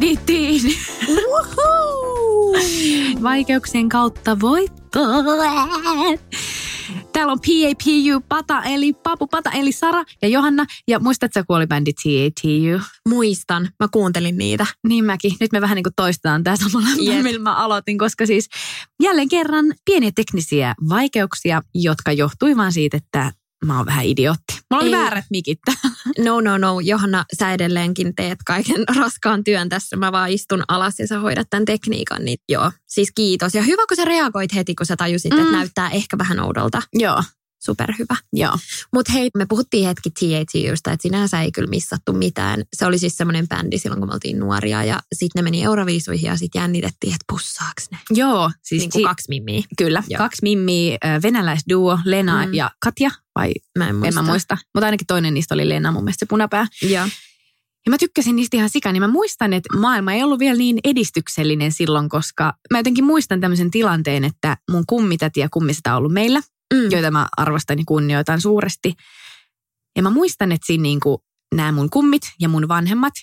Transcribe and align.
tiidi. 0.00 0.76
Vaikeuksien 3.22 3.88
kautta 3.88 4.40
voittoa. 4.40 5.14
Täällä 7.12 7.32
on 7.32 7.38
PAPU, 7.40 8.24
Pata 8.28 8.62
eli 8.62 8.92
Papu, 8.92 9.26
Pata 9.26 9.50
eli 9.50 9.72
Sara 9.72 10.04
ja 10.22 10.28
Johanna. 10.28 10.66
Ja 10.88 10.98
muistatko, 10.98 11.40
kun 11.46 11.56
oli 11.56 11.66
bändi 11.66 11.92
TATU? 11.92 12.84
Muistan, 13.08 13.68
mä 13.80 13.88
kuuntelin 13.92 14.38
niitä. 14.38 14.66
Niin 14.88 15.04
mäkin. 15.04 15.32
Nyt 15.40 15.52
me 15.52 15.60
vähän 15.60 15.76
niin 15.76 15.84
kuin 15.84 15.94
toistetaan 15.96 16.44
tämä 16.44 16.56
samalla, 16.56 16.88
Jep. 16.98 17.22
millä 17.22 17.40
mä 17.40 17.56
aloitin, 17.56 17.98
koska 17.98 18.26
siis 18.26 18.48
jälleen 19.02 19.28
kerran 19.28 19.66
pieniä 19.84 20.10
teknisiä 20.14 20.74
vaikeuksia, 20.88 21.62
jotka 21.74 22.12
johtui 22.12 22.56
vaan 22.56 22.72
siitä, 22.72 22.96
että 22.96 23.32
mä 23.64 23.76
oon 23.76 23.86
vähän 23.86 24.04
idiootti. 24.04 24.60
Mulla 24.70 24.82
oli 24.82 24.94
Ei. 24.94 25.00
väärät 25.00 25.24
mikit. 25.30 25.58
No, 26.18 26.40
no, 26.40 26.58
no. 26.58 26.80
Johanna, 26.80 27.24
sä 27.38 27.52
edelleenkin 27.52 28.14
teet 28.14 28.38
kaiken 28.46 28.84
raskaan 28.96 29.44
työn 29.44 29.68
tässä. 29.68 29.96
Mä 29.96 30.12
vaan 30.12 30.30
istun 30.30 30.62
alas 30.68 30.98
ja 30.98 31.06
sä 31.06 31.18
hoidat 31.18 31.46
tämän 31.50 31.64
tekniikan. 31.64 32.24
Niin 32.24 32.38
joo, 32.48 32.72
siis 32.86 33.12
kiitos. 33.14 33.54
Ja 33.54 33.62
hyvä, 33.62 33.82
kun 33.88 33.96
sä 33.96 34.04
reagoit 34.04 34.54
heti, 34.54 34.74
kun 34.74 34.86
sä 34.86 34.96
tajusit, 34.96 35.32
mm. 35.32 35.36
Mm. 35.36 35.42
että 35.42 35.56
näyttää 35.56 35.90
ehkä 35.90 36.18
vähän 36.18 36.40
oudolta. 36.40 36.82
Joo, 36.92 37.22
Superhyvä. 37.66 38.16
joo. 38.32 38.58
Mutta 38.92 39.12
hei, 39.12 39.30
me 39.36 39.46
puhuttiin 39.48 39.86
hetki 39.86 40.10
TATUsta, 40.10 40.92
että 40.92 41.02
sinänsä 41.02 41.40
ei 41.40 41.52
kyllä 41.52 41.68
missattu 41.70 42.12
mitään. 42.12 42.62
Se 42.76 42.86
oli 42.86 42.98
siis 42.98 43.16
semmoinen 43.16 43.48
bändi 43.48 43.78
silloin, 43.78 44.00
kun 44.00 44.08
me 44.08 44.14
oltiin 44.14 44.38
nuoria. 44.38 44.84
Ja 44.84 45.00
sitten 45.14 45.40
ne 45.40 45.42
meni 45.42 45.62
Euroviisuihin 45.62 46.26
ja 46.28 46.36
sitten 46.36 46.60
jännitettiin, 46.60 47.12
että 47.14 47.24
pussaaks 47.32 47.88
ne. 47.90 47.98
Joo, 48.10 48.50
siis 48.62 48.80
Niin 48.80 48.90
kuin 48.90 49.00
ti- 49.00 49.04
kaksi 49.08 49.24
mimmiä. 49.28 49.62
Kyllä, 49.78 50.02
Joo. 50.08 50.18
kaksi 50.18 50.38
mimmiä, 50.42 50.98
venäläisduo, 51.22 51.98
Lena 52.04 52.46
Mm. 52.46 52.54
ja 52.54 52.70
Katja, 52.84 53.10
vai 53.34 53.52
Mä 53.78 53.88
en 53.88 53.96
muista. 53.96 54.08
en 54.20 54.26
mä 54.26 54.30
muista. 54.32 54.58
Mutta 54.74 54.86
ainakin 54.86 55.06
toinen 55.06 55.34
niistä 55.34 55.54
oli 55.54 55.68
Lena, 55.68 55.92
mun 55.92 56.04
mielestä 56.04 56.26
se 56.26 56.28
punapää. 56.28 56.66
Joo. 56.82 57.06
Ja 57.86 57.90
mä 57.90 57.98
tykkäsin 57.98 58.36
niistä 58.36 58.56
ihan 58.56 58.70
sikan, 58.70 58.92
niin 58.92 59.02
mä 59.02 59.08
muistan, 59.08 59.52
että 59.52 59.78
maailma 59.78 60.12
ei 60.12 60.22
ollut 60.22 60.38
vielä 60.38 60.58
niin 60.58 60.78
edistyksellinen 60.84 61.72
silloin, 61.72 62.08
koska 62.08 62.52
mä 62.72 62.78
jotenkin 62.78 63.04
muistan 63.04 63.40
tämmöisen 63.40 63.70
tilanteen, 63.70 64.24
että 64.24 64.56
mun 64.70 64.84
kummitäti 64.86 65.40
ja 65.40 65.48
kummiseta 65.52 65.90
on 65.92 65.98
ollut 65.98 66.12
meillä, 66.12 66.40
Mm. 66.74 66.90
joita 66.90 67.10
mä 67.10 67.28
arvostan 67.36 67.78
ja 67.78 67.84
kunnioitan 67.86 68.40
suuresti. 68.40 68.94
Ja 69.96 70.02
mä 70.02 70.10
muistan, 70.10 70.52
että 70.52 70.66
siinä 70.66 70.82
niin 70.82 71.00
kuin 71.00 71.18
nämä 71.54 71.72
mun 71.72 71.90
kummit 71.90 72.22
ja 72.40 72.48
mun 72.48 72.68
vanhemmat, 72.68 73.14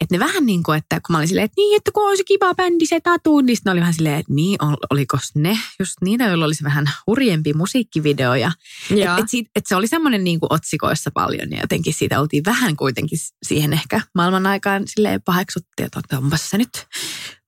että 0.00 0.14
ne 0.14 0.18
vähän 0.18 0.46
niin 0.46 0.62
kuin, 0.62 0.78
että 0.78 1.00
kun 1.06 1.12
mä 1.12 1.18
olin 1.18 1.28
silleen, 1.28 1.44
että 1.44 1.54
niin, 1.56 1.76
että 1.76 1.90
kun 1.92 2.08
olisi 2.08 2.24
kiva 2.24 2.54
bändi 2.54 2.86
se 2.86 3.00
tatu, 3.00 3.40
niin 3.40 3.56
ne 3.64 3.70
oli 3.70 3.80
vähän 3.80 3.94
silleen, 3.94 4.18
että 4.18 4.32
niin, 4.32 4.64
ol- 4.64 4.86
olikos 4.90 5.34
ne 5.34 5.58
just 5.78 5.92
niitä, 6.00 6.24
joilla 6.24 6.44
olisi 6.44 6.64
vähän 6.64 6.90
hurjempi 7.06 7.52
musiikkivideo. 7.52 8.34
Ja 8.34 8.52
Joo. 8.90 9.16
et, 9.16 9.22
et, 9.22 9.28
siitä, 9.28 9.50
et 9.56 9.66
se 9.66 9.76
oli 9.76 9.86
semmoinen 9.86 10.24
niin 10.24 10.40
kuin 10.40 10.52
otsikoissa 10.52 11.10
paljon 11.14 11.50
ja 11.50 11.60
jotenkin 11.60 11.94
siitä 11.94 12.20
oltiin 12.20 12.42
vähän 12.46 12.76
kuitenkin 12.76 13.18
siihen 13.42 13.72
ehkä 13.72 14.00
maailman 14.14 14.46
aikaan 14.46 14.88
silleen 14.88 15.22
paheksuttiin, 15.22 15.86
että 15.86 16.18
onpas 16.18 16.50
se 16.50 16.58
nyt 16.58 16.86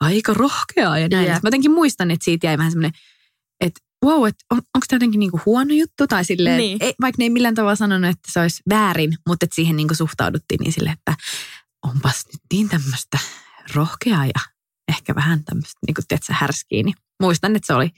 aika 0.00 0.34
rohkeaa 0.34 0.98
ja 0.98 1.08
näin. 1.08 1.26
Jep. 1.26 1.42
Mä 1.42 1.46
jotenkin 1.46 1.72
muistan, 1.72 2.10
että 2.10 2.24
siitä 2.24 2.46
jäi 2.46 2.58
vähän 2.58 2.72
semmoinen, 2.72 3.00
wow, 4.04 4.28
että 4.28 4.44
on, 4.50 4.58
onko 4.58 4.84
tämä 4.88 4.96
jotenkin 4.96 5.18
niin 5.18 5.30
kuin 5.30 5.42
huono 5.46 5.74
juttu 5.74 6.06
tai 6.06 6.24
silleen, 6.24 6.58
Niin. 6.58 6.78
ei, 6.80 6.94
vaikka 7.00 7.16
ne 7.18 7.24
ei 7.24 7.30
millään 7.30 7.54
tavalla 7.54 7.76
sanonut, 7.76 8.10
että 8.10 8.32
se 8.32 8.40
olisi 8.40 8.62
väärin, 8.70 9.16
mutta 9.28 9.44
että 9.44 9.54
siihen 9.54 9.76
niin 9.76 9.88
kuin 9.88 9.96
suhtauduttiin 9.96 10.58
niin 10.60 10.72
silleen, 10.72 10.96
että 10.98 11.14
onpas 11.82 12.24
nyt 12.26 12.42
niin 12.52 12.68
tämmöistä 12.68 13.18
rohkeaa 13.74 14.26
ja 14.26 14.40
ehkä 14.88 15.14
vähän 15.14 15.44
tämmöistä 15.44 15.78
niin 15.86 15.94
kuin 15.94 16.04
tiedätkö, 16.08 16.32
härskiä, 16.32 16.82
niin 16.82 16.94
muistan, 17.22 17.56
että 17.56 17.66
se 17.66 17.74
oli, 17.74 17.90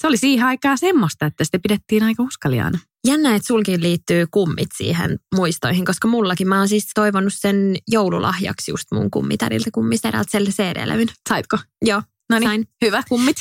se 0.00 0.06
oli 0.06 0.16
siihen 0.16 0.46
aikaan 0.46 0.78
semmoista, 0.78 1.26
että 1.26 1.44
sitä 1.44 1.58
pidettiin 1.58 2.02
aika 2.02 2.22
uskaliaana. 2.22 2.78
Jännä, 3.06 3.34
että 3.34 3.46
sulkin 3.46 3.82
liittyy 3.82 4.26
kummit 4.30 4.68
siihen 4.76 5.18
muistoihin, 5.34 5.84
koska 5.84 6.08
mullakin 6.08 6.48
mä 6.48 6.58
oon 6.58 6.68
siis 6.68 6.90
toivonut 6.94 7.32
sen 7.36 7.76
joululahjaksi 7.88 8.70
just 8.70 8.84
mun 8.92 9.10
kummitädiltä 9.10 9.70
kummisedältä 9.74 10.30
selle 10.30 10.50
CD-levyn. 10.50 11.08
Saitko? 11.28 11.58
Joo, 11.84 12.02
No 12.30 12.38
niin, 12.38 12.68
hyvä 12.84 13.02
kummit. 13.08 13.36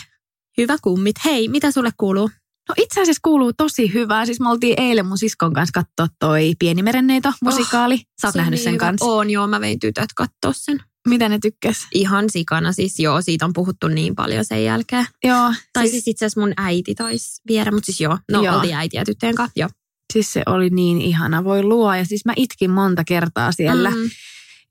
Hyvä 0.57 0.75
kummit. 0.81 1.16
Hei, 1.25 1.47
mitä 1.47 1.72
sulle 1.72 1.89
kuuluu? 1.97 2.29
No 2.69 2.75
itse 2.78 3.01
asiassa 3.01 3.19
kuuluu 3.23 3.53
tosi 3.53 3.94
hyvää. 3.94 4.25
Siis 4.25 4.39
me 4.39 4.50
oltiin 4.50 4.73
eilen 4.81 5.06
mun 5.06 5.17
siskon 5.17 5.53
kanssa 5.53 5.81
katsoa 5.84 6.16
toi 6.19 6.53
Pieni 6.59 6.84
merenneito 6.84 7.31
musikaali. 7.44 7.97
Sä 8.22 8.28
oot 8.28 8.34
Se 8.34 8.39
nähnyt 8.39 8.57
niin 8.57 8.63
sen 8.63 8.73
hyvä. 8.73 8.79
kanssa. 8.85 9.06
Oon, 9.06 9.29
joo, 9.29 9.47
mä 9.47 9.62
vein 9.62 9.79
tytöt 9.79 10.09
katsoa 10.16 10.53
sen. 10.53 10.79
Mitä 11.07 11.29
ne 11.29 11.39
tykkäs? 11.41 11.78
Ihan 11.94 12.29
sikana 12.29 12.72
siis, 12.73 13.00
joo, 13.00 13.22
siitä 13.22 13.45
on 13.45 13.53
puhuttu 13.53 13.88
niin 13.88 14.16
paljon 14.16 14.45
sen 14.45 14.63
jälkeen. 14.63 15.06
Joo, 15.23 15.53
Tai 15.73 15.84
siis, 15.84 15.91
siis 15.91 16.07
itse 16.07 16.25
asiassa 16.25 16.41
mun 16.41 16.53
äiti 16.57 16.95
taisi 16.95 17.41
viedä, 17.47 17.72
mutta 17.72 17.85
siis 17.85 18.01
joo, 18.01 18.18
no 18.31 18.44
Joo. 18.44 18.56
oltiin 18.56 18.75
äiti 18.75 18.97
ja 18.97 19.06
tyttöjen 19.06 19.35
kanssa, 19.35 19.59
joo. 19.59 19.69
siis 20.13 20.33
se 20.33 20.44
oli 20.45 20.69
niin 20.69 21.01
ihana. 21.01 21.44
Voi 21.44 21.63
luo. 21.63 21.95
Ja 21.95 22.06
siis 22.06 22.25
mä 22.25 22.33
itkin 22.35 22.72
monta 22.72 23.03
kertaa 23.03 23.51
siellä. 23.51 23.89
Mm. 23.89 24.09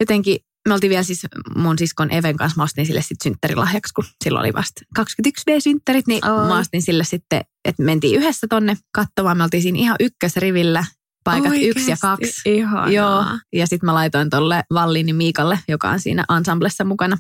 Jotenkin 0.00 0.38
me 0.68 0.74
oltiin 0.74 0.90
vielä 0.90 1.02
siis 1.02 1.26
mun 1.56 1.78
siskon 1.78 2.10
Even 2.10 2.36
kanssa, 2.36 2.56
mä 2.56 2.62
ostin 2.62 2.86
sille 2.86 3.02
sitten 3.02 3.22
synttärilahjaksi, 3.22 3.94
kun 3.94 4.04
silloin 4.24 4.44
oli 4.44 4.54
vasta 4.54 4.80
21D-synttärit, 4.98 6.04
niin 6.06 6.26
Oi. 6.30 6.48
mä 6.48 6.58
ostin 6.58 6.82
sille 6.82 7.04
sitten, 7.04 7.40
että 7.64 7.82
mentiin 7.82 8.20
yhdessä 8.20 8.46
tonne 8.50 8.76
katsomaan. 8.92 9.36
Me 9.36 9.44
oltiin 9.44 9.62
siinä 9.62 9.78
ihan 9.78 9.96
ykkösrivillä, 10.00 10.84
paikat 11.24 11.52
yksi 11.60 11.90
ja 11.90 11.96
kaksi. 12.00 12.42
Ihanaa. 12.44 12.90
Joo, 12.90 13.24
ja 13.52 13.66
sitten 13.66 13.86
mä 13.86 13.94
laitoin 13.94 14.30
tolle 14.30 14.62
Vallini 14.74 15.12
Miikalle, 15.12 15.58
joka 15.68 15.90
on 15.90 16.00
siinä 16.00 16.24
ensemblessa 16.36 16.84
mukana, 16.84 17.16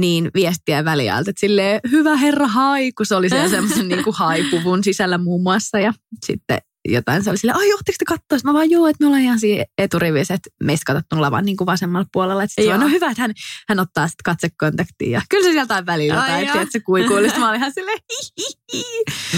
niin 0.00 0.30
viestiä 0.34 0.84
väliältä, 0.84 1.30
että 1.30 1.40
silleen, 1.40 1.80
hyvä 1.90 2.16
herra 2.16 2.46
hai, 2.46 2.92
kun 2.92 3.06
se 3.06 3.14
oli 3.14 3.28
semmoisen 3.50 3.88
niin 3.88 4.04
kuin 4.04 4.16
haipuvun 4.16 4.84
sisällä 4.84 5.18
muun 5.18 5.42
muassa. 5.42 5.78
Ja 5.78 5.92
sitten 6.26 6.58
jotain, 6.88 7.24
se 7.24 7.30
oli 7.30 7.38
silleen, 7.38 7.58
ai 7.58 7.68
johtiko 7.68 7.96
te 7.98 8.04
katsoa? 8.04 8.38
Sitten 8.38 8.48
Mä 8.48 8.54
vaan, 8.54 8.70
joo, 8.70 8.86
että 8.86 9.04
me 9.04 9.06
ollaan 9.06 9.22
ihan 9.22 9.40
siinä 9.40 9.64
eturivissä, 9.78 10.34
että 10.34 10.50
meistä 10.62 10.84
katsottu 10.92 11.20
lavan 11.20 11.44
niin 11.44 11.56
kuin 11.56 11.66
vasemmalla 11.66 12.06
puolella. 12.12 12.42
Että 12.42 12.62
Joo. 12.62 12.76
no 12.76 12.88
hyvä, 12.88 13.10
että 13.10 13.22
hän, 13.22 13.32
hän 13.68 13.80
ottaa 13.80 14.08
sitten 14.08 14.22
katsekontaktia. 14.24 15.10
Ja 15.10 15.22
kyllä 15.30 15.44
se 15.44 15.52
sieltä 15.52 15.86
välillä 15.86 16.22
Ai 16.22 16.46
joo. 16.46 16.60
että 16.60 16.72
se 16.72 16.80
kuikuili. 16.80 17.26
Sitten 17.26 17.40
mä 17.40 17.48
olin 17.48 17.58
ihan 17.58 17.72
silleen, 17.72 17.98
hi, 18.10 18.42
hi, 18.42 18.46
hi. 18.72 18.84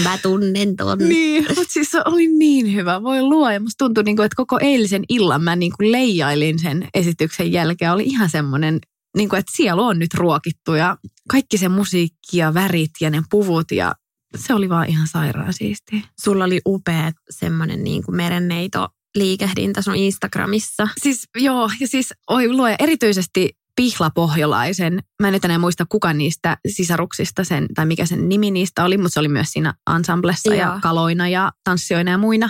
Mä 0.03 0.17
tunnen 0.17 0.75
ton. 0.75 0.97
Niin, 0.97 1.45
mutta 1.55 1.73
siis 1.73 1.91
se 1.91 2.01
oli 2.05 2.27
niin 2.27 2.73
hyvä. 2.73 3.03
Voi 3.03 3.21
luo. 3.21 3.51
Ja 3.51 3.59
musta 3.59 3.85
tuntui, 3.85 4.03
niin 4.03 4.15
kuin, 4.15 4.25
että 4.25 4.35
koko 4.35 4.59
eilisen 4.61 5.03
illan 5.09 5.43
mä 5.43 5.55
niin 5.55 5.71
kuin 5.77 5.91
leijailin 5.91 6.59
sen 6.59 6.87
esityksen 6.93 7.51
jälkeen. 7.51 7.91
Oli 7.91 8.03
ihan 8.03 8.29
semmoinen, 8.29 8.79
niin 9.17 9.29
kuin, 9.29 9.39
että 9.39 9.51
sielu 9.55 9.83
on 9.83 9.99
nyt 9.99 10.13
ruokittu 10.13 10.73
ja 10.73 10.97
kaikki 11.29 11.57
se 11.57 11.69
musiikki 11.69 12.37
ja 12.37 12.53
värit 12.53 12.91
ja 13.01 13.09
ne 13.09 13.21
puvut 13.29 13.71
ja 13.71 13.93
se 14.35 14.53
oli 14.53 14.69
vaan 14.69 14.89
ihan 14.89 15.07
sairaan 15.07 15.53
siistiä. 15.53 16.01
Sulla 16.23 16.43
oli 16.43 16.61
upea 16.65 17.11
semmoinen 17.29 17.83
niin 17.83 18.03
kuin 18.03 18.15
merenneito 18.15 18.89
liikehdintä 19.15 19.81
sun 19.81 19.95
Instagramissa. 19.95 20.87
Siis 21.01 21.27
joo, 21.35 21.69
ja 21.79 21.87
siis 21.87 22.13
oi 22.29 22.51
luoja, 22.53 22.75
erityisesti 22.79 23.57
Pihlapohjolaisen. 23.75 24.99
Mä 25.21 25.27
en 25.27 25.33
nyt 25.33 25.45
enää 25.45 25.57
muista 25.57 25.85
kuka 25.89 26.13
niistä 26.13 26.57
sisaruksista 26.67 27.43
sen, 27.43 27.67
tai 27.75 27.85
mikä 27.85 28.05
sen 28.05 28.29
nimi 28.29 28.51
niistä 28.51 28.83
oli, 28.83 28.97
mutta 28.97 29.13
se 29.13 29.19
oli 29.19 29.27
myös 29.27 29.47
siinä 29.51 29.73
ensemblessa 29.95 30.53
ja 30.53 30.55
Joo. 30.55 30.65
kaloina 30.65 30.81
kaloina 30.81 31.27
ja 31.27 31.51
tanssijoina 31.63 32.11
ja 32.11 32.17
muina 32.17 32.49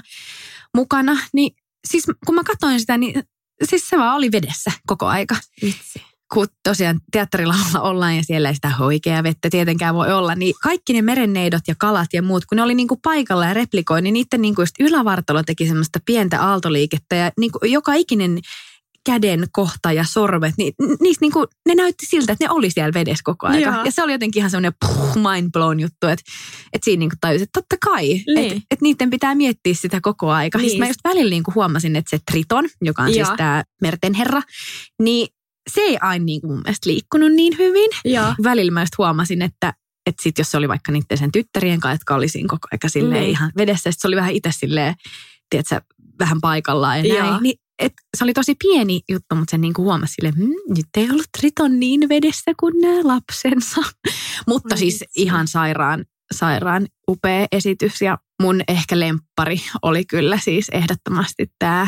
mukana. 0.76 1.18
Niin 1.34 1.56
siis 1.88 2.04
kun 2.26 2.36
mä 2.36 2.44
katsoin 2.44 2.80
sitä, 2.80 2.98
niin 2.98 3.24
siis 3.64 3.90
se 3.90 3.98
vaan 3.98 4.16
oli 4.16 4.32
vedessä 4.32 4.72
koko 4.88 5.06
aika. 5.06 5.36
Vitsi. 5.62 6.13
Kun 6.34 6.48
tosiaan 6.64 7.00
teatterilaulla 7.12 7.82
ollaan 7.82 8.16
ja 8.18 8.24
siellä 8.24 8.50
ei 8.50 8.56
sitä 8.56 8.70
hoikeaa 8.70 9.24
vettä 9.24 9.50
tietenkään 9.50 9.96
voi 9.96 10.14
olla, 10.14 10.36
niin 10.36 10.54
kaikki 10.64 10.94
ne 10.94 11.02
merenneidot 11.02 11.62
ja 11.68 11.76
kalat 11.80 12.08
ja 12.14 12.22
muut, 12.22 12.46
kun 12.46 12.56
ne 12.56 12.62
oli 12.64 12.76
niinku 12.76 13.00
paikalla 13.04 13.46
ja 13.46 13.54
replikoi, 13.54 14.02
niin 14.02 14.14
niiden 14.14 14.42
niinku 14.42 14.62
just 14.62 14.76
ylävartalo 14.80 15.44
teki 15.44 15.68
semmoista 15.68 16.00
pientä 16.06 16.42
aaltoliikettä 16.42 17.16
ja 17.16 17.32
niinku 17.40 17.60
joka 17.66 17.94
ikinen 17.94 18.40
käden 19.06 19.46
kohta 19.52 19.92
ja 19.92 20.04
sormet, 20.04 20.54
niin 20.58 20.74
niistä 21.02 21.24
niinku, 21.26 21.46
ne 21.68 21.76
näytti 21.76 22.06
siltä, 22.06 22.34
että 22.34 22.46
ne 22.46 22.52
oli 22.52 22.70
siellä 22.70 22.94
vedessä 22.94 23.22
koko. 23.24 23.48
Joo. 23.48 23.84
Ja 23.86 23.92
se 23.92 24.04
oli 24.04 24.12
jotenkin 24.12 24.40
ihan 24.40 24.52
semmoinen 24.52 24.74
mind 25.16 25.52
blown 25.52 25.80
juttu, 25.80 26.08
että, 26.08 26.24
että 26.74 26.86
siinä 26.86 27.00
niinku 27.00 27.16
tajusin, 27.22 27.44
että 27.44 27.62
totta 27.62 27.76
kai, 27.92 28.08
Niin. 28.08 28.24
että, 28.38 28.54
että 28.72 28.84
niiden 28.84 29.10
pitää 29.10 29.36
miettiä 29.36 29.74
sitä 29.74 30.00
koko 30.02 30.32
aika. 30.32 30.58
Niin. 30.58 30.68
Niin. 30.68 30.80
mä 30.80 30.88
just 30.88 31.00
välillä 31.04 31.30
niinku 31.30 31.52
huomasin, 31.56 31.96
että 31.96 32.10
se 32.10 32.20
Triton, 32.32 32.66
joka 32.82 33.02
on 33.04 33.14
siis 33.14 33.28
Joo. 33.28 33.38
tämä 33.38 33.64
merten 33.82 34.14
herra, 34.14 34.42
niin 35.02 35.28
se 35.70 35.82
ei 35.82 35.98
aina 36.02 36.26
niin 36.26 36.42
mun 36.44 36.62
mielestä 36.64 36.90
liikkunut 36.90 37.32
niin 37.32 37.58
hyvin. 37.58 37.90
Joo. 38.06 38.34
Välillä 38.44 38.72
mä 38.72 38.82
just 38.82 38.98
huomasin, 38.98 39.42
että, 39.42 39.74
että 40.06 40.24
sit 40.24 40.38
jos 40.38 40.52
se 40.52 40.58
oli 40.58 40.68
vaikka 40.68 40.92
niiden 40.92 41.18
sen 41.18 41.32
tyttärien 41.32 41.80
kanssa, 41.80 41.94
jotka 41.94 42.16
oli 42.16 42.28
siinä 42.28 42.48
koko 42.50 42.68
aika 42.72 42.90
silleen 42.90 43.22
Niin. 43.22 43.32
ihan 43.32 43.52
vedessä, 43.58 43.92
sit 43.92 44.02
se 44.02 44.08
oli 44.08 44.16
vähän 44.16 44.32
itse 44.32 44.50
silleen, 44.52 44.96
tiedätkö, 45.50 45.82
vähän 46.20 46.42
paikallaan 46.42 47.06
ja 47.06 47.24
näin. 47.24 47.44
Niin, 47.44 47.60
et 47.80 47.94
se 48.18 48.24
oli 48.24 48.34
tosi 48.34 48.56
pieni 48.56 49.02
juttu, 49.10 49.36
mutta 49.36 49.52
sen 49.52 49.62
niin 49.62 49.74
kuin 49.74 49.84
huomasi 49.84 50.14
silleen, 50.14 50.36
hm, 50.36 50.74
nyt 50.76 50.88
ei 50.98 51.10
ollut 51.10 51.28
Triton 51.38 51.80
niin 51.80 52.10
vedessä 52.10 52.52
kuin 52.60 52.74
nämä 52.82 53.00
lapsensa. 53.04 53.82
mutta 54.48 54.76
siis 54.76 55.04
ihan 55.16 55.48
sairaan, 55.48 56.06
sairaan 56.34 56.88
upea 57.10 57.48
esitys 57.52 58.02
ja 58.02 58.18
mun 58.42 58.62
ehkä 58.68 59.00
lemppari 59.00 59.62
oli 59.82 60.06
kyllä 60.06 60.38
siis 60.38 60.70
ehdottomasti 60.70 61.52
tämä 61.60 61.88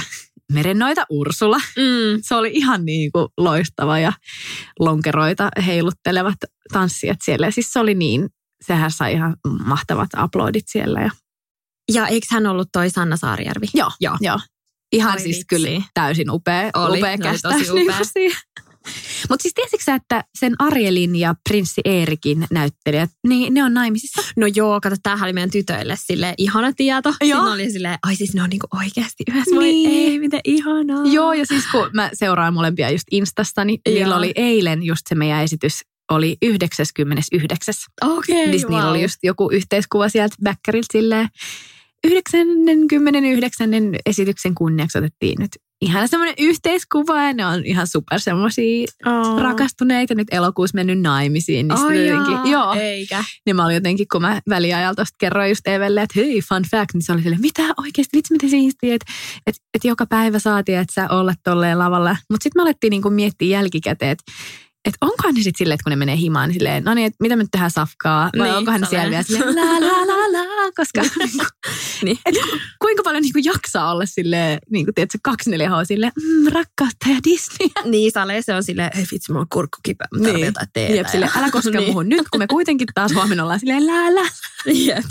Merennoita 0.54 1.06
Ursula. 1.10 1.58
Mm. 1.58 2.20
Se 2.22 2.36
oli 2.36 2.52
ihan 2.54 2.86
niin 2.86 3.12
kuin 3.12 3.28
loistava 3.38 4.00
ja 4.00 4.14
lonkeroita 4.80 5.50
heiluttelevat 5.66 6.36
tanssijat 6.74 7.18
siellä. 7.24 7.48
Ja 7.48 7.52
siis 7.52 7.74
se 7.74 7.80
oli 7.80 7.96
niin, 7.96 8.30
sehän 8.68 8.92
sai 8.92 9.14
ihan 9.14 9.36
mahtavat 9.66 10.10
aplodit 10.16 10.66
siellä. 10.68 11.02
Ja, 11.02 11.10
Ja 11.94 12.08
eikö 12.08 12.28
hän 12.32 12.46
ollut 12.48 12.70
toi 12.72 12.90
Sanna 12.90 13.18
Saarijärvi? 13.18 13.66
joo, 13.74 13.92
Joo. 14.00 14.18
joo. 14.22 14.40
Ihan 14.92 15.14
Oi 15.14 15.20
siis 15.20 15.36
vitsi. 15.36 15.46
kyllä 15.50 15.82
täysin 15.94 16.32
upea, 16.32 16.70
Oli, 16.76 16.98
upea 17.00 17.10
oli 17.12 17.18
kästäys. 17.18 17.68
tosi 17.68 17.72
upea. 17.72 17.98
Mutta 19.30 19.44
siis 19.44 19.54
tiesitkö 19.54 19.94
että 19.94 20.24
sen 20.40 20.56
Arielin 20.60 21.16
ja 21.16 21.36
prinssi 21.50 21.82
Eerikin 21.86 22.48
näyttelijät, 22.52 23.10
niin 23.28 23.54
ne 23.54 23.64
on 23.64 23.74
naimisissa? 23.74 24.22
No 24.36 24.48
joo, 24.56 24.82
kato, 24.82 24.96
tämähän 25.04 25.26
oli 25.26 25.34
meidän 25.34 25.52
tytöille 25.52 25.96
sille 26.06 26.34
ihana 26.38 26.74
tieto. 26.74 27.14
Joo. 27.22 27.40
Siinä 27.40 27.54
oli 27.54 27.72
silleen, 27.72 28.00
ai 28.04 28.16
siis 28.16 28.34
ne 28.34 28.44
on 28.44 28.50
niinku 28.50 28.68
oikeasti 28.76 29.24
yhdessä. 29.30 29.56
Voi 29.56 29.64
Niin. 29.64 30.12
ei, 30.12 30.20
miten 30.20 30.40
ihanaa. 30.44 31.06
Joo, 31.06 31.34
ja 31.34 31.46
siis 31.46 31.64
kun 31.72 31.90
mä 31.94 32.10
seuraan 32.14 32.54
molempia 32.54 32.90
just 32.90 33.08
Instasta, 33.12 33.66
niin 33.66 33.80
niillä 33.88 34.16
oli 34.18 34.32
eilen 34.36 34.84
just 34.84 35.02
se 35.10 35.16
meidän 35.16 35.44
esitys 35.44 35.82
oli 36.12 36.38
99. 36.42 37.74
Okei, 38.02 38.36
Niin 38.36 38.52
niillä 38.52 38.90
oli 38.90 39.02
just 39.02 39.20
joku 39.24 39.50
yhteiskuva 39.52 40.10
sieltä 40.10 40.36
Bäkkäriltä 40.44 40.88
silleen 40.94 41.30
99. 42.04 43.70
esityksen 44.06 44.56
kunniaksi 44.56 44.98
otettiin 44.98 45.36
nyt 45.40 45.52
ihan 45.82 46.08
semmoinen 46.08 46.36
yhteiskuva 46.40 47.24
ja 47.24 47.34
ne 47.34 47.46
on 47.46 47.66
ihan 47.66 47.88
super 47.88 48.20
semmoisia 48.20 48.88
oh. 49.06 49.40
rakastuneita 49.40 50.16
nyt 50.16 50.28
elokuussa 50.32 50.76
mennyt 50.76 51.02
naimisiin. 51.02 51.68
Niin, 51.68 51.80
oh, 51.80 51.92
jotenkin, 51.92 52.52
joo, 52.52 52.74
eikä. 52.74 53.24
niin 53.46 53.56
mä 53.56 53.66
olin 53.66 53.74
jotenkin, 53.74 54.08
kun 54.12 54.22
mä 54.22 54.42
väliajalta 54.50 55.04
kerroin 55.20 55.50
just 55.50 55.68
Evelle, 55.68 56.02
että 56.02 56.20
hei, 56.20 56.42
fun 56.42 56.64
fact, 56.72 56.94
niin 56.94 57.02
se 57.02 57.12
oli 57.12 57.22
silleen, 57.22 57.42
mitä 57.42 57.62
oikeasti, 57.62 58.18
vitsi 58.18 58.34
miten 58.34 58.50
siistiä, 58.50 58.96
että 58.96 59.12
et, 59.48 59.56
et 59.74 59.84
joka 59.84 60.06
päivä 60.06 60.40
saatiin, 60.40 60.78
että 60.78 60.94
sä 60.94 61.08
olla 61.10 61.34
tolleen 61.44 61.80
lavalla. 61.80 62.18
Mutta 62.32 62.44
sitten 62.44 62.60
me 62.60 62.64
alettiin 62.64 62.92
niinku 62.92 63.10
miettiä 63.10 63.58
jälkikäteen, 63.58 64.12
että 64.12 64.24
et 64.86 64.96
onkohan 65.02 65.36
ne 65.36 65.44
sitten 65.44 65.58
silleen, 65.58 65.76
että 65.76 65.84
kun 65.84 65.90
ne 65.90 65.96
menee 65.96 66.18
himaan, 66.18 66.50
niin 66.50 66.54
silleen, 66.54 66.84
no 66.84 66.94
niin, 66.94 67.06
että 67.06 67.18
mitä 67.20 67.36
me 67.36 67.44
nyt 67.44 67.52
tehdään 67.52 67.72
safkaa, 67.72 68.30
vai 68.38 68.48
Niin, 68.48 68.58
onkohan 68.58 68.82
ne 68.82 68.88
siellä 68.88 69.10
vielä 69.10 69.24
silleen, 69.24 69.56
la 69.56 69.80
la 69.80 70.08
la 70.08 70.32
la, 70.32 70.55
koska 70.72 71.02
Niin. 72.04 72.20
et 72.26 72.36
ku- 72.36 72.58
kuinka 72.82 73.04
paljon 73.04 73.22
niinku 73.22 73.40
jaksaa 73.44 73.92
olla 73.92 74.06
silleen, 74.06 74.60
niinku 74.72 74.92
tiedätkö, 74.96 75.18
24H 75.30 75.86
silleen, 75.88 76.12
mm, 76.24 76.48
rakkautta 76.52 77.10
ja 77.10 77.18
Disney. 77.24 77.70
Niin, 77.92 78.12
Sale, 78.12 78.42
se 78.42 78.54
on 78.54 78.64
silleen, 78.64 78.92
ei 78.98 79.06
vitsi, 79.12 79.32
mulla 79.32 79.42
on 79.42 79.48
kurkku 79.54 79.78
kipeä, 79.84 80.08
mä 80.14 80.28
Niin. 80.28 80.46
jotain 80.46 80.68
teetä. 80.74 80.96
Jep, 80.96 81.08
silleen, 81.08 81.32
älä 81.38 81.52
koske 81.52 81.72
Niin. 81.78 81.84
muuhun 81.86 82.10
nyt, 82.10 82.30
kun 82.32 82.40
me 82.40 82.48
kuitenkin 82.48 82.88
taas 82.96 83.14
huomenna 83.14 83.44
ollaan 83.44 83.60
silleen, 83.60 83.86
la. 84.16 84.28
Jep. 84.74 85.06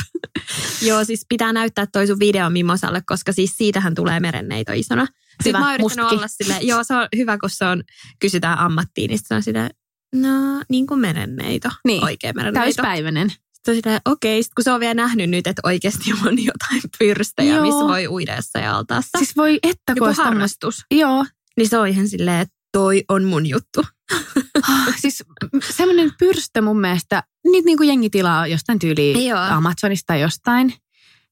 Joo, 0.83 1.05
siis 1.05 1.27
pitää 1.29 1.53
näyttää 1.53 1.87
toi 1.87 2.07
sun 2.07 2.19
video 2.19 2.51
Mimosalle, 2.51 3.03
koska 3.07 3.33
siis 3.33 3.57
siitähän 3.57 3.95
tulee 3.95 4.21
merenneito 4.21 4.73
isona. 4.73 5.07
Sitten 5.07 5.51
Hyvä, 5.51 5.59
mä 5.59 5.67
oon 5.71 5.75
yrittänyt 5.75 6.13
olla 6.13 6.29
silleen, 6.29 6.67
joo 6.67 6.85
se 6.85 6.95
on 6.95 7.09
hyvä, 7.17 7.39
kun 7.39 7.51
se 7.51 7.65
on, 7.65 7.83
kysytään 8.21 8.59
ammattiin, 8.59 9.09
niin 9.09 9.21
se 9.27 9.35
on 9.35 9.43
silleen, 9.43 9.71
no 10.15 10.29
niin 10.69 10.87
kuin 10.87 11.01
merenneito, 11.01 11.69
Niin. 11.85 12.05
oikea 12.05 12.33
merenneito. 12.33 12.65
Täyspäiväinen. 12.65 13.33
Sitten 13.65 13.75
silleen, 13.75 14.01
okei, 14.05 14.43
sit 14.43 14.55
kun 14.55 14.65
se 14.65 14.73
on 14.73 14.81
vielä 14.81 14.95
nähnyt 14.95 15.31
nyt, 15.31 15.47
että 15.47 15.63
oikeasti 15.65 16.13
on 16.27 16.45
jotain 16.53 16.83
pyrstejä, 16.99 17.55
Joo. 17.55 17.63
missä 17.65 17.85
voi 17.85 18.09
uidessa 18.09 18.59
ja 18.59 18.77
altaassa. 18.77 19.19
Siis 19.19 19.37
voi 19.37 19.59
että 19.63 19.95
kun 19.99 20.15
harrastus. 20.15 20.85
Joo, 20.91 21.27
Niin 21.57 21.69
se 21.69 21.79
on 21.79 21.89
ihan 21.89 22.09
silleen, 22.09 22.41
että 22.41 22.55
toi 22.73 23.05
on 23.09 23.25
mun 23.25 23.47
juttu. 23.47 23.83
Ah, 24.69 24.95
siis 25.01 25.23
semmoinen 25.71 26.13
pyrstö 26.19 26.63
mun 26.63 26.81
mielestä, 26.81 27.23
niitä 27.45 27.67
niin 27.67 27.77
kuin 27.77 27.89
jengi 27.89 28.11
tilaa 28.11 28.47
jostain 28.47 28.79
tyyliin 28.79 29.27
Joo. 29.27 29.41
Amazonista 29.41 30.07
tai 30.07 30.21
jostain. 30.21 30.75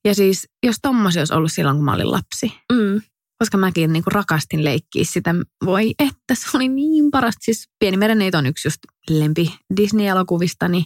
Ja 0.05 0.15
siis 0.15 0.49
jos 0.67 0.77
tommosia 0.83 1.21
olisi 1.21 1.35
ollut 1.35 1.53
silloin, 1.53 1.77
kun 1.77 1.85
mä 1.85 1.95
olin 1.95 2.11
lapsi. 2.11 2.53
Mm. 2.73 3.03
Koska 3.39 3.59
mäkin 3.59 3.93
niin 3.93 4.05
kuin 4.05 4.13
rakastin 4.13 4.65
leikkiä 4.65 5.05
sitä. 5.05 5.35
Voi 5.65 5.95
että 5.99 6.35
se 6.35 6.47
oli 6.55 6.69
niin 6.69 7.11
parasta. 7.11 7.39
Siis 7.45 7.69
Pieni 7.79 7.97
merenneito 7.97 8.39
on 8.39 8.47
yksi 8.47 8.69
just 8.69 8.79
lempi 9.11 9.55
Disney-elokuvistani. 9.77 10.85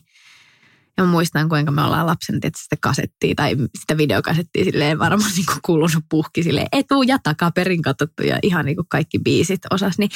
Ja 0.98 1.04
mä 1.04 1.10
muistan, 1.10 1.48
kuinka 1.48 1.72
me 1.72 1.82
ollaan 1.82 2.06
lapsen 2.06 2.34
sitä 2.34 2.76
kasettia 2.80 3.34
tai 3.36 3.56
sitä 3.80 3.96
videokasettia 3.96 4.64
silleen 4.64 4.98
varmaan 4.98 5.30
niin 5.36 5.46
kuin 5.46 5.58
kuulunut 5.66 6.04
puhki 6.10 6.42
silleen 6.42 6.66
etu- 6.72 7.02
ja 7.02 7.18
takaperin 7.22 7.82
katsottu 7.82 8.22
ja 8.22 8.38
ihan 8.42 8.64
niin 8.64 8.76
kuin 8.76 8.86
kaikki 8.88 9.18
biisit 9.18 9.60
osas. 9.70 9.98
Niin 9.98 10.10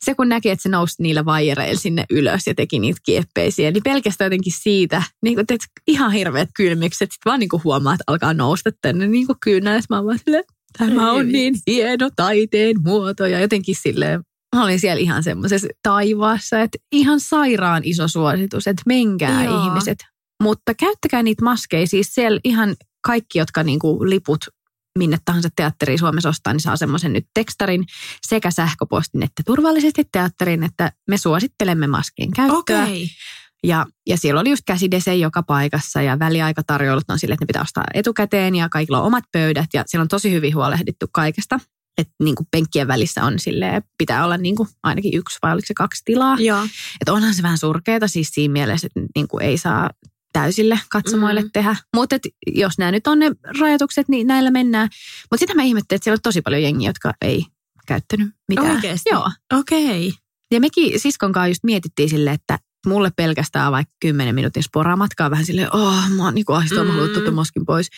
se 0.00 0.14
kun 0.14 0.28
näki, 0.28 0.50
että 0.50 0.62
se 0.62 0.68
nousi 0.68 1.02
niillä 1.02 1.24
vaijereilla 1.24 1.80
sinne 1.80 2.04
ylös 2.10 2.46
ja 2.46 2.54
teki 2.54 2.78
niitä 2.78 3.00
kieppeisiä, 3.04 3.70
niin 3.70 3.82
pelkästään 3.82 4.26
jotenkin 4.26 4.52
siitä, 4.56 5.02
niin 5.22 5.34
kuin 5.34 5.46
teet 5.46 5.60
ihan 5.86 6.12
hirveät 6.12 6.48
kylmikset, 6.56 7.12
sitten 7.12 7.30
vaan 7.30 7.40
niin 7.40 7.48
kuin 7.48 7.64
huomaa, 7.64 7.94
että 7.94 8.04
alkaa 8.06 8.34
nousta 8.34 8.70
tänne 8.82 9.06
niin 9.06 9.26
kuin 9.26 9.38
kyynällä. 9.42 9.80
Mä 9.90 10.04
vaan 10.04 10.18
silleen, 10.18 10.44
tämä 10.78 11.12
on 11.12 11.28
niin 11.28 11.54
hieno 11.66 12.10
taiteen 12.16 12.76
muoto 12.82 13.26
ja 13.26 13.40
jotenkin 13.40 13.76
silleen, 13.82 14.20
mä 14.56 14.64
olin 14.64 14.80
siellä 14.80 15.00
ihan 15.00 15.22
semmoisessa 15.22 15.68
taivaassa, 15.82 16.60
että 16.60 16.78
ihan 16.92 17.20
sairaan 17.20 17.82
iso 17.84 18.08
suositus, 18.08 18.66
että 18.66 18.82
menkää 18.86 19.44
Joo. 19.44 19.66
ihmiset. 19.66 19.98
Mutta 20.40 20.74
käyttäkää 20.74 21.22
niitä 21.22 21.44
maskeja, 21.44 21.86
siis 21.86 22.14
siellä 22.14 22.40
ihan 22.44 22.76
kaikki, 23.06 23.38
jotka 23.38 23.62
niinku 23.62 24.08
liput 24.08 24.40
minne 24.98 25.18
tahansa 25.24 25.48
teatteriin 25.56 25.98
Suomessa 25.98 26.28
ostaa, 26.28 26.52
niin 26.52 26.60
saa 26.60 26.76
semmoisen 26.76 27.12
nyt 27.12 27.26
tekstarin 27.34 27.84
sekä 28.26 28.50
sähköpostin, 28.50 29.22
että 29.22 29.42
turvallisesti 29.46 30.02
teatteriin, 30.12 30.62
että 30.62 30.92
me 31.08 31.16
suosittelemme 31.16 31.86
maskien 31.86 32.30
käyttöä. 32.30 32.82
Okei. 32.82 33.08
Ja, 33.64 33.86
ja 34.08 34.16
siellä 34.16 34.40
oli 34.40 34.50
just 34.50 34.62
käsidese 34.66 35.14
joka 35.14 35.42
paikassa 35.42 36.02
ja 36.02 36.18
väliaikatarjoulut 36.18 37.10
on 37.10 37.18
sille, 37.18 37.34
että 37.34 37.42
ne 37.42 37.46
pitää 37.46 37.62
ostaa 37.62 37.84
etukäteen 37.94 38.54
ja 38.54 38.68
kaikilla 38.68 39.00
on 39.00 39.06
omat 39.06 39.24
pöydät 39.32 39.68
ja 39.74 39.84
siellä 39.86 40.02
on 40.02 40.08
tosi 40.08 40.32
hyvin 40.32 40.54
huolehdittu 40.54 41.06
kaikesta. 41.12 41.60
Että 41.98 42.14
niin 42.22 42.34
kuin 42.34 42.46
penkkien 42.50 42.88
välissä 42.88 43.24
on 43.24 43.38
silleen, 43.38 43.82
pitää 43.98 44.24
olla 44.24 44.36
niin 44.36 44.56
kuin 44.56 44.68
ainakin 44.82 45.14
yksi 45.14 45.38
vai 45.42 45.52
oliko 45.52 45.66
se 45.66 45.74
kaksi 45.74 46.02
tilaa. 46.04 46.36
Että 47.00 47.12
onhan 47.12 47.34
se 47.34 47.42
vähän 47.42 47.58
surkeata 47.58 48.08
siis 48.08 48.28
siinä 48.32 48.52
mielessä, 48.52 48.86
että 48.86 49.00
niin 49.14 49.28
kuin 49.28 49.42
ei 49.42 49.58
saa 49.58 49.90
täysille 50.32 50.80
katsomoille 50.90 51.40
Mm. 51.40 51.46
mm. 51.46 51.50
tehdä. 51.52 51.76
Mutta 51.96 52.16
jos 52.54 52.78
nämä 52.78 52.90
nyt 52.92 53.06
on 53.06 53.18
ne 53.18 53.30
rajoitukset, 53.60 54.08
niin 54.08 54.26
näillä 54.26 54.50
mennään. 54.50 54.88
Mutta 55.30 55.40
sitä 55.40 55.54
mä 55.54 55.62
ihmettelin, 55.62 55.96
että 55.96 56.04
siellä 56.04 56.16
on 56.16 56.22
tosi 56.22 56.42
paljon 56.42 56.62
jengiä, 56.62 56.88
jotka 56.88 57.12
ei 57.22 57.44
käyttänyt 57.86 58.28
mitään. 58.48 58.70
Oikeesti? 58.70 59.10
Joo. 59.10 59.30
Okei. 59.58 60.12
Ja 60.54 60.60
mekin 60.60 61.00
siskon 61.00 61.32
kanssa 61.32 61.48
just 61.48 61.64
mietittiin 61.64 62.08
silleen, 62.08 62.34
että 62.34 62.58
mulle 62.86 63.10
pelkästään 63.16 63.72
vaikka 63.72 63.94
10 64.00 64.34
minuutin 64.34 64.62
sporamatkaa 64.62 65.30
vähän 65.30 65.44
silleen, 65.46 65.76
oh, 65.76 66.08
mä 66.16 66.24
oon 66.24 66.34
niinku 66.34 66.52
ahdistunut, 66.52 66.86
mä 66.86 66.92
haluan 66.92 67.28
Mm. 67.28 67.34
maskin 67.34 67.66
pois. 67.66 67.88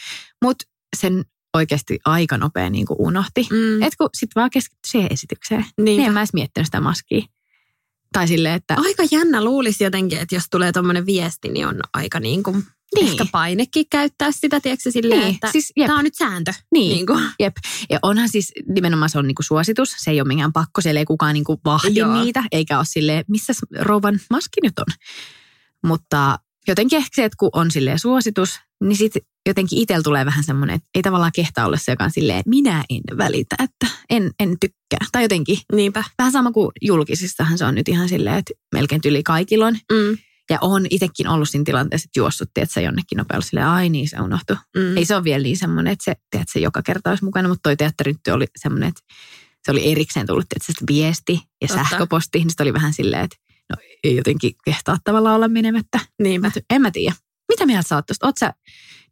Mutta 0.45 0.65
sen 0.97 1.25
oikeasti 1.57 1.99
aika 2.05 2.39
nopea 2.39 2.71
niinku 2.71 2.97
unohti. 2.99 3.47
Mm. 3.51 3.83
Et 3.83 3.97
kun 3.97 4.09
sit 4.15 4.31
vaan 4.37 4.51
keskittyi 4.51 4.91
siihen 4.91 5.13
esitykseen. 5.13 5.65
Niin. 5.79 5.85
Niin 5.85 6.01
en 6.07 6.13
mä 6.13 6.21
edes 6.21 6.33
miettinyt 6.33 6.67
sitä 6.67 6.81
maskia. 6.81 7.23
Tai 8.13 8.29
silleen, 8.29 8.55
että 8.55 8.75
Aika 8.79 9.03
jännä 9.13 9.45
luulisi 9.45 9.85
jotenkin, 9.85 10.19
että 10.19 10.35
jos 10.35 10.45
tulee 10.51 10.73
tuommoinen 10.73 11.07
viesti, 11.07 11.49
niin 11.49 11.67
on 11.67 11.81
aika 11.95 12.21
niin 12.21 12.43
kuin 12.43 12.65
Niin. 12.95 13.09
ehkä 13.09 13.27
painekin 13.33 13.85
käyttää 13.91 14.33
sitä, 14.33 14.61
tiedätkö 14.61 14.91
silleen, 14.91 15.21
Niin, 15.21 15.35
että 15.35 15.53
siis 15.53 15.73
jep. 15.77 15.87
tämä 15.87 15.99
on 15.99 16.05
nyt 16.05 16.15
sääntö. 16.15 16.53
niin. 16.73 16.95
Niin 16.95 17.07
kuin. 17.07 17.25
Jep. 17.41 17.57
Ja 17.91 17.99
onhan 18.03 18.29
siis 18.29 18.53
nimenomaan 18.69 19.11
se 19.11 19.19
on 19.19 19.27
niinku 19.27 19.43
suositus. 19.43 19.95
Se 19.99 20.11
ei 20.11 20.21
ole 20.21 20.29
mikään 20.29 20.53
pakko. 20.53 20.81
Siellä 20.81 20.99
ei 20.99 21.05
kukaan 21.05 21.35
niinku 21.35 21.61
vahdi 21.65 21.99
Joo. 22.01 22.23
niitä. 22.25 22.45
Eikä 22.53 22.77
ole 22.79 22.85
silleen, 22.89 23.25
missä 23.29 23.53
rouvan 23.81 24.21
maski 24.31 24.61
nyt 24.63 24.79
on. 24.79 24.87
Mutta 25.87 26.39
jotenkin 26.69 26.97
ehkä 26.97 27.11
se, 27.15 27.25
että 27.25 27.37
kun 27.39 27.51
on 27.53 27.71
silleen 27.71 27.99
suositus, 27.99 28.59
niin 28.85 28.97
sitten 28.97 29.23
jotenkin 29.47 29.79
itsellä 29.79 30.03
tulee 30.03 30.27
vähän 30.27 30.45
semmoinen, 30.45 30.77
että 30.77 30.89
ei 30.95 31.03
tavallaan 31.03 31.33
kehtaa 31.35 31.67
olla 31.67 31.77
se, 31.77 31.93
joka 31.93 32.05
on 32.05 32.11
silleen, 32.11 32.43
minä 32.47 32.85
en 32.91 33.19
välitä, 33.19 33.57
että 33.65 33.87
en, 34.13 34.31
en 34.41 34.57
tykkää. 34.61 35.07
Tai 35.13 35.23
jotenkin 35.25 35.59
Niinpä. 35.73 36.05
vähän 36.19 36.33
sama 36.33 36.53
kuin 36.53 36.71
julkisissahan 36.83 37.59
se 37.59 37.65
on 37.65 37.75
nyt 37.75 37.89
ihan 37.89 38.09
silleen, 38.09 38.37
että 38.37 38.53
melkein 38.75 39.01
tyli 39.01 39.23
kaikilla 39.23 39.67
on. 39.67 39.75
Mm. 39.93 40.19
Ja 40.51 40.59
on 40.61 40.87
itsekin 40.91 41.29
ollut 41.29 41.49
siinä 41.49 41.65
tilanteessa, 41.65 42.07
että 42.07 42.21
juossut, 42.21 42.49
että 42.57 42.75
se 42.75 42.83
jonnekin 42.83 43.17
nopealla 43.17 43.45
silleen, 43.45 43.67
ai 43.67 43.89
niin 43.89 44.09
se 44.09 44.21
unohtui. 44.21 44.57
Mm. 44.77 44.97
Ei 44.97 45.05
se 45.05 45.15
ole 45.17 45.25
vielä 45.25 45.43
niin 45.43 45.57
semmoinen, 45.57 45.93
että 45.93 46.05
se, 46.05 46.15
tiedät, 46.31 46.49
se 46.53 46.59
joka 46.59 46.83
kerta 46.83 47.11
olisi 47.11 47.25
mukana, 47.25 47.49
mutta 47.49 47.61
toi 47.63 47.77
teatteri 47.77 48.13
nyt 48.13 48.35
oli 48.35 48.47
semmoinen, 48.57 48.89
että 48.89 49.01
se 49.65 49.71
oli 49.71 49.93
erikseen 49.93 50.27
tullut 50.27 50.45
tietysti 50.49 50.73
se 50.73 50.87
viesti 50.95 51.33
ja 51.63 51.69
Totta. 51.69 51.85
sähköposti, 51.85 52.39
niin 52.39 52.51
sitten 52.51 52.65
oli 52.65 52.73
vähän 52.73 52.93
silleen, 52.93 53.25
että 53.25 53.37
no 53.71 53.77
ei 54.05 54.17
jotenkin 54.17 54.53
kehtaa 54.65 54.99
tavallaan 55.05 55.37
olla 55.37 55.49
menemättä. 55.49 56.01
Niinpä. 56.23 56.47
Mut 56.55 56.65
en 56.71 56.83
mä 56.83 56.91
tiedä. 56.91 57.15
Mitä 57.49 57.67
mieltä 57.67 57.89
sä 57.89 57.95
oot? 57.97 58.05
Oot 58.23 58.39
sä 58.41 58.53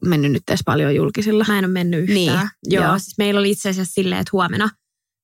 mennyt 0.04 0.32
nyt 0.32 0.42
edes 0.50 0.60
paljon 0.66 0.94
julkisilla? 0.94 1.44
Mä 1.48 1.58
en 1.58 1.64
ole 1.64 1.72
mennyt 1.72 2.00
yhtään. 2.00 2.16
Niin, 2.16 2.50
Joo, 2.74 2.84
joo. 2.84 2.98
siis 2.98 3.18
meillä 3.18 3.40
oli 3.40 3.50
itse 3.50 3.68
asiassa 3.68 3.92
silleen, 3.94 4.20
että 4.20 4.30
huomenna 4.32 4.70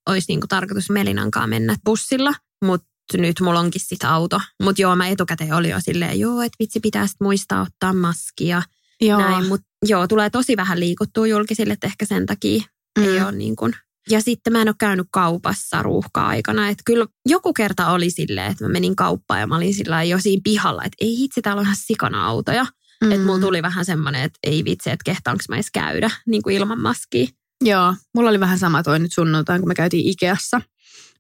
olisi 0.06 0.26
niinku 0.28 0.46
tarkoitus 0.46 0.90
Melinankaan 0.90 1.50
mennä 1.50 1.76
bussilla, 1.84 2.32
mutta 2.64 2.86
nyt 3.14 3.40
mulla 3.40 3.60
onkin 3.60 3.80
sit 3.84 4.04
auto. 4.04 4.40
Mutta 4.62 4.82
joo, 4.82 4.96
mä 4.96 5.08
etukäteen 5.08 5.52
oli 5.52 5.70
jo 5.70 5.80
silleen, 5.80 6.20
joo, 6.20 6.42
että 6.42 6.56
vitsi 6.60 6.80
pitää 6.80 7.06
sit 7.06 7.20
muistaa 7.20 7.62
ottaa 7.62 7.92
maskia. 7.92 8.62
Joo. 9.00 9.20
Näin, 9.20 9.46
mutta 9.46 9.66
joo, 9.86 10.08
tulee 10.08 10.30
tosi 10.30 10.56
vähän 10.56 10.80
liikuttua 10.80 11.26
julkisille, 11.26 11.72
että 11.72 11.86
ehkä 11.86 12.04
sen 12.04 12.26
takia 12.26 12.62
mm. 12.98 13.04
ei 13.04 13.22
ole 13.22 13.32
niin 13.32 13.56
kuin. 13.56 13.72
Ja 14.10 14.20
sitten 14.20 14.52
mä 14.52 14.62
en 14.62 14.68
ole 14.68 14.76
käynyt 14.78 15.06
kaupassa 15.10 15.82
ruuhka-aikana. 15.82 16.68
Että 16.68 16.82
kyllä 16.86 17.06
joku 17.28 17.52
kerta 17.52 17.90
oli 17.90 18.10
silleen, 18.10 18.50
että 18.50 18.64
mä 18.64 18.68
menin 18.68 18.96
kauppaan 18.96 19.40
ja 19.40 19.46
mä 19.46 19.56
olin 19.56 19.75
sillä 19.75 20.02
jo 20.02 20.18
siinä 20.18 20.40
pihalla, 20.44 20.84
että 20.84 20.96
ei 21.00 21.18
hitsi, 21.18 21.42
täällä 21.42 21.60
on 21.60 21.66
ihan 21.66 21.76
sikana 21.78 22.26
autoja. 22.26 22.66
Mm. 23.04 23.12
Että 23.12 23.26
mulla 23.26 23.40
tuli 23.40 23.62
vähän 23.62 23.84
semmoinen, 23.84 24.22
että 24.22 24.38
ei 24.42 24.64
vitsi, 24.64 24.90
että 24.90 25.04
kehtaanko 25.04 25.44
mä 25.48 25.56
edes 25.56 25.70
käydä 25.72 26.10
niin 26.26 26.42
kuin 26.42 26.56
ilman 26.56 26.80
maskia. 26.80 27.26
Joo, 27.64 27.94
mulla 28.14 28.30
oli 28.30 28.40
vähän 28.40 28.58
sama 28.58 28.82
toi 28.82 28.98
nyt 28.98 29.12
sunnuntain, 29.12 29.60
kun 29.60 29.68
me 29.68 29.75
käytiin 29.75 30.06
Ikeassa. 30.06 30.60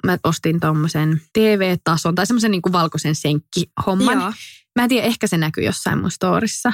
Mä 0.06 0.18
ostin 0.24 0.60
tommosen 0.60 1.20
TV-tason 1.32 2.14
tai 2.14 2.26
semmoisen 2.26 2.50
niin 2.50 2.62
valkoisen 2.72 3.14
senkkihomman. 3.14 4.20
Joo. 4.20 4.32
Mä 4.76 4.82
en 4.82 4.88
tiedä, 4.88 5.06
ehkä 5.06 5.26
se 5.26 5.36
näkyy 5.38 5.64
jossain 5.64 5.98
mun 5.98 6.10
storissa. 6.10 6.72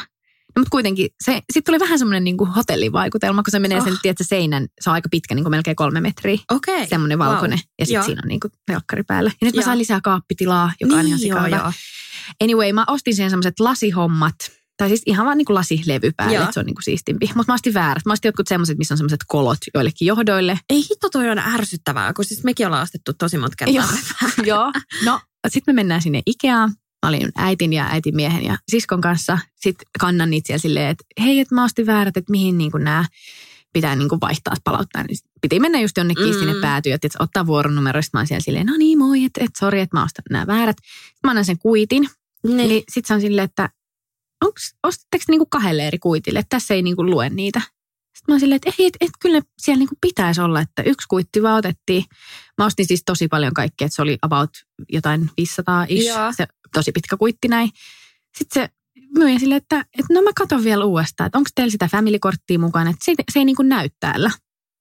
No, 0.57 0.61
mutta 0.61 0.71
kuitenkin, 0.71 1.09
se, 1.25 1.33
sitten 1.53 1.73
tuli 1.73 1.81
vähän 1.81 1.99
semmoinen 1.99 2.25
niin 2.25 2.37
hotellivaikutelma, 2.57 3.43
kun 3.43 3.51
se 3.51 3.59
menee 3.59 3.79
Oh. 3.79 3.85
sen, 3.85 3.99
tiedätkö, 4.03 4.25
seinän, 4.25 4.67
se 4.81 4.91
on 4.91 4.95
aika 4.95 5.09
pitkä, 5.09 5.35
niin 5.35 5.45
kuin 5.45 5.51
melkein 5.51 5.77
kolme 5.77 6.01
metriä. 6.01 6.39
Okei. 6.51 6.87
Semmoinen 6.87 7.19
valkoinen. 7.19 7.59
Wow. 7.59 7.67
Ja 7.79 7.87
sitten 7.87 8.05
siinä 8.05 8.21
on 8.25 8.29
niin 8.29 8.41
kuin 8.41 8.53
telkkari 8.67 9.03
päällä. 9.03 9.31
Ja 9.41 9.45
nyt 9.47 9.55
mä 9.55 9.61
Joo. 9.61 9.65
sain 9.65 9.79
lisää 9.79 10.01
kaappitilaa, 10.01 10.73
joka 10.81 10.97
on 10.97 11.07
ihan 11.07 11.21
Niin, 11.21 11.29
joo, 11.29 11.47
joo. 11.47 11.73
Anyway, 12.43 12.73
mä 12.73 12.85
ostin 12.89 13.15
siihen 13.15 13.31
semmoiset 13.31 13.61
lasihommat. 13.61 14.35
Tai 14.83 14.89
siis 14.89 15.03
ihan 15.07 15.27
vaan 15.27 15.39
niin 15.39 15.47
kuin 15.47 15.55
lasilevy 15.55 16.13
päälle, 16.17 16.35
Joo. 16.35 16.43
että 16.43 16.55
se 16.55 16.61
on 16.61 16.67
niin 16.67 16.75
kuin 16.75 16.83
siistimpi. 16.83 17.31
Mutta 17.35 17.53
mä 17.53 17.55
ostin 17.55 17.75
väärät. 17.75 18.07
Mä 18.07 18.13
ostin 18.13 18.29
jotkut 18.29 18.49
semmoiset, 18.49 18.79
missä 18.79 18.95
on 18.95 18.99
semmoiset 18.99 19.21
kolot 19.27 19.59
joillekin 19.75 20.07
johdoille. 20.07 20.59
Ei 20.71 20.83
hitto, 20.91 21.09
toi 21.11 21.31
on 21.31 21.39
ärsyttävää, 21.39 22.13
kun 22.13 22.25
siis 22.25 22.45
mekin 22.45 22.67
ollaan 22.67 22.83
ostettu 22.83 23.13
tosi 23.13 23.39
monta 23.39 23.57
kertaa. 23.59 23.75
Joo. 23.75 23.87
Joo. 24.55 24.73
No, 25.05 25.21
sitten 25.49 25.75
me 25.75 25.79
mennään 25.79 26.03
sinne 26.03 26.23
Ikeaan. 26.27 26.71
Mä 27.03 27.09
olin 27.09 27.33
äitin 27.37 27.73
ja 27.73 27.87
äitin 27.91 28.17
miehen 28.17 28.45
ja 28.45 28.59
siskon 28.69 29.01
kanssa. 29.01 29.39
Sitten 29.61 29.87
kannan 30.01 30.31
niitä 30.31 30.47
siellä 30.47 30.61
silleen, 30.61 30.89
että 30.89 31.05
hei, 31.21 31.41
että 31.41 31.55
mä 31.55 31.65
ostin 31.65 31.87
väärät, 31.87 32.17
että 32.17 32.31
mihin 32.31 32.59
niin 32.59 32.71
nämä 32.79 33.05
pitää 33.73 33.97
niin 33.97 34.09
kuin 34.09 34.21
vaihtaa, 34.21 34.55
palauttaa. 34.65 35.03
Niin 35.03 35.19
piti 35.43 35.61
mennä 35.61 35.81
just 35.81 35.97
jonnekin 35.97 36.27
Mm. 36.27 36.33
sinne 36.33 36.55
päätyyn, 36.61 36.95
että 36.95 37.09
ottaa 37.19 37.47
vuoronumero. 37.47 38.03
Sitten 38.03 38.19
mä 38.19 38.21
oon 38.21 38.27
siellä 38.27 38.41
silleen, 38.45 38.67
no 38.67 38.75
niin 38.79 38.99
moi, 38.99 39.25
että 39.25 39.45
et, 39.45 39.51
sori, 39.59 39.81
että 39.81 39.97
mä 39.97 40.05
ostan 40.05 40.23
nämä 40.31 40.47
väärät. 40.47 40.77
Sitten 40.85 41.21
mä 41.25 41.31
annan 41.31 41.45
sen 41.45 41.59
kuitin. 41.59 42.09
Niin. 42.47 42.57
Niin 42.57 42.83
sitten 42.89 43.09
se 43.09 43.15
on 43.15 43.21
silleen, 43.21 43.45
että 43.45 43.69
onks, 44.43 44.75
ostatteko 44.83 45.25
te 45.27 45.33
niinku 45.33 45.47
kahdelle 45.47 45.87
eri 45.87 45.99
kuitille, 45.99 46.39
että 46.39 46.57
tässä 46.57 46.75
ei 46.75 46.83
niinku 46.83 47.07
lue 47.07 47.31
niitä. 47.31 47.61
Sitten 47.61 48.33
mä 48.33 48.35
oon 48.35 48.41
silleen, 48.41 48.57
että 48.57 48.83
ei, 48.83 48.87
et, 48.87 48.97
et, 49.01 49.11
kyllä 49.21 49.41
siellä 49.59 49.79
niinku 49.79 49.95
pitäisi 50.01 50.41
olla, 50.41 50.61
että 50.61 50.83
yksi 50.83 51.09
kuitti 51.09 51.43
vaan 51.43 51.59
otettiin. 51.59 52.05
Mä 52.59 52.67
ostin 52.67 52.87
siis 52.87 53.03
tosi 53.07 53.29
paljon 53.29 53.55
kaikkea, 53.55 53.87
että 53.87 53.97
se 53.97 54.03
oli 54.03 54.19
about 54.23 54.51
jotain 54.89 55.31
500 55.37 55.87
ish, 55.89 56.09
Joo. 56.09 56.33
se 56.37 56.47
tosi 56.75 56.93
pitkä 56.93 57.17
kuitti 57.17 57.49
näin. 57.49 57.71
Sitten 58.39 58.63
se 58.63 58.69
myyjä 59.19 59.39
silleen, 59.39 59.59
että, 59.59 59.77
että 59.79 60.15
no 60.15 60.23
mä 60.23 60.31
katon 60.37 60.65
vielä 60.65 60.85
uudestaan, 60.85 61.27
että 61.27 61.39
onko 61.39 61.51
teillä 61.55 61.71
sitä 61.71 61.89
family-korttia 61.89 62.59
mukana, 62.59 62.91
että 62.91 63.05
se, 63.05 63.15
se 63.33 63.39
ei 63.39 63.45
niinku 63.45 63.63
näy 63.63 63.89
täällä. 64.01 64.31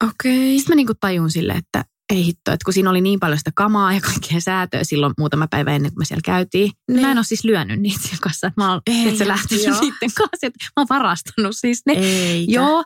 Okei. 0.09 0.57
Sitten 0.57 0.73
mä 0.73 0.75
niinku 0.75 0.93
tajun 0.99 1.31
silleen, 1.31 1.57
että 1.57 1.85
ei 2.11 2.25
hitto, 2.25 2.51
että 2.51 2.65
kun 2.65 2.73
siinä 2.73 2.89
oli 2.89 3.01
niin 3.01 3.19
paljon 3.19 3.37
sitä 3.37 3.51
kamaa 3.55 3.93
ja 3.93 4.01
kaikkea 4.01 4.39
säätöä 4.39 4.83
silloin 4.83 5.13
muutama 5.17 5.47
päivä 5.47 5.75
ennen 5.75 5.91
kuin 5.91 6.01
me 6.01 6.05
siellä 6.05 6.21
käytiin. 6.25 6.71
Niin. 6.87 6.95
Niin. 6.95 7.05
Mä 7.05 7.11
en 7.11 7.17
ole 7.17 7.23
siis 7.23 7.43
lyönyt 7.43 7.81
niitä 7.81 8.01
siinä 8.01 8.17
kanssa, 8.21 8.47
että 8.47 8.61
mä 8.61 8.71
oon, 8.71 8.81
Ei, 8.87 9.07
että 9.07 9.17
se 9.17 9.27
lähtenyt 9.27 9.65
joo. 9.65 9.81
niiden 9.81 10.11
kanssa, 10.17 10.47
että 10.47 10.59
mä 10.65 10.71
oon 10.77 10.87
varastanut 10.89 11.55
siis 11.57 11.81
ne. 11.85 11.93
Eikä. 11.93 12.51
Joo. 12.51 12.83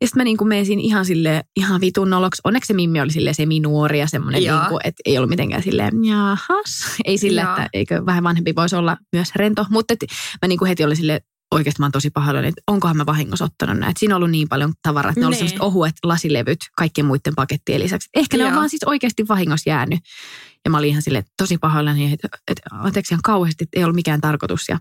Ja 0.00 0.06
sitten 0.06 0.20
mä 0.20 0.24
niinku 0.24 0.44
menisin 0.44 0.80
ihan 0.80 1.04
sille 1.04 1.44
ihan 1.56 1.80
vitun 1.80 2.10
noloksi. 2.10 2.40
Onneksi 2.44 2.66
se 2.66 2.74
Mimmi 2.74 3.00
oli 3.00 3.10
sille 3.12 3.32
semi-nuori 3.32 3.98
ja 3.98 4.06
semmoinen, 4.06 4.42
niinku, 4.42 4.78
että 4.84 5.02
ei 5.04 5.18
ollut 5.18 5.30
mitenkään 5.30 5.62
silleen, 5.62 6.04
jahas. 6.04 6.84
Ei 7.04 7.18
sille, 7.18 7.40
Joo. 7.40 7.50
että 7.50 7.68
eikö 7.72 8.06
vähän 8.06 8.24
vanhempi 8.24 8.54
voisi 8.54 8.76
olla 8.76 8.96
myös 9.12 9.28
rento. 9.36 9.66
Mutta 9.70 9.94
mä 10.42 10.48
niinku 10.48 10.64
heti 10.64 10.84
olin 10.84 10.96
sille 10.96 11.20
oikeasti 11.50 11.80
mä 11.82 11.84
oon 11.86 11.92
tosi 11.92 12.10
pahoillani, 12.10 12.48
että 12.48 12.62
onkohan 12.66 12.96
mä 12.96 13.06
vahingossa 13.06 13.44
ottanut 13.44 13.78
näitä. 13.78 13.98
Siinä 13.98 14.14
on 14.14 14.16
ollut 14.16 14.30
niin 14.30 14.48
paljon 14.48 14.72
tavaraa, 14.82 15.10
että 15.10 15.20
ne 15.20 15.24
on 15.24 15.28
ollut 15.28 15.40
Niin. 15.40 15.48
semmoiset 15.48 15.66
ohuet 15.66 15.94
lasilevyt 16.02 16.58
kaikkien 16.76 17.06
muiden 17.06 17.34
pakettien 17.36 17.80
lisäksi. 17.80 18.08
Ehkä 18.14 18.36
ne 18.36 18.44
on 18.44 18.50
Joo. 18.50 18.56
vaan 18.58 18.70
siis 18.70 18.84
oikeasti 18.86 19.28
vahingossa 19.28 19.70
jäänyt. 19.70 20.00
Ja 20.64 20.70
mä 20.70 20.78
olin 20.78 20.90
ihan 20.90 21.02
silleen, 21.02 21.24
tosi 21.36 21.58
pahoillani, 21.58 22.12
että, 22.12 22.28
että 22.48 22.62
anteeksi 22.70 23.14
ihan 23.14 23.22
kauheasti, 23.22 23.64
että 23.64 23.78
ei 23.78 23.84
ollut 23.84 23.94
mikään 23.94 24.20
tarkoitus. 24.20 24.68
Ja 24.68 24.78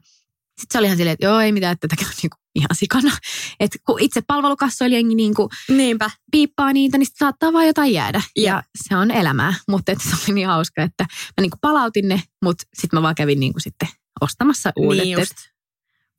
sitten 0.62 0.68
se 0.72 0.78
oli 0.78 0.86
ihan 0.88 0.98
silleen, 0.98 1.14
että 1.14 1.26
joo, 1.26 1.40
ei 1.40 1.52
mitään, 1.52 1.74
että 1.74 1.88
tätäkin 1.88 2.08
on 2.08 2.14
niinku 2.22 2.38
ihan 2.56 2.70
sikana. 2.74 3.12
Että 3.60 3.78
kun 3.86 4.00
itse 4.00 4.22
palvelukassoilla 4.28 4.96
jengi 4.96 5.16
niinku 5.16 5.50
Niinpä. 5.70 6.10
piippaa 6.32 6.74
niitä, 6.74 6.98
niin 6.98 7.08
saattaa 7.20 7.54
vaan 7.54 7.68
jotain 7.68 7.94
jäädä. 7.94 8.22
Jep. 8.36 8.46
Ja 8.46 8.64
se 8.88 8.96
on 8.96 9.12
elämää. 9.12 9.54
Mutta 9.70 9.92
se 9.92 10.16
oli 10.26 10.36
niin 10.36 10.48
hauska, 10.48 10.84
että 10.84 11.04
mä 11.10 11.42
niinku 11.42 11.58
palautin 11.62 12.08
ne, 12.08 12.24
mutta 12.44 12.64
sitten 12.74 12.98
mä 12.98 13.02
vaan 13.02 13.16
kävin 13.16 13.40
niinku 13.40 13.60
sitten 13.60 13.88
ostamassa 14.22 14.72
uudet. 14.76 15.04
Niin 15.04 15.20
just. 15.20 15.32
Et- 15.32 15.59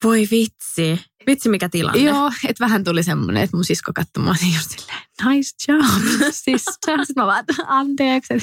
Voi 0.04 0.28
vitsi. 0.30 1.00
Vitsi 1.26 1.48
mikä 1.48 1.68
tilanne. 1.68 2.00
Joo, 2.00 2.30
että 2.48 2.64
vähän 2.64 2.84
tuli 2.84 3.02
semmoinen, 3.02 3.42
että 3.42 3.56
mun 3.56 3.64
sisko 3.64 3.92
katsoi 3.94 4.24
mua 4.24 4.34
niin 4.40 4.54
just 4.54 4.70
silleen, 4.70 4.98
nice 5.28 5.50
job, 5.68 6.04
sister. 6.30 7.06
Sitten 7.06 7.22
mä 7.22 7.26
vaan, 7.26 7.44
anteeksi. 7.66 8.34
Et, 8.34 8.42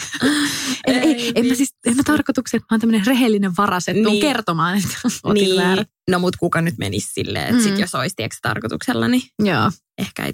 ei, 0.88 0.96
ei, 0.96 1.14
Ei 1.14 1.32
en 1.36 1.46
mä 1.46 1.56
siis, 1.56 1.76
en 1.86 1.96
mä 1.96 2.04
tarkoituksena, 2.04 2.58
että 2.58 2.66
mä 2.72 2.76
oon 2.76 2.82
tämmöinen 2.82 3.06
rehellinen 3.06 3.52
varas, 3.58 3.88
että 3.88 4.10
Niin. 4.10 4.22
kertomaan, 4.22 4.78
että 4.78 4.98
otin 5.24 5.44
niin. 5.44 5.62
väärät. 5.62 5.88
No 6.10 6.20
mut 6.20 6.36
kuka 6.36 6.62
nyt 6.62 6.78
menisi 6.78 7.14
silleen, 7.14 7.46
että 7.46 7.58
mm. 7.58 7.64
sit 7.64 7.80
jos 7.80 7.96
olisi 7.96 8.16
tiedätkö, 8.16 8.38
tarkoituksella, 8.42 9.08
niin 9.08 9.24
Joo, 9.44 9.72
ehkä 9.98 10.26
ei... 10.26 10.34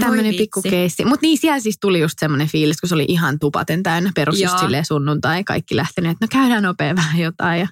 Tämmöinen 0.00 0.24
vitsi. 0.24 0.38
pikku 0.38 0.62
keissi. 0.62 1.04
Mutta 1.04 1.26
niin 1.26 1.38
siellä 1.38 1.60
siis 1.60 1.76
tuli 1.80 2.00
just 2.00 2.18
semmoinen 2.18 2.48
fiilis, 2.48 2.80
kun 2.80 2.88
se 2.88 2.94
oli 2.94 3.04
ihan 3.08 3.38
tupaten 3.38 3.82
täynnä. 3.82 4.12
Perus 4.14 4.40
just 4.40 4.58
silleen 4.58 4.86
sunnuntai, 4.86 5.44
kaikki 5.44 5.76
lähtenyt, 5.76 6.10
että 6.10 6.24
no 6.24 6.28
käydään 6.40 6.62
nopea 6.62 6.96
vähän 6.96 7.20
jotain. 7.20 7.60
Ja, 7.60 7.68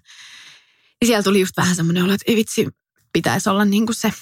ja 1.01 1.07
siellä 1.07 1.23
tuli 1.23 1.41
just 1.41 1.57
vähän 1.57 1.77
semmoinen 1.77 2.05
olo, 2.05 2.13
että 2.13 2.25
ei 2.27 2.37
vitsi, 2.37 2.69
pitäisi 3.13 3.49
olla 3.51 3.65
niin 3.65 3.87
kuin 3.87 3.97
se 3.97 4.13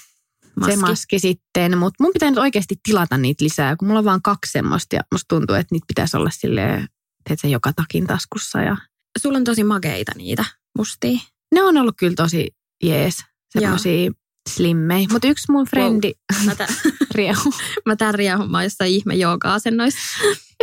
maski. 0.55 0.75
se 0.75 0.81
maski 0.81 1.19
sitten. 1.19 1.77
Mutta 1.77 2.03
mun 2.03 2.13
pitää 2.13 2.29
nyt 2.29 2.39
oikeasti 2.39 2.75
tilata 2.83 3.17
niitä 3.17 3.43
lisää, 3.43 3.75
kun 3.75 3.87
mulla 3.87 3.99
on 3.99 4.05
vaan 4.05 4.21
kaksi 4.21 4.51
semmoista 4.51 4.95
ja 4.95 5.01
musta 5.11 5.35
tuntuu, 5.35 5.55
että 5.55 5.75
niitä 5.75 5.85
pitäisi 5.87 6.17
olla 6.17 6.29
silleen, 6.29 6.87
teet 7.27 7.39
se 7.39 7.47
joka 7.47 7.73
takin 7.73 8.07
taskussa. 8.07 8.61
Ja 8.61 8.77
Sulla 9.19 9.37
on 9.37 9.43
tosi 9.43 9.63
makeita 9.63 10.11
niitä 10.15 10.45
mustia. 10.77 11.19
ne 11.55 11.63
on 11.63 11.77
ollut 11.77 11.95
kyllä 11.97 12.15
tosi 12.15 12.47
jees, 12.83 13.17
semmoisia 13.49 14.11
slimmei. 14.49 15.07
Mutta 15.11 15.27
yksi 15.27 15.51
mun 15.51 15.65
frendi, 15.65 16.11
Mä, 16.45 16.55
tä, 16.55 16.67
Riehu, 17.15 17.53
mä 17.85 17.95
tän 17.95 18.13
riehummaan 18.15 18.63
jossain 18.63 18.91
ihme 18.91 19.15
jooga-asennoissa. 19.15 19.99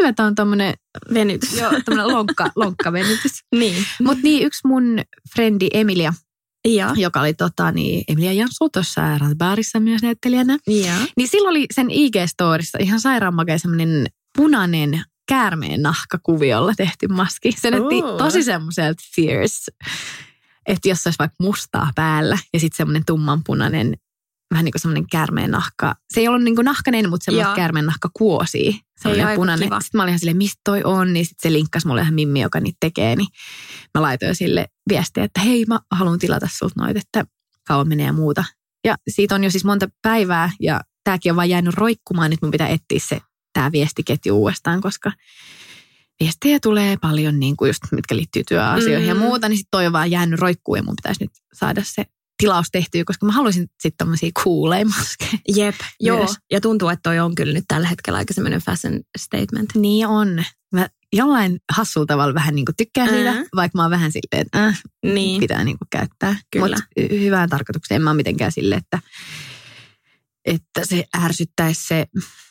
hyvä, 0.01 0.13
tää 0.13 0.27
on 0.27 0.35
tommonen, 0.35 0.75
Venytys. 1.15 1.57
joo, 1.59 1.71
tommonen 1.85 2.09
lonkka, 2.17 2.51
lonkkavenytys. 2.57 3.33
Niin. 3.57 3.85
Mutta 4.03 4.23
niin, 4.23 4.47
yksi 4.47 4.61
mun 4.67 5.01
frendi 5.35 5.69
Emilia, 5.75 6.13
Joo. 6.69 6.91
joka 6.97 7.21
oli 7.21 7.35
tota, 7.35 7.73
niin, 7.73 8.05
Emilia 8.09 8.33
Jansu 8.33 8.69
tuossa 8.73 9.19
Ransbaarissa 9.19 9.81
myös 9.81 10.03
näyttelijänä, 10.03 10.59
Joo. 10.67 10.97
niin 11.17 11.29
silloin 11.29 11.51
oli 11.51 11.67
sen 11.75 11.87
IG-storissa 11.91 12.79
ihan 12.83 13.01
sairaan 13.01 13.35
makea 13.35 13.59
semmoinen 13.59 14.07
punainen 14.37 15.03
käärmeen 15.29 15.83
nahkakuviolla 15.83 16.73
tehty 16.77 17.09
maski. 17.09 17.53
Se 17.59 17.71
näytti 17.71 18.03
tosi 18.19 18.43
semmoiselta 18.43 19.03
fierce, 19.17 19.73
että 20.67 20.89
jos 20.89 21.03
se 21.03 21.09
olisi 21.09 21.19
vaikka 21.19 21.37
mustaa 21.41 21.91
päällä 21.95 22.39
ja 22.53 22.61
sitten 22.61 22.77
semmoinen 22.77 23.05
tummanpunainen, 23.07 23.97
vähän 24.51 24.65
niin 24.65 24.73
kuin 24.73 24.81
semmoinen 24.81 25.07
käärmeen 25.11 25.51
nahka. 25.51 25.95
Se 26.15 26.21
ei 26.21 26.29
ollut 26.29 26.43
niin 26.43 26.55
kuin 26.55 26.65
nahkainen, 26.65 27.11
mutta 27.11 27.25
semmoinen 27.25 27.49
Joo. 27.49 27.57
käärmeen 27.57 27.87
nahka 27.87 28.11
kuosi. 28.17 28.81
Semmoinen 29.01 29.27
aika 29.27 29.41
punainen. 29.41 29.69
kiva. 29.69 29.81
Sitten 29.81 29.99
mä 29.99 30.03
olin 30.03 30.11
ihan 30.11 30.19
silleen, 30.19 30.37
mistä 30.37 30.61
toi 30.65 30.85
on, 30.85 31.13
niin 31.13 31.27
sitten 31.27 31.51
se 31.51 31.53
linkkasi 31.53 31.87
mulle 31.87 32.01
ihan 32.01 32.15
Mimmi, 32.15 32.41
joka 32.41 32.61
niitä 32.61 32.77
tekee, 32.81 33.17
niin 33.17 33.29
mä 33.95 34.03
laitoin 34.03 34.35
sille 34.35 34.67
viestiä, 34.89 35.25
että 35.25 35.41
hei 35.41 35.65
mä 35.69 35.81
haluan 35.91 36.19
tilata 36.19 36.49
sulta 36.53 36.75
noita, 36.77 37.01
että 37.01 37.25
kauan 37.67 37.89
menee 37.89 38.07
ja 38.07 38.13
muuta. 38.13 38.45
Ja 38.85 38.97
siitä 39.09 39.35
on 39.35 39.45
jo 39.45 39.51
siis 39.51 39.65
monta 39.65 39.89
päivää 40.03 40.51
ja 40.61 40.81
tämäkin 41.05 41.33
on 41.33 41.37
vaan 41.37 41.51
jäänyt 41.51 41.75
roikkumaan. 41.75 42.31
Nyt 42.31 42.43
mun 42.43 42.51
pitää 42.51 42.69
etsiä 42.69 42.99
se 43.09 43.21
tämä 43.53 43.73
viestiketju 43.73 44.37
uudestaan, 44.37 44.81
koska 44.81 45.13
viestejä 46.21 46.59
tulee 46.63 46.97
paljon, 46.97 47.41
niin 47.41 47.57
kuin 47.57 47.69
just, 47.69 47.83
mitkä 47.93 48.17
liittyy 48.17 48.43
työasioihin 48.49 49.03
mm. 49.03 49.09
ja 49.09 49.15
muuta, 49.15 49.49
niin 49.49 49.57
sitten 49.57 49.71
toi 49.71 49.87
on 49.87 49.93
vaan 49.93 50.11
jäänyt 50.11 50.41
roikkuun 50.41 50.79
ja 50.79 50.83
mun 50.83 50.97
pitäisi 50.97 51.25
nyt 51.25 51.31
saada 51.55 51.83
se 51.85 52.05
tilaus 52.43 52.67
tehtyä, 52.73 53.03
koska 53.07 53.27
mä 53.27 53.33
haluaisin 53.33 53.63
sitten 53.63 53.99
tämmöisiä 53.99 54.31
kuuleja 54.45 54.85
maskeja. 54.85 55.39
Jep, 55.57 55.75
joo. 56.01 56.19
Myös. 56.19 56.31
Ja 56.53 56.61
tuntuu, 56.61 56.89
että 56.89 57.03
toi 57.03 57.19
on 57.19 57.35
kyllä 57.35 57.53
nyt 57.53 57.65
tällä 57.69 57.89
hetkellä 57.89 58.17
aika 58.17 58.35
semmoinen 58.35 58.61
fashion 58.61 59.01
statement. 59.19 59.71
Niin 59.75 60.07
on. 60.07 60.45
Mä 60.75 60.89
jollain 61.13 61.59
hassulla 61.73 62.07
tavalla 62.07 62.35
vähän 62.35 62.55
niin 62.55 62.65
kuin 62.65 62.77
tykkään 62.77 63.09
siitä, 63.09 63.33
Mhm. 63.33 63.43
vaikka 63.57 63.79
mä 63.79 63.83
oon 63.83 63.91
vähän 63.91 64.13
silleen, 64.13 64.47
että 64.47 64.67
äh, 64.67 64.83
Niin. 65.03 65.41
pitää 65.41 65.65
niin 65.65 65.79
kuin 65.79 65.89
käyttää. 65.91 66.37
Kyllä. 66.51 66.77
Mutta 66.77 67.15
hyvään 67.17 67.49
tarkoitukseen 67.49 67.97
en 67.97 68.03
mä 68.03 68.11
ole 68.11 68.17
mitenkään 68.17 68.53
silleen, 68.53 68.79
että, 68.79 68.99
että 70.47 70.81
se 70.85 71.05
ärsyttäisi 71.25 71.87
se, 71.87 72.07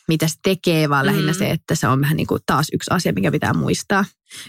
mitä 0.08 0.28
se 0.28 0.34
tekee, 0.42 0.88
vaan 0.88 1.06
lähinnä 1.06 1.32
Mm. 1.32 1.38
se, 1.38 1.50
että 1.50 1.74
se 1.74 1.88
on 1.88 2.00
vähän 2.00 2.16
niin 2.16 2.26
kuin 2.26 2.40
taas 2.46 2.66
yksi 2.72 2.90
asia, 2.90 3.12
mikä 3.12 3.32
pitää 3.32 3.54
muistaa. 3.54 4.04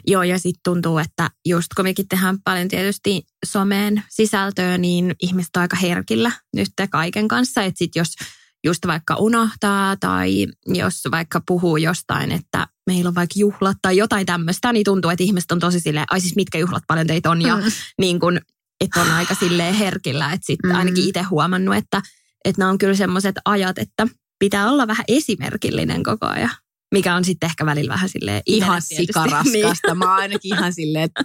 Joo, 0.07 0.23
ja 0.23 0.39
sitten 0.39 0.59
tuntuu, 0.63 0.97
että 0.97 1.29
just 1.45 1.67
kun 1.75 1.85
mekin 1.85 2.07
tehdään 2.07 2.37
paljon 2.43 2.67
tietysti 2.67 3.21
someen 3.45 4.03
sisältöä, 4.09 4.77
niin 4.77 5.15
ihmiset 5.21 5.55
on 5.55 5.61
aika 5.61 5.75
herkillä 5.75 6.31
nyt 6.55 6.69
kaiken 6.91 7.27
kanssa. 7.27 7.63
Että 7.63 7.77
sitten 7.77 7.99
jos 7.99 8.15
just 8.63 8.87
vaikka 8.87 9.15
unohtaa 9.15 9.95
tai 9.95 10.47
jos 10.65 11.01
vaikka 11.11 11.41
puhuu 11.47 11.77
jostain, 11.77 12.31
että 12.31 12.67
meillä 12.87 13.07
on 13.07 13.15
vaikka 13.15 13.39
juhlat 13.39 13.77
tai 13.81 13.97
jotain 13.97 14.25
tämmöistä, 14.25 14.73
niin 14.73 14.83
tuntuu, 14.83 15.11
että 15.11 15.23
ihmiset 15.23 15.51
on 15.51 15.59
tosi 15.59 15.79
silleen, 15.79 16.05
ai 16.09 16.21
siis 16.21 16.35
mitkä 16.35 16.57
juhlat 16.57 16.83
paljon 16.87 17.07
teitä 17.07 17.29
on 17.31 17.41
ja 17.41 17.55
mm. 17.55 17.63
niin 18.01 18.19
kun, 18.19 18.39
että 18.81 19.01
on 19.01 19.11
aika 19.11 19.35
silleen 19.35 19.73
herkillä, 19.73 20.31
että 20.33 20.45
sitten 20.45 20.69
mm. 20.69 20.75
ainakin 20.75 21.09
itse 21.09 21.21
huomannut, 21.21 21.75
että, 21.75 22.01
että 22.49 22.61
nämä 22.61 22.71
on 22.71 22.77
kyllä 22.77 22.95
semmoiset 22.95 23.35
ajat, 23.45 23.77
että 23.77 24.07
pitää 24.39 24.71
olla 24.71 24.87
vähän 24.87 25.05
esimerkillinen 25.07 26.03
koko 26.03 26.25
ajan. 26.25 26.49
Mikä 26.93 27.15
on 27.15 27.23
sitten 27.25 27.47
ehkä 27.47 27.65
välillä 27.65 27.93
vähän 27.93 28.09
silleen 28.09 28.41
Ihan 28.45 28.81
sikaraskasta. 28.81 29.51
niin. 29.51 29.97
Mä 29.97 30.11
oon 30.11 30.19
ainakin 30.19 30.55
ihan 30.55 30.73
silleen, 30.73 31.03
että 31.03 31.23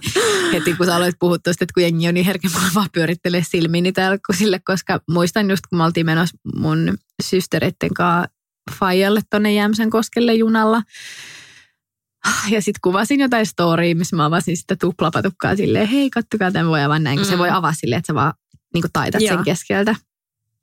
heti 0.53 0.73
kun 0.73 0.85
sä 0.85 0.95
aloit 0.95 1.15
puhua 1.19 1.37
tuosta, 1.39 1.63
että 1.63 1.73
kun 1.73 1.83
jengi 1.83 2.07
on 2.07 2.13
niin 2.13 2.25
herkkä, 2.25 2.49
mä 2.49 2.69
vaan 2.75 2.89
pyörittelee 2.93 3.43
silmiini 3.51 3.91
täällä 3.91 4.17
sille, 4.37 4.59
koska 4.59 4.99
muistan 5.11 5.49
just 5.49 5.67
kun 5.69 5.77
me 5.77 5.83
oltiin 5.83 6.05
menossa 6.05 6.37
mun 6.55 6.97
systereitten 7.23 7.93
kanssa 7.93 8.29
Fajalle 8.79 9.21
tonne 9.29 9.53
Jämsän 9.53 9.89
koskelle 9.89 10.33
junalla. 10.33 10.81
Ja 12.49 12.61
sitten 12.61 12.79
kuvasin 12.83 13.19
jotain 13.19 13.45
storya, 13.45 13.95
missä 13.95 14.15
mä 14.15 14.25
avasin 14.25 14.57
sitä 14.57 14.75
tuplapatukkaa 14.75 15.55
silleen, 15.55 15.87
hei 15.87 16.09
kattokaa 16.09 16.51
tämän 16.51 16.67
voi 16.67 16.83
avaa 16.83 16.99
näin, 16.99 17.17
kun 17.17 17.27
mm. 17.27 17.31
se 17.31 17.37
voi 17.37 17.49
avaa 17.49 17.73
silleen, 17.73 17.99
että 17.99 18.13
sä 18.13 18.15
vaan 18.15 18.33
niin 18.73 18.83
taitat 18.93 19.21
Joo. 19.21 19.35
sen 19.35 19.43
keskeltä. 19.43 19.95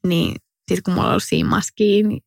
Niin 0.06 0.34
sitten 0.76 0.94
kun 0.94 0.94
mulla 0.94 1.10
ollut 1.10 1.22
siinä 1.22 1.48
maskiin, 1.48 2.08
niin 2.08 2.22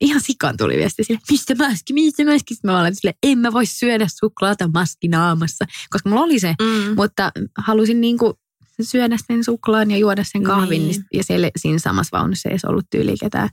ihan 0.00 0.20
sikan 0.20 0.56
tuli 0.56 0.76
viesti 0.76 1.04
sille, 1.04 1.20
mistä 1.30 1.54
maski, 1.54 1.92
mistä 1.92 2.24
maski? 2.24 2.54
Sitten 2.54 2.70
mä 2.70 2.80
olin 2.80 2.94
sille, 2.94 3.14
en 3.22 3.38
mä 3.38 3.52
voi 3.52 3.66
syödä 3.66 4.06
suklaata 4.20 4.68
maskinaamassa, 4.74 5.64
koska 5.90 6.08
mulla 6.08 6.22
oli 6.22 6.38
se, 6.38 6.54
mm. 6.62 6.94
mutta 6.96 7.32
halusin 7.58 8.00
niinku 8.00 8.38
syödä 8.82 9.16
sen 9.26 9.44
suklaan 9.44 9.90
ja 9.90 9.96
juoda 9.96 10.24
sen 10.32 10.42
kahvin, 10.42 10.88
niin. 10.88 11.04
ja 11.12 11.24
siellä, 11.24 11.50
siinä 11.56 11.78
samassa 11.78 12.18
vaunussa 12.18 12.48
ei 12.48 12.52
edes 12.52 12.64
ollut 12.64 12.86
tyyli 12.90 13.14
ketään. 13.20 13.48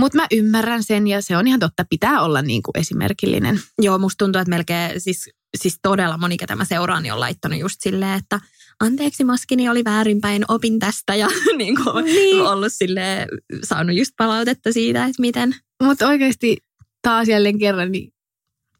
Mutta 0.00 0.18
mä 0.18 0.26
ymmärrän 0.32 0.84
sen 0.84 1.06
ja 1.06 1.22
se 1.22 1.36
on 1.36 1.46
ihan 1.46 1.60
totta, 1.60 1.84
pitää 1.90 2.20
olla 2.20 2.42
niinku 2.42 2.70
esimerkillinen. 2.74 3.60
Joo, 3.78 3.98
musta 3.98 4.24
tuntuu, 4.24 4.40
että 4.40 4.50
melkein 4.50 5.00
siis, 5.00 5.30
siis 5.56 5.78
todella 5.82 6.18
moni, 6.18 6.36
ketä 6.36 6.56
mä 6.56 6.64
seuraan, 6.64 7.02
niin 7.02 7.12
on 7.12 7.20
laittanut 7.20 7.58
just 7.58 7.76
silleen, 7.80 8.18
että– 8.18 8.40
anteeksi 8.80 9.24
maskini 9.24 9.68
oli 9.68 9.84
väärinpäin, 9.84 10.44
opin 10.48 10.78
tästä 10.78 11.14
ja 11.14 11.28
niin 11.58 11.76
kuin 11.84 12.04
niin. 12.04 12.42
ollut 12.42 12.72
sille 12.72 13.26
saanut 13.62 13.96
just 13.96 14.12
palautetta 14.18 14.72
siitä, 14.72 15.04
että 15.04 15.20
miten. 15.20 15.54
Mutta 15.82 16.08
oikeasti 16.08 16.56
taas 17.02 17.28
jälleen 17.28 17.58
kerran, 17.58 17.92
niin 17.92 18.12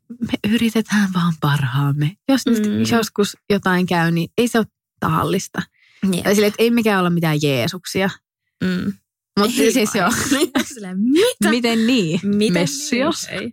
me 0.09 0.53
yritetään 0.55 1.11
vaan 1.15 1.33
parhaamme. 1.41 2.17
Jos 2.29 2.47
mm. 2.47 2.53
nyt 2.53 2.91
joskus 2.91 3.37
jotain 3.51 3.87
käy, 3.87 4.11
niin 4.11 4.31
ei 4.39 4.49
se 4.49 4.59
ole 4.59 4.67
tahallista. 5.01 5.63
Yeah. 6.15 6.35
Sille, 6.35 6.47
että 6.47 6.63
ei 6.63 6.71
mikään 6.71 7.01
olla 7.01 7.11
mitään 7.11 7.39
Jeesuksia. 7.43 8.11
Mm. 8.65 8.93
Mutta 9.41 9.57
siis 9.57 9.95
joo. 9.95 10.11
Mitä? 10.95 11.51
Miten 11.51 11.87
niin? 11.87 12.21
Miten 12.25 12.53
Messias? 12.53 13.29
Niin? 13.31 13.53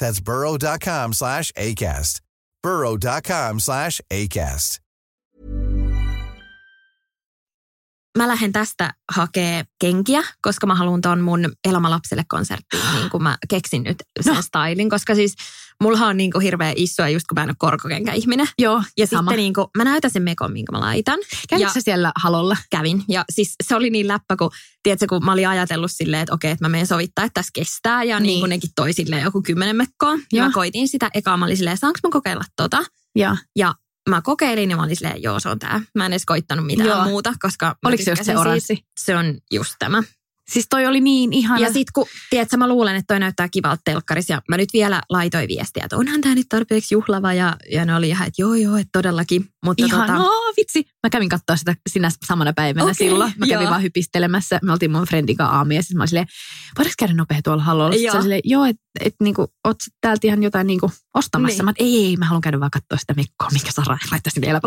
That's 0.00 0.20
burrow.com 0.24 1.12
slash 1.12 1.52
ACAST. 1.58 2.20
burrow.com 2.62 3.60
slash 3.60 4.00
ACAST. 4.14 4.80
Mä 8.18 8.28
lähden 8.28 8.52
tästä 8.52 8.94
hakee 9.12 9.64
kenkiä, 9.80 10.22
koska 10.42 10.66
mä 10.66 10.74
haluan 10.74 11.00
ton 11.00 11.20
mun 11.20 11.52
elämälapselle 11.68 12.22
konserttiin, 12.28 12.82
niin 12.94 13.10
kuin 13.10 13.22
mä 13.22 13.36
keksin 13.48 13.82
nyt 13.82 13.96
sen 14.20 14.34
no. 14.34 14.42
stylin, 14.42 14.90
koska 14.90 15.14
siis 15.14 15.34
mulla 15.80 16.06
on 16.06 16.16
niin 16.16 16.32
kuin 16.32 16.42
hirveä 16.42 16.72
isoa 16.76 17.08
just 17.08 17.26
kun 17.28 17.34
mä 17.36 17.42
en 17.42 17.48
ole 17.48 17.56
korkokenkä-ihminen. 17.58 18.48
Joo, 18.58 18.82
Ja 18.98 19.06
sama. 19.06 19.30
sitten 19.30 19.36
niin 19.36 19.54
kuin, 19.54 19.66
mä 19.76 19.84
näytän 19.84 20.10
sen 20.10 20.22
mekon, 20.22 20.52
minkä 20.52 20.72
mä 20.72 20.80
laitan. 20.80 21.18
Kävitkö 21.48 21.72
sä 21.72 21.80
siellä 21.80 22.12
halolla? 22.16 22.56
Kävin. 22.70 23.04
Ja 23.08 23.24
siis 23.30 23.54
se 23.64 23.76
oli 23.76 23.90
niin 23.90 24.08
läppä, 24.08 24.36
kun, 24.36 24.50
tiedätkö, 24.82 25.06
kun 25.08 25.24
mä 25.24 25.32
olin 25.32 25.48
ajatellut 25.48 25.90
silleen, 25.94 26.22
että 26.22 26.34
okei, 26.34 26.50
että 26.50 26.64
mä 26.64 26.68
menen 26.68 26.86
sovittaa, 26.86 27.24
että 27.24 27.34
tässä 27.34 27.50
kestää. 27.54 28.04
Ja 28.04 28.20
niin, 28.20 28.26
niin 28.26 28.40
kuin 28.40 28.50
nekin 28.50 28.70
toi 28.76 28.92
silleen 28.92 29.22
joku 29.22 29.42
kymmenen 29.42 29.76
mekkoa. 29.76 30.18
Ja 30.32 30.44
mä 30.44 30.50
koitin 30.52 30.88
sitä 30.88 31.10
ekaa, 31.14 31.36
mä 31.36 31.44
olin 31.44 31.56
silleen, 31.56 31.78
saanko 31.78 31.98
mä 32.02 32.10
kokeilla 32.10 32.44
tota? 32.56 32.84
Ja. 33.16 33.36
ja 33.56 33.74
mä 34.08 34.22
kokeilin 34.22 34.70
ja 34.70 34.76
mä 34.76 34.82
olin 34.82 34.96
silleen, 34.96 35.22
joo 35.22 35.40
se 35.40 35.48
on 35.48 35.58
tää. 35.58 35.80
Mä 35.94 36.06
en 36.06 36.12
edes 36.12 36.26
koittanut 36.26 36.66
mitään 36.66 36.88
joo. 36.88 37.04
muuta, 37.04 37.34
koska... 37.42 37.76
Oliko 37.84 38.02
se 38.02 38.10
just 38.10 38.24
se 38.24 38.38
oranssi? 38.38 38.84
Se 39.00 39.16
on 39.16 39.38
just 39.50 39.74
tämä. 39.78 40.02
Siis 40.50 40.66
toi 40.70 40.86
oli 40.86 41.00
niin 41.00 41.32
ihana. 41.32 41.60
Ja 41.60 41.72
sit 41.72 41.90
kun, 41.90 42.06
tiedätkö, 42.30 42.56
mä 42.56 42.68
luulen, 42.68 42.96
että 42.96 43.14
toi 43.14 43.20
näyttää 43.20 43.48
kivalta 43.48 43.82
telkkarissa. 43.84 44.32
Ja 44.32 44.42
mä 44.48 44.56
nyt 44.56 44.68
vielä 44.72 45.02
laitoin 45.08 45.48
viestiä, 45.48 45.84
että 45.84 45.96
onhan 45.96 46.20
tää 46.20 46.34
nyt 46.34 46.48
tarpeeksi 46.48 46.94
juhlava. 46.94 47.32
Ja, 47.32 47.56
ja 47.72 47.84
ne 47.84 47.96
oli 47.96 48.08
ihan, 48.08 48.26
että 48.26 48.42
joo 48.42 48.54
joo, 48.54 48.76
että 48.76 48.88
todellakin. 48.92 49.44
Mutta 49.64 49.84
Ihanaa, 49.86 50.18
tota... 50.18 50.39
vitsi. 50.56 50.84
Mä 51.02 51.10
kävin 51.10 51.28
katsoa 51.28 51.56
sitä 51.56 51.74
sinä 51.88 52.10
samana 52.26 52.52
päivänä 52.52 52.84
okay, 52.84 52.94
silloin. 52.94 53.32
Mä 53.36 53.46
kävin 53.46 53.64
joo. 53.64 53.70
vaan 53.70 53.82
hypistelemässä. 53.82 54.58
Me 54.62 54.72
oltiin 54.72 54.90
mun 54.90 55.04
friendin 55.04 55.36
kanssa 55.36 55.56
aamia. 55.56 55.82
Siis 55.82 55.94
mä 55.94 56.00
olin 56.00 56.08
silleen, 56.08 56.26
voidaanko 56.78 56.94
käydä 56.98 57.14
nopea 57.14 57.40
tuolla 57.44 57.62
hallolla? 57.62 57.96
Joo. 57.96 58.14
Se 58.14 58.22
silleen, 58.22 58.40
joo, 58.44 58.64
että 58.64 58.82
et, 59.00 59.14
niinku, 59.22 59.46
oot 59.64 59.76
täältä 60.00 60.26
ihan 60.26 60.42
jotain 60.42 60.66
niinku 60.66 60.90
ostamassa. 61.14 61.56
Niin. 61.56 61.64
Mä 61.64 61.72
ei, 61.78 62.06
ei, 62.06 62.16
mä 62.16 62.24
haluan 62.24 62.40
käydä 62.40 62.60
vaan 62.60 62.70
katsoa 62.70 62.98
sitä 62.98 63.14
mekkoa, 63.14 63.48
mikä 63.52 63.72
Sara 63.72 63.98
laittaisi 64.10 64.40
vielä 64.40 64.60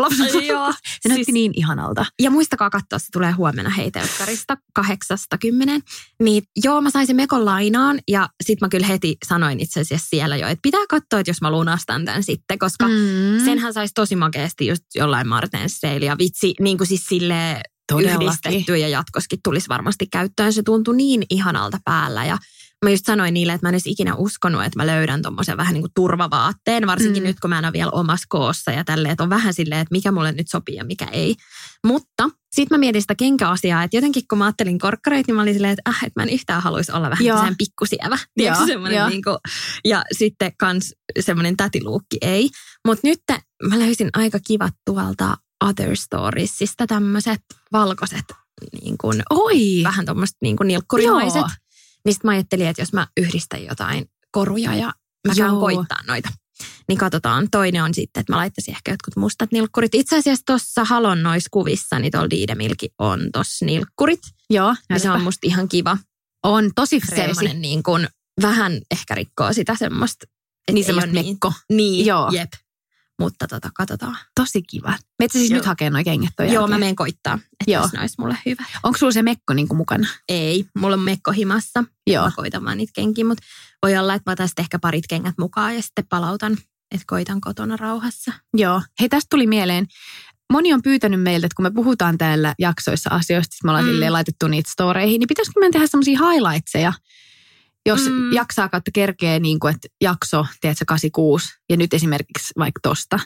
Joo. 0.46 0.72
se 0.72 0.78
siis, 0.82 1.14
näytti 1.14 1.32
niin 1.32 1.52
ihanalta. 1.54 2.06
Ja 2.22 2.30
muistakaa 2.30 2.70
katsoa, 2.70 2.98
se 2.98 3.06
tulee 3.12 3.32
huomenna 3.32 3.70
heitelkkarista 3.70 4.56
kahdeksasta 4.74 5.38
kymmenen. 5.38 5.80
Niin 6.22 6.42
joo, 6.64 6.80
mä 6.80 6.90
sain 6.90 7.06
sen 7.06 7.16
mekon 7.16 7.44
lainaan 7.44 7.98
ja 8.08 8.28
sitten 8.44 8.66
mä 8.66 8.70
kyllä 8.70 8.86
heti 8.86 9.16
sanoin 9.26 9.60
itse 9.60 9.80
asiassa 9.80 10.08
siellä 10.10 10.36
jo, 10.36 10.48
että 10.48 10.62
pitää 10.62 10.86
katsoa, 10.90 11.20
että 11.20 11.30
jos 11.30 11.40
mä 11.40 11.50
lunastan 11.50 12.04
tämän 12.04 12.22
sitten, 12.22 12.58
koska 12.58 12.88
mm. 12.88 13.44
senhän 13.44 13.72
saisi 13.72 13.94
tosi 13.94 14.16
makeasti 14.16 14.66
just 14.66 14.84
jollain 14.94 15.28
Martensseilla 15.28 15.73
ja 15.82 16.18
vitsi, 16.18 16.54
niin 16.60 16.78
kuin 16.78 16.88
siis 16.88 17.06
silleen 17.08 17.60
yhdistetty 17.92 18.76
ja 18.76 18.88
jatkoskin 18.88 19.38
tulisi 19.44 19.68
varmasti 19.68 20.06
käyttöön. 20.06 20.52
Se 20.52 20.62
tuntui 20.62 20.96
niin 20.96 21.22
ihanalta 21.30 21.78
päällä 21.84 22.24
ja 22.24 22.38
mä 22.84 22.90
just 22.90 23.06
sanoin 23.06 23.34
niille, 23.34 23.52
että 23.52 23.66
mä 23.66 23.68
en 23.68 23.74
edes 23.74 23.86
ikinä 23.86 24.14
uskonut, 24.14 24.64
että 24.64 24.78
mä 24.78 24.86
löydän 24.86 25.22
tuommoisen 25.22 25.56
vähän 25.56 25.74
niin 25.74 25.82
kuin 25.82 25.92
turvavaatteen, 25.94 26.86
varsinkin 26.86 27.22
mm. 27.22 27.26
nyt 27.26 27.40
kun 27.40 27.50
mä 27.50 27.58
en 27.58 27.64
ole 27.64 27.72
vielä 27.72 27.90
omassa 27.90 28.26
koossa 28.28 28.70
ja 28.70 28.84
tälleen, 28.84 29.12
että 29.12 29.24
on 29.24 29.30
vähän 29.30 29.54
silleen, 29.54 29.80
että 29.80 29.92
mikä 29.92 30.12
mulle 30.12 30.32
nyt 30.32 30.48
sopii 30.48 30.74
ja 30.74 30.84
mikä 30.84 31.04
ei. 31.04 31.34
Mutta 31.86 32.30
sitten 32.52 32.74
mä 32.74 32.80
mietin 32.80 33.02
sitä 33.02 33.14
kenkäasiaa, 33.14 33.82
että 33.82 33.96
jotenkin 33.96 34.22
kun 34.28 34.38
mä 34.38 34.44
ajattelin 34.44 34.78
korkkareita, 34.78 35.24
niin 35.28 35.36
mä 35.36 35.42
olin 35.42 35.54
silleen, 35.54 35.72
että, 35.72 35.90
äh, 35.90 36.04
että 36.04 36.20
mä 36.20 36.22
en 36.22 36.34
yhtään 36.34 36.62
haluaisi 36.62 36.92
olla 36.92 37.10
vähän 37.10 37.24
semmoinen 37.24 37.56
pikkusievä. 37.58 38.18
Joo, 38.36 38.54
jo. 38.96 39.08
Niin 39.08 39.22
kuin, 39.22 39.36
ja 39.84 40.04
sitten 40.12 40.52
kans 40.58 40.94
semmoinen 41.20 41.56
tätiluukki 41.56 42.16
ei. 42.22 42.50
Mutta 42.86 43.08
nyt 43.08 43.20
mä 43.68 43.78
löysin 43.78 44.10
aika 44.12 44.38
kivat 44.46 44.74
tuolta 44.86 45.36
Other 45.64 45.96
Storiesista 45.96 46.86
tämmöiset 46.86 47.40
valkoiset 47.72 48.24
niin 48.82 48.98
kuin, 48.98 49.22
Oi. 49.30 49.80
vähän 49.84 50.06
tuommoiset 50.06 50.36
niin 50.40 50.56
nilkkurimaiset. 50.64 51.40
Joo. 51.40 51.48
Niin 52.04 52.14
sitten 52.14 52.28
mä 52.28 52.32
ajattelin, 52.32 52.66
että 52.66 52.82
jos 52.82 52.92
mä 52.92 53.06
yhdistän 53.16 53.64
jotain 53.64 54.10
koruja 54.30 54.74
ja 54.74 54.92
mä 55.28 55.34
käyn 55.34 55.50
koittaa 55.50 55.98
noita. 56.06 56.28
Niin 56.88 56.98
katsotaan. 56.98 57.50
Toinen 57.50 57.82
on 57.82 57.94
sitten, 57.94 58.20
että 58.20 58.32
mä 58.32 58.36
laittaisin 58.36 58.74
ehkä 58.74 58.90
jotkut 58.90 59.16
mustat 59.16 59.52
nilkkurit. 59.52 59.94
Itse 59.94 60.16
asiassa 60.16 60.42
tuossa 60.46 60.84
Halon 60.84 61.22
noissa 61.22 61.48
kuvissa, 61.50 61.98
niin 61.98 62.12
tuolla 62.12 62.30
Diidemilki 62.30 62.88
on 62.98 63.20
tossa 63.32 63.64
nilkkurit. 63.64 64.20
Joo. 64.50 64.74
Ja 64.90 64.98
se 64.98 65.10
on 65.10 65.22
musta 65.22 65.46
ihan 65.46 65.68
kiva. 65.68 65.98
On 66.42 66.70
tosi 66.74 67.00
freesi. 67.00 67.54
niin 67.54 67.82
kuin, 67.82 68.08
vähän 68.42 68.80
ehkä 68.90 69.14
rikkoo 69.14 69.52
sitä 69.52 69.74
semmoista. 69.74 70.26
Niin 70.72 70.84
semmoista 70.84 71.12
mekko. 71.12 71.52
Niin, 71.68 71.76
niin 71.76 72.06
Joo. 72.06 72.30
jep. 72.32 72.52
Mutta 73.20 73.48
tota, 73.48 73.70
katsotaan. 73.74 74.16
Tosi 74.34 74.62
kiva. 74.62 74.98
Meitä 75.18 75.32
siis 75.32 75.50
Joo. 75.50 75.56
nyt 75.56 75.66
hakee 75.66 75.90
noin 75.90 76.04
kengät 76.04 76.32
Joo, 76.38 76.46
jälkeen. 76.48 76.70
mä 76.70 76.78
menen 76.78 76.96
koittaa, 76.96 77.34
että 77.34 77.70
Joo. 77.70 77.88
ne 77.92 78.00
olisi 78.00 78.14
mulle 78.18 78.38
hyvä. 78.46 78.64
Onko 78.82 78.98
sulla 78.98 79.12
se 79.12 79.22
mekko 79.22 79.54
niin 79.54 79.68
kuin 79.68 79.76
mukana? 79.76 80.08
Ei, 80.28 80.64
mulla 80.78 80.94
on 80.94 81.00
mekko 81.00 81.32
himassa. 81.32 81.84
Joo. 82.06 82.24
Mä 82.24 82.32
koitan 82.36 82.64
vaan 82.64 82.78
niitä 82.78 82.92
kenkiä, 82.94 83.24
mutta 83.24 83.44
voi 83.82 83.96
olla, 83.96 84.14
että 84.14 84.30
mä 84.30 84.32
otan 84.32 84.48
sitten 84.48 84.62
ehkä 84.62 84.78
parit 84.78 85.04
kengät 85.08 85.34
mukaan 85.38 85.74
ja 85.76 85.82
sitten 85.82 86.06
palautan, 86.08 86.52
että 86.90 87.04
koitan 87.06 87.40
kotona 87.40 87.76
rauhassa. 87.76 88.32
Joo. 88.56 88.82
Hei, 89.00 89.08
tästä 89.08 89.26
tuli 89.30 89.46
mieleen. 89.46 89.86
Moni 90.52 90.72
on 90.72 90.82
pyytänyt 90.82 91.22
meiltä, 91.22 91.46
että 91.46 91.56
kun 91.56 91.62
me 91.62 91.70
puhutaan 91.70 92.18
täällä 92.18 92.54
jaksoissa 92.58 93.10
asioista, 93.10 93.52
sit 93.54 93.64
me 93.64 93.70
ollaan 93.70 93.86
mm. 93.86 94.12
laitettu 94.12 94.48
niitä 94.48 94.70
storeihin, 94.70 95.18
niin 95.18 95.28
pitäisikö 95.28 95.60
meidän 95.60 95.72
tehdä 95.72 95.86
semmoisia 95.86 96.18
highlightseja, 96.18 96.92
jos 97.86 98.08
Mm. 98.08 98.32
jaksaa 98.32 98.68
kautta 98.68 98.90
kerkee, 98.94 99.38
niin 99.40 99.60
kuin, 99.60 99.74
että 99.74 99.88
jakso, 100.00 100.46
tiedätkö, 100.60 100.84
86, 100.88 101.48
ja 101.70 101.76
nyt 101.76 101.94
esimerkiksi 101.94 102.52
vaikka 102.58 102.80
tosta 102.82 103.18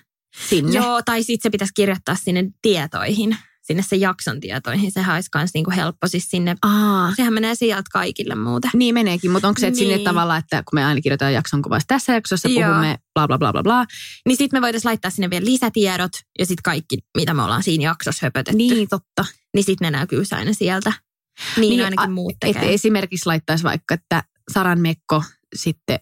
sinne. 0.49 0.73
Joo, 0.73 1.03
tai 1.03 1.23
sitten 1.23 1.43
se 1.43 1.51
pitäisi 1.51 1.75
kirjoittaa 1.75 2.15
sinne 2.15 2.45
tietoihin, 2.63 3.37
sinne 3.63 3.83
se 3.83 3.97
jakson 3.97 4.41
tietoihin. 4.41 4.93
Sehän 4.93 5.15
olisi 5.15 5.29
myös 5.35 5.51
niinku 5.55 5.71
helppo 5.71 6.09
siis 6.09 6.31
sinne. 6.31 6.57
Aa, 6.63 7.13
Sehän 7.17 7.33
menee 7.35 7.55
sieltä 7.55 7.89
kaikille 7.93 8.35
muuten. 8.35 8.71
niin 8.75 8.95
meneekin, 8.95 9.31
mutta 9.31 9.49
onko 9.49 9.61
se, 9.61 9.67
että 9.67 9.79
sinne 9.79 9.97
Niin. 9.97 10.05
tavalla, 10.05 10.37
että 10.37 10.57
kun 10.57 10.77
me 10.77 10.85
aina 10.85 11.01
kirjoitetaan 11.01 11.33
jakson 11.35 11.63
kuvasta 11.63 11.95
tässä 11.95 12.15
jaksossa, 12.15 12.49
Joo. 12.49 12.69
puhumme 12.69 12.99
bla 13.15 13.27
bla 13.27 13.39
bla 13.39 13.53
bla 13.53 13.63
bla. 13.63 13.85
Niin 14.27 14.37
sitten 14.37 14.57
me 14.61 14.63
voitaisiin 14.63 14.89
laittaa 14.89 15.11
sinne 15.11 15.31
vielä 15.31 15.45
lisätiedot 15.47 16.13
ja 16.39 16.47
sitten 16.47 16.63
kaikki, 16.63 16.99
mitä 17.17 17.35
me 17.35 17.43
ollaan 17.43 17.63
siinä 17.63 17.85
jaksossa 17.85 18.27
höpötetty. 18.27 18.57
Niin, 18.57 18.89
totta. 18.89 19.25
niin 19.55 19.65
sitten 19.65 19.93
ne 19.93 19.99
näkyy 19.99 20.23
aina 20.33 20.53
sieltä. 20.53 20.93
Niin, 21.57 21.71
niin 21.71 21.85
ainakin 21.85 22.11
muut 22.13 22.33
Että 22.33 22.47
tekee. 22.61 22.75
esimerkiksi 22.75 23.27
laittaisi 23.27 23.65
vaikka, 23.65 23.95
että 23.95 24.23
Saran 24.53 24.81
Mekko 24.81 25.23
sitten 25.57 25.99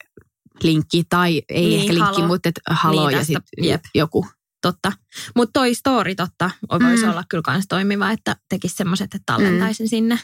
linkki, 0.63 1.03
tai 1.09 1.43
ei 1.49 1.65
Niin, 1.67 1.81
ehkä 1.81 1.95
linkki, 1.95 2.15
halo. 2.17 2.27
mutta 2.27 2.49
että 2.49 2.61
halo 2.71 3.09
Niin, 3.09 3.19
ja 3.19 3.25
sitten 3.25 3.81
joku. 3.95 4.27
Totta. 4.63 4.93
Mutta 5.37 5.53
toi 5.53 5.75
story 5.75 6.15
totta 6.15 6.51
voisi 6.83 7.05
Mm. 7.05 7.11
olla 7.11 7.25
kyllä 7.29 7.43
kans 7.43 7.65
toimiva, 7.69 8.11
että 8.11 8.37
tekisi 8.49 8.77
semmoiset, 8.77 9.05
että 9.05 9.23
tallentaisin 9.27 9.89
sinne. 9.89 10.19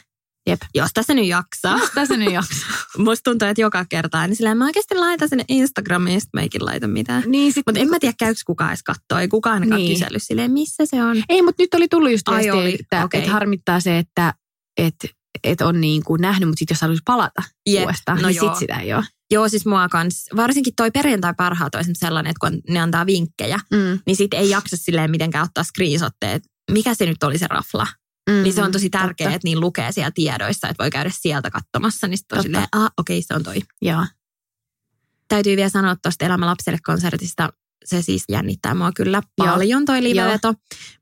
Jep. 0.47 0.61
Jos 0.75 0.89
tässä 0.93 1.13
nyt 1.13 1.25
jaksaa. 1.25 1.79
Tässä 1.95 2.17
nyt 2.17 2.31
jaksaa. 2.33 2.69
Musta 2.97 3.23
tuntuu, 3.23 3.47
että 3.47 3.61
joka 3.61 3.85
kerta, 3.89 4.27
niin 4.27 4.35
silleen 4.35 4.57
mä 4.57 4.65
oikeasti 4.65 4.95
laitan 4.95 5.29
sinne 5.29 5.45
Instagramiin, 5.47 6.21
sit 6.21 6.29
mä 6.33 6.41
eikin 6.41 6.65
laita 6.65 6.87
mitään. 6.87 7.23
niin 7.27 7.53
sit, 7.53 7.63
Mutta 7.67 7.81
en 7.81 7.89
mä 7.89 7.99
tiedä, 7.99 8.13
käykö 8.19 8.39
kukaan 8.45 8.69
edes 8.69 8.83
katsoa. 8.83 9.21
Ei 9.21 9.27
kukaan 9.27 9.53
ainakaan 9.53 9.81
Niin. 9.81 9.93
kysellyt 9.99 10.23
silleen, 10.23 10.51
missä 10.51 10.85
se 10.85 11.03
on. 11.03 11.23
Ei, 11.29 11.41
mutta 11.41 11.63
nyt 11.63 11.73
oli 11.73 11.87
tullut 11.87 12.11
just 12.11 12.27
Ai 12.29 12.35
viestiä, 12.35 12.53
oli, 12.53 12.77
että, 12.79 13.03
okei. 13.05 13.19
että 13.19 13.31
harmittaa 13.31 13.79
se, 13.79 13.97
että 13.97 14.33
että 14.77 15.07
että 15.43 15.67
on 15.67 15.81
niin 15.81 16.03
kuin 16.03 16.21
nähnyt, 16.21 16.49
mutta 16.49 16.59
sitten 16.59 16.75
jos 16.75 16.81
haluaisi 16.81 17.01
palata 17.05 17.43
Jep, 17.69 17.83
uudestaan, 17.83 18.21
no 18.21 18.27
niin 18.27 18.35
joo. 18.35 18.49
sit 18.49 18.59
sitä 18.59 18.79
ei 18.79 18.93
ole. 18.93 19.03
Joo, 19.31 19.49
siis 19.49 19.65
mua 19.65 19.89
kans, 19.89 20.25
varsinkin 20.35 20.73
toi 20.75 20.91
perjantai 20.91 21.33
parhaat 21.37 21.75
on 21.75 21.83
sellainen, 21.93 22.31
että 22.31 22.49
kun 22.49 22.61
ne 22.69 22.79
antaa 22.79 23.05
vinkkejä, 23.05 23.59
Mm. 23.71 23.99
niin 24.07 24.15
sit 24.15 24.33
ei 24.33 24.49
jaksa 24.49 24.77
silleen 24.77 25.11
mitenkään 25.11 25.45
ottaa 25.45 25.63
screenshotteja, 25.63 26.33
että 26.33 26.49
mikä 26.71 26.93
se 26.93 27.05
nyt 27.05 27.23
oli 27.23 27.37
se 27.37 27.47
rafla. 27.49 27.87
Mm. 28.29 28.43
Niin 28.43 28.53
se 28.53 28.63
on 28.63 28.71
tosi 28.71 28.89
tärkeää, 28.89 29.33
että 29.33 29.45
niin 29.47 29.59
lukee 29.59 29.91
siellä 29.91 30.11
tiedoissa, 30.15 30.67
että 30.67 30.83
voi 30.83 30.91
käydä 30.91 31.11
sieltä 31.13 31.51
katsomassa. 31.51 32.07
Niin 32.07 32.17
sitten 32.17 32.37
on 32.37 32.43
silleen, 32.43 32.67
ah, 32.71 32.91
okei, 32.97 33.21
se 33.21 33.33
on 33.33 33.43
toi. 33.43 33.61
Joo. 33.81 34.05
Täytyy 35.27 35.55
vielä 35.57 35.69
sanoa 35.69 35.95
tuosta 35.95 36.25
Elämä 36.25 36.45
lapselle 36.45 36.79
konsertista, 36.85 37.53
se 37.85 38.01
siis 38.01 38.23
jännittää 38.29 38.73
mua 38.73 38.91
kyllä 38.95 39.21
Joo. 39.37 39.47
paljon 39.47 39.85
toi 39.85 40.03
liveveto. 40.03 40.53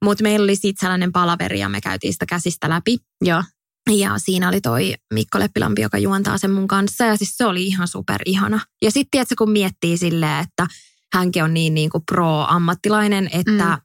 Mutta 0.03 0.23
meillä 0.23 0.43
oli 0.43 0.55
siitä 0.55 0.79
sellainen 0.79 1.11
palaveri 1.11 1.59
ja 1.59 1.69
me 1.69 1.81
käytiin 1.81 2.13
sitä 2.13 2.25
käsistä 2.25 2.69
läpi. 2.69 2.97
Joo. 3.21 3.43
Ja 3.89 4.17
siinä 4.17 4.47
oli 4.49 4.61
toi 4.61 4.93
Mikko 5.13 5.39
Leppilampi, 5.39 5.81
joka 5.81 5.97
juontaa 5.97 6.37
sen 6.37 6.51
mun 6.51 6.67
kanssa. 6.67 7.05
Ja 7.05 7.17
siis 7.17 7.37
se 7.37 7.45
oli 7.45 7.67
ihan 7.67 7.87
super 7.87 8.21
ihana. 8.25 8.59
Ja 8.81 8.91
sitten 8.91 9.11
tiedätkö, 9.11 9.35
kun 9.37 9.51
miettii 9.51 9.97
silleen, 9.97 10.39
että 10.43 10.67
hänkin 11.13 11.43
on 11.43 11.53
niin, 11.53 11.73
niin 11.73 11.89
kuin 11.89 12.03
pro-ammattilainen, 12.11 13.29
että 13.33 13.51
Mm. 13.75 13.81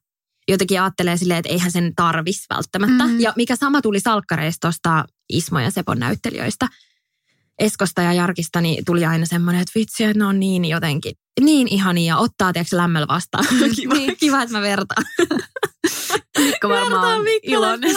jotenkin 0.49 0.81
ajattelee 0.83 1.17
silleen, 1.17 1.39
että 1.39 1.53
eihän 1.53 1.71
sen 1.73 1.93
tarvis 1.97 2.47
välttämättä. 2.55 3.05
Mm. 3.05 3.11
Mm. 3.11 3.21
Ja 3.21 3.33
mikä 3.37 3.57
sama 3.57 3.83
tuli 3.83 4.01
salkkareista 4.01 4.67
tuosta 4.69 5.05
Ismo 5.29 5.59
ja 5.61 5.71
Sepon 5.71 5.99
näyttelijöistä. 5.99 6.69
Eskosta 7.59 8.03
ja 8.03 8.13
Jarkista 8.13 8.61
niin 8.61 8.85
tuli 8.85 9.05
aina 9.05 9.27
semmoinen, 9.27 9.63
että 9.63 9.73
vitsi, 9.79 10.05
että 10.05 10.19
ne 10.19 10.25
on 10.25 10.41
niin 10.41 10.65
jotenkin, 10.65 11.13
niin 11.41 11.69
ihania 11.69 12.17
ottaa 12.17 12.53
tiedätkö 12.53 12.77
lämmöllä 12.77 13.07
vastaan. 13.09 13.47
kiva, 13.77 13.95
Niin. 13.99 14.17
kiva, 14.17 14.43
että 14.43 14.53
mä 14.53 14.63
vertaan. 14.63 15.05
Mikko 16.39 16.69
varmaan 16.69 17.23
Mikko 17.23 17.41
iloinen. 17.43 17.91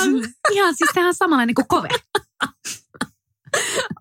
Ihan 0.51 0.75
siis 0.77 0.89
on 1.07 1.13
samanlainen 1.15 1.55
kuin 1.55 1.67
kove. 1.67 1.87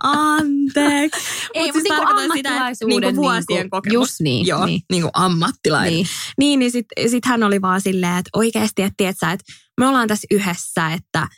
Anteeksi. 0.03 1.21
Ei, 1.55 1.67
Mut 1.67 1.75
mutta 1.75 1.81
siis 1.81 1.83
niinku 1.83 1.97
tarkoitan 1.97 2.37
sitä, 2.37 2.49
ammattilaisuuden 2.49 3.01
niinku 3.01 3.23
vuosien 3.23 3.45
niinku- 3.49 3.77
kokemus. 3.77 3.95
just 3.95 4.21
niin, 4.21 4.47
Joo, 4.47 4.67
niin. 4.67 4.83
niin 4.91 5.03
kuin 5.03 5.11
ammattilainen. 5.15 5.93
Niin. 5.93 6.07
Niin, 6.39 6.59
niin 6.59 6.71
sitten 6.71 7.11
sit 7.11 7.25
hän 7.25 7.43
oli 7.43 7.63
vaan 7.63 7.81
silleen, 7.81 8.17
että 8.17 8.31
oikeasti, 8.33 8.83
että 8.83 8.95
tiedät 8.97 9.17
sä, 9.21 9.33
että 9.33 9.45
me 9.81 9.87
ollaan 9.87 10.09
tässä 10.09 10.27
yhdessä, 10.31 10.93
että 10.93 11.29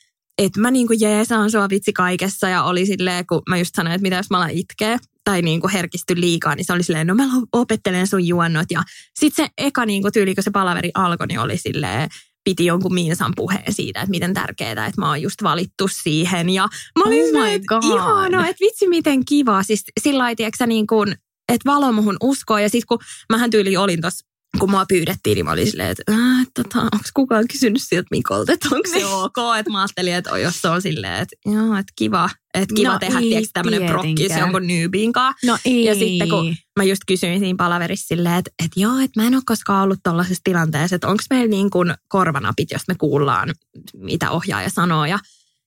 että 0.41 0.61
mä 0.61 0.71
niinku 0.71 0.93
jeesaan 0.93 1.51
sua 1.51 1.69
vitsi 1.69 1.93
kaikessa 1.93 2.49
ja 2.49 2.63
oli 2.63 2.87
silleen, 2.87 3.27
kun 3.27 3.43
mä 3.49 3.59
just 3.59 3.75
sanoin, 3.75 3.95
että 3.95 4.03
mitä 4.03 4.17
jos 4.17 4.31
mä 4.31 4.37
alan 4.37 4.51
itkeä 4.51 4.99
tai 5.25 5.43
niinku 5.43 5.69
herkisty 5.73 6.21
liikaa, 6.21 6.55
niin 6.55 6.65
se 6.65 6.73
oli 6.73 6.83
silleen, 6.83 7.07
no 7.07 7.15
mä 7.15 7.25
opettelen 7.53 8.07
sun 8.07 8.27
juonnot 8.27 8.67
ja 8.71 8.83
sitten 9.19 9.47
se 9.47 9.53
eka 9.59 9.87
niinku 9.87 10.11
tyyli, 10.11 10.35
kun 10.35 10.45
se 10.45 10.51
palaveri 10.51 10.91
alkoi, 10.95 11.27
niin 11.27 11.41
oli 11.41 11.57
silleen, 11.57 12.09
piti 12.45 12.67
jonkun 12.67 12.95
Miinsan 12.95 13.33
puheen 13.37 13.73
siitä, 13.75 14.01
että 14.01 14.11
miten 14.11 14.35
tärkeää, 14.35 14.87
että 14.87 15.01
mä 15.01 15.09
oon 15.09 15.23
just 15.23 15.43
valittu 15.43 15.89
siihen. 15.89 16.51
Ja 16.51 16.69
mä 16.99 17.05
olin 17.05 17.21
Oh 17.21 17.27
silleen, 17.27 17.55
että 17.55 17.67
God. 17.67 17.83
ihana, 17.85 18.49
että 18.49 18.65
vitsi 18.65 18.89
miten 18.89 19.25
kiva. 19.25 19.63
Siis 19.63 19.85
sillä 20.01 20.19
lailla, 20.19 20.67
niin 20.67 20.87
kuin, 20.87 21.13
että 21.49 21.71
valo 21.71 21.93
muhun 21.93 22.17
uskoo. 22.23 22.59
Ja 22.59 22.69
sitten 22.69 22.87
kun 22.89 22.99
mähän 23.29 23.51
tyyli 23.51 23.77
olin 23.77 24.01
tuossa 24.01 24.27
kun 24.59 24.71
mua 24.71 24.85
pyydettiin, 24.89 25.35
niin 25.35 25.45
mä 25.45 25.53
olin 25.53 25.71
silleen, 25.71 25.91
että 25.91 26.03
äh, 26.13 26.47
tota, 26.55 26.81
onko 26.81 27.05
kukaan 27.15 27.49
kysynyt 27.49 27.83
sieltä 27.85 28.07
Mikolta, 28.11 28.53
että 28.53 28.69
onko 28.73 28.89
se 28.89 29.07
ok. 29.07 29.37
Että 29.59 29.73
mä 29.73 29.79
ajattelin, 29.79 30.15
että 30.15 30.39
jos 30.39 30.63
se 30.63 30.69
on 30.69 30.83
silleen, 30.83 31.23
että 31.23 31.37
joo, 31.47 31.77
että 31.77 31.93
kiva, 31.97 32.31
että 32.55 32.75
kiva 32.75 32.93
No 32.93 32.99
tehdä, 32.99 33.19
tiedätkö, 33.19 33.51
tämmöinen 33.53 33.89
prokkis 33.89 34.37
jonkun 34.39 34.67
nyybiin 34.67 35.13
kanssa. 35.13 35.47
No 35.47 35.59
ei. 35.65 35.85
Ja 35.85 35.95
sitten 35.95 36.29
kun 36.29 36.57
mä 36.77 36.85
just 36.85 37.03
kysyin 37.07 37.39
siinä 37.39 37.57
palaverissa 37.57 38.07
silleen, 38.07 38.35
että, 38.35 38.51
että 38.65 38.81
joo, 38.81 38.99
että 38.99 39.21
mä 39.21 39.27
en 39.27 39.35
ole 39.35 39.43
koskaan 39.47 39.83
ollut 39.85 40.01
tollaisessa 40.03 40.41
tilanteessa, 40.45 40.97
että 40.97 41.09
onko 41.09 41.23
meillä 41.31 41.51
niin 41.51 41.71
kuin 41.71 41.95
korvanapit, 42.09 42.71
jos 42.71 42.83
me 42.89 42.95
kuullaan, 42.95 43.55
mitä 43.97 44.31
ohjaaja 44.31 44.71
sanoo. 44.71 45.05
Ja 45.05 45.19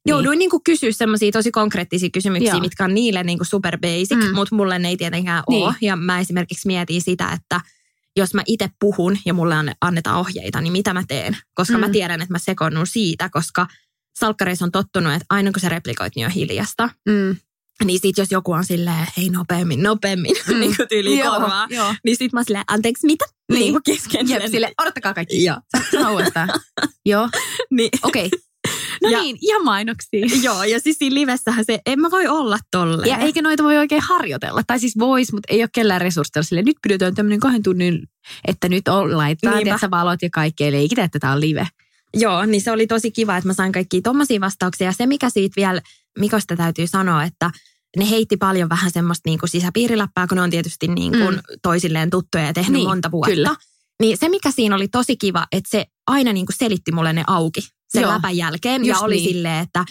jouduin 0.05 0.39
niin 0.39 0.49
kuin 0.49 0.63
kysyä 0.63 0.91
semmoisia 0.91 1.31
tosi 1.31 1.51
konkreettisia 1.51 2.09
kysymyksiä, 2.13 2.53
Joo. 2.53 2.59
mitkä 2.59 2.83
on 2.83 2.93
niille 2.93 3.23
niin 3.23 3.37
kuin 3.37 3.47
super 3.47 3.77
basic, 3.77 4.17
mm. 4.17 4.35
mutta 4.35 4.55
mulle 4.55 4.79
ne 4.79 4.87
ei 4.87 4.97
tietenkään 4.97 5.43
Niin. 5.49 5.63
ole. 5.63 5.73
Ja 5.81 5.95
mä 5.95 6.19
esimerkiksi 6.19 6.67
mietin 6.67 7.01
sitä, 7.01 7.31
että 7.31 7.61
jos 8.17 8.33
mä 8.33 8.41
itse 8.45 8.69
puhun 8.79 9.17
ja 9.25 9.33
mulle 9.33 9.55
anne- 9.55 9.75
annetaan 9.81 10.19
ohjeita, 10.19 10.61
niin 10.61 10.71
mitä 10.73 10.93
mä 10.93 11.03
teen? 11.07 11.37
Koska 11.53 11.73
Mm. 11.73 11.79
mä 11.79 11.89
tiedän, 11.89 12.21
että 12.21 12.33
mä 12.33 12.39
sekoonnun 12.39 12.87
siitä, 12.87 13.29
koska 13.29 13.67
salkkareissa 14.19 14.65
on 14.65 14.71
tottunut, 14.71 15.13
että 15.13 15.25
aina 15.29 15.51
kun 15.51 15.59
sä 15.61 15.69
replikoit, 15.69 16.15
niin 16.15 16.25
on 16.25 16.31
hiljasta. 16.31 16.89
Mm. 17.09 17.35
Niin 17.83 17.99
sit 17.99 18.17
jos 18.17 18.31
joku 18.31 18.51
on 18.51 18.65
silleen, 18.65 19.07
hei 19.17 19.29
nopeammin, 19.29 19.83
nopeammin, 19.83 20.35
Mm. 20.47 20.53
niin 20.59 20.75
kuin 20.75 20.87
tyyliin 20.87 21.19
Joo, 21.19 21.33
korvaa. 21.39 21.67
joo. 21.69 21.95
Niin 22.03 22.17
sit 22.17 22.33
mä 22.33 22.43
silleen, 22.43 22.63
anteeksi 22.67 23.07
mitä? 23.07 23.25
Niin. 23.51 23.59
Niin, 23.59 23.73
kuin 23.73 23.83
kesken. 23.83 24.29
Jep, 24.29 24.41
sen. 24.41 24.51
sille, 24.51 24.71
odottakaa 24.81 25.13
kaikki. 25.13 25.43
Joo. 25.43 25.57
Uudestaan. 26.11 26.49
Joo, 27.05 27.29
Niin. 27.71 27.89
okei. 28.03 28.29
No 29.03 29.09
Ja- 29.09 29.21
niin, 29.21 29.37
ja 29.41 29.59
mainoksia. 29.63 30.25
Joo, 30.43 30.63
ja 30.63 30.79
siis 30.79 30.97
siinä 30.99 31.13
livessähän 31.13 31.65
se, 31.65 31.79
en 31.85 31.99
mä 31.99 32.11
voi 32.11 32.27
olla 32.27 32.57
tolleen. 32.71 33.09
Ja 33.09 33.17
eikä 33.17 33.41
noita 33.41 33.63
voi 33.63 33.77
oikein 33.77 34.01
harjoitella. 34.01 34.61
Tai 34.67 34.79
siis 34.79 34.93
vois, 34.99 35.33
mutta 35.33 35.53
ei 35.53 35.61
ole 35.61 35.69
kellään 35.73 36.01
resursseilla 36.01 36.45
sille. 36.47 36.61
Nyt 36.61 36.77
pidetään 36.81 37.15
tämmöinen 37.15 37.39
kahden 37.39 37.63
tunnin, 37.63 38.03
että 38.47 38.69
nyt 38.69 38.87
on, 38.87 39.09
tiedätkö, 39.41 39.89
valot 39.91 40.21
ja 40.21 40.29
kaikkea. 40.29 40.71
Leikitä, 40.71 41.03
että 41.03 41.19
tämä 41.19 41.33
on 41.33 41.41
live. 41.41 41.67
Joo, 42.17 42.45
niin 42.45 42.61
se 42.61 42.71
oli 42.71 42.87
tosi 42.87 43.11
kiva, 43.11 43.37
että 43.37 43.47
mä 43.47 43.53
sain 43.53 43.71
kaikkia 43.71 44.01
tommosia 44.03 44.39
vastauksia. 44.41 44.87
Ja 44.87 44.93
se, 44.93 45.05
mikä 45.05 45.29
siitä 45.29 45.53
vielä 45.55 45.81
Mikosta 46.19 46.55
täytyy 46.55 46.87
sanoa, 46.87 47.23
että 47.23 47.51
ne 47.97 48.09
heitti 48.09 48.37
paljon 48.37 48.69
vähän 48.69 48.91
semmoista 48.91 49.29
niin 49.29 49.39
kuin 49.39 49.49
sisäpiiriläppää, 49.49 50.27
kun 50.27 50.35
ne 50.35 50.41
on 50.41 50.49
tietysti 50.49 50.87
niin 50.87 51.11
kuin 51.11 51.35
Mm. 51.35 51.41
toisilleen 51.61 52.09
tuttuja 52.09 52.43
ja 52.45 52.53
tehnyt 52.53 52.71
niin, 52.73 52.87
monta 52.87 53.11
vuotta. 53.11 53.31
kyllä. 53.35 53.55
Niin 54.01 54.17
se, 54.17 54.29
mikä 54.29 54.51
siinä 54.51 54.75
oli 54.75 54.87
tosi 54.87 55.17
kiva, 55.17 55.45
että 55.51 55.69
se 55.71 55.85
aina 56.07 56.33
niin 56.33 56.45
kuin 56.45 56.55
selitti 56.57 56.91
mulle 56.91 57.13
ne 57.13 57.23
auki 57.27 57.61
sen 57.89 58.01
Joo, 58.01 58.11
läpän 58.13 58.37
jälkeen. 58.37 58.85
Ja 58.85 58.93
just 58.93 59.01
oli 59.03 59.15
niin. 59.15 59.29
silleen, 59.29 59.63
että 59.63 59.85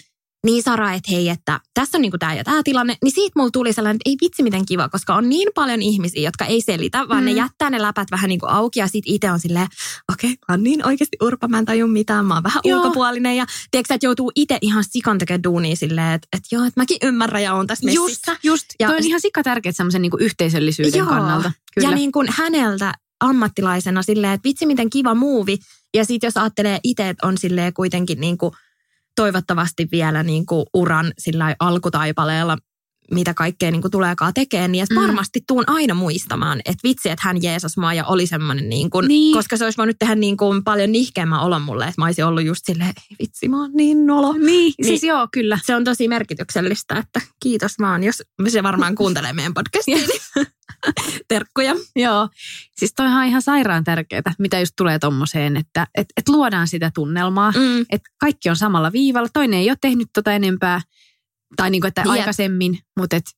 niin 0.47 0.63
Sara, 0.63 0.93
että 0.93 1.11
hei, 1.13 1.29
että 1.29 1.61
tässä 1.75 1.99
on 1.99 2.03
niin 2.03 2.13
tämä 2.19 2.35
ja 2.35 2.45
tämä 2.45 2.63
tilanne. 2.65 2.97
Niin 3.05 3.13
siitä 3.13 3.33
mulla 3.37 3.51
tuli 3.51 3.73
sellainen, 3.73 3.97
että 3.97 4.11
ei 4.11 4.17
vitsi 4.23 4.43
miten 4.43 4.67
kiva, 4.67 4.89
koska 4.89 5.15
on 5.15 5.29
niin 5.29 5.49
paljon 5.55 5.83
ihmisiä, 5.83 6.23
jotka 6.23 6.45
ei 6.45 6.61
selitä, 6.61 7.09
vaan 7.09 7.21
Mm. 7.21 7.25
ne 7.25 7.33
jättää 7.33 7.71
ne 7.71 7.83
läpät 7.83 8.11
vähän 8.11 8.29
niin 8.29 8.41
kuin 8.41 8.51
auki. 8.51 8.81
Ja 8.81 8.89
sit 8.89 9.05
itse 9.07 9.31
on 9.31 9.41
silleen, 9.41 9.67
okei, 10.13 10.31
okay, 10.33 10.37
mä 10.49 10.53
oon 10.53 10.63
niin 10.63 10.87
oikeasti 10.87 11.17
urpa, 11.23 11.49
mä 11.49 11.59
en 11.59 11.65
taju 11.65 11.87
mitään, 11.87 12.27
mä 12.27 12.35
oon 12.35 12.43
vähän 12.43 12.61
Joo. 12.65 12.79
ulkopuolinen. 12.81 13.37
Ja 13.37 13.47
tiedätkö 13.71 13.95
että 13.95 14.07
joutuu 14.07 14.33
itse 14.35 14.59
ihan 14.61 14.85
sikan 14.91 15.19
tekemään 15.19 15.43
duunia 15.43 15.77
silleen, 15.77 16.13
että, 16.13 16.29
että 16.37 16.55
joo, 16.55 16.65
että 16.65 16.81
mäkin 16.81 16.99
ymmärrän 17.03 17.43
ja 17.43 17.55
oon 17.55 17.67
tässä 17.67 17.91
Just, 17.91 18.09
messissä. 18.11 18.37
just. 18.43 18.67
Ja- 18.81 18.89
Toi 18.89 18.97
on 18.97 19.05
ihan 19.05 19.21
sika 19.21 19.43
tärkeää 19.43 19.73
semmoisen 19.73 20.03
niinku 20.03 20.17
yhteisöllisyyden 20.21 20.99
Joo. 20.99 21.09
kannalta. 21.09 21.53
Kyllä. 21.75 21.89
Ja 21.89 21.95
niin 21.95 22.13
kuin 22.13 22.29
häneltä 22.31 22.95
ammattilaisena 23.23 24.03
silleen, 24.03 24.33
että 24.33 24.49
vitsi 24.49 24.67
miten 24.67 24.91
kiva 24.91 25.15
muuvi. 25.15 25.59
Ja 25.95 26.05
sitten 26.05 26.27
jos 26.27 26.37
ajattelee 26.37 26.79
itse, 26.85 27.09
että 27.09 27.27
on 27.27 27.39
silleen 27.39 27.73
kuitenkin 27.75 28.21
niin 28.21 28.39
kuin 28.39 28.53
toivottavasti 29.17 29.89
vielä 29.93 30.23
niin 30.23 30.47
kuin 30.47 30.67
uran 30.75 31.13
sillä 31.19 31.57
alkutaipaleella, 31.61 32.59
mitä 33.11 33.35
kaikkea 33.35 33.71
niin 33.71 33.83
kuin 33.83 33.93
tuleekaan 33.93 34.35
tekemään, 34.35 34.73
niin 34.73 34.83
että 34.83 34.95
Mm. 34.95 35.01
varmasti 35.01 35.41
tuun 35.47 35.65
aina 35.67 35.95
muistamaan, 35.95 36.61
että 36.65 36.89
vitsi, 36.89 37.11
että 37.11 37.23
hän 37.29 37.43
jeesas 37.43 37.77
mua 37.77 37.95
ja 37.95 38.05
oli 38.07 38.27
semmoinen 38.27 38.69
niin 38.69 38.91
kuin, 38.91 39.09
Niin. 39.09 39.33
koska 39.37 39.57
se 39.57 39.65
olisi 39.65 39.77
voinut 39.77 39.97
tehdä 39.99 40.15
niin 40.15 40.37
kuin 40.37 40.65
paljon 40.65 40.93
nihkeämmän 40.93 41.41
olon 41.41 41.63
mulle, 41.63 41.85
että 41.85 41.95
mä 42.01 42.05
olisin 42.07 42.25
ollut 42.25 42.45
just 42.45 42.63
silleen, 42.67 42.93
vitsi, 43.23 43.49
mä 43.49 43.61
oon 43.61 43.71
niin 43.75 44.07
nolo. 44.07 44.33
Niin, 44.33 44.43
Niin. 44.47 44.75
siis 44.87 45.03
joo, 45.03 45.29
kyllä. 45.33 45.59
Se 45.65 45.77
on 45.77 45.85
tosi 45.85 46.09
merkityksellistä, 46.09 46.95
että 46.99 47.21
kiitos 47.43 47.73
vaan, 47.81 48.05
jos 48.05 48.23
se 48.49 48.63
varmaan 48.63 48.95
kuuntelee 48.95 49.33
meidän 49.33 49.55
podcastia. 49.55 49.97
niin 49.97 50.47
Terkkuja. 51.29 51.75
Joo, 51.97 52.29
siis 52.79 52.93
toihan 52.97 53.19
on 53.23 53.27
ihan 53.29 53.43
sairaan 53.43 53.85
tärkeää, 53.85 54.23
mitä 54.39 54.61
just 54.61 54.73
tulee 54.77 54.99
tommoseen, 54.99 55.57
että 55.57 55.87
et, 55.95 56.07
et 56.17 56.29
luodaan 56.29 56.69
sitä 56.69 56.91
tunnelmaa, 56.95 57.51
Mm. 57.57 57.81
että 57.81 58.11
kaikki 58.21 58.51
on 58.51 58.57
samalla 58.57 58.93
viivalla. 58.93 59.29
Toinen 59.33 59.61
ei 59.61 59.71
ole 59.71 59.79
tehnyt 59.81 60.09
tota 60.15 60.33
enempää, 60.33 60.81
tai 61.57 61.71
niinku, 61.71 61.87
että 61.87 62.01
Jep. 62.01 62.11
aikaisemmin, 62.11 62.79
mutta 62.99 63.17
että 63.17 63.31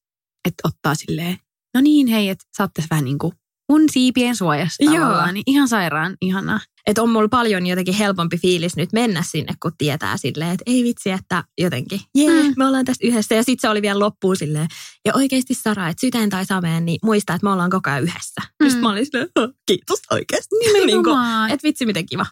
et 0.48 0.54
ottaa 0.64 0.94
silleen, 0.94 1.38
no 1.74 1.80
niin 1.80 2.06
hei, 2.06 2.28
että 2.28 2.44
sä 2.56 2.64
oot 2.64 2.70
tässä 2.74 2.88
vähän 2.90 3.04
niin 3.04 3.18
kuin 3.18 3.32
mun 3.72 3.82
siipien 3.92 4.36
suojassa 4.36 4.84
Joo. 4.84 5.32
niin 5.32 5.42
ihan 5.46 5.68
sairaan 5.68 6.16
ihanaa. 6.20 6.60
Että 6.86 7.02
on 7.02 7.10
mulla 7.10 7.28
paljon 7.28 7.66
jotenkin 7.66 7.94
helpompi 7.94 8.38
fiilis 8.38 8.76
nyt 8.76 8.92
mennä 8.92 9.22
sinne, 9.30 9.54
kun 9.62 9.72
tietää 9.78 10.16
silleen, 10.16 10.50
että 10.50 10.62
ei 10.66 10.84
vitsi, 10.84 11.10
että 11.10 11.44
jotenkin, 11.58 12.00
jee, 12.14 12.42
Mm. 12.42 12.54
me 12.56 12.66
ollaan 12.66 12.84
tässä 12.84 13.06
yhdessä. 13.06 13.34
Ja 13.34 13.42
sitten 13.42 13.60
se 13.60 13.68
oli 13.68 13.82
vielä 13.82 13.98
loppuun 13.98 14.36
silleen, 14.36 14.66
ja 15.04 15.12
oikeasti 15.14 15.54
Sara, 15.54 15.88
että 15.88 16.00
syteen 16.00 16.30
tai 16.30 16.46
sameen, 16.46 16.84
niin 16.84 16.98
muista, 17.04 17.34
että 17.34 17.46
me 17.46 17.50
ollaan 17.50 17.70
koko 17.70 17.90
ajan 17.90 18.02
yhdessä. 18.02 18.40
Mm. 18.62 18.66
Sitten 18.66 18.82
mä 18.82 18.90
olin 18.90 19.06
silleen, 19.06 19.28
"Oh, 19.36 19.48
kiitos 19.66 19.98
oikeasti. 20.10 20.54
niin 20.86 21.04
kuin, 21.04 21.16
että 21.50 21.62
vitsi, 21.68 21.86
miten 21.86 22.06
kiva. 22.06 22.26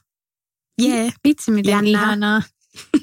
Jee. 0.82 1.12
Vitsi, 1.28 1.50
miten 1.50 1.70
Jännää. 1.70 2.02
ihanaa. 2.02 2.42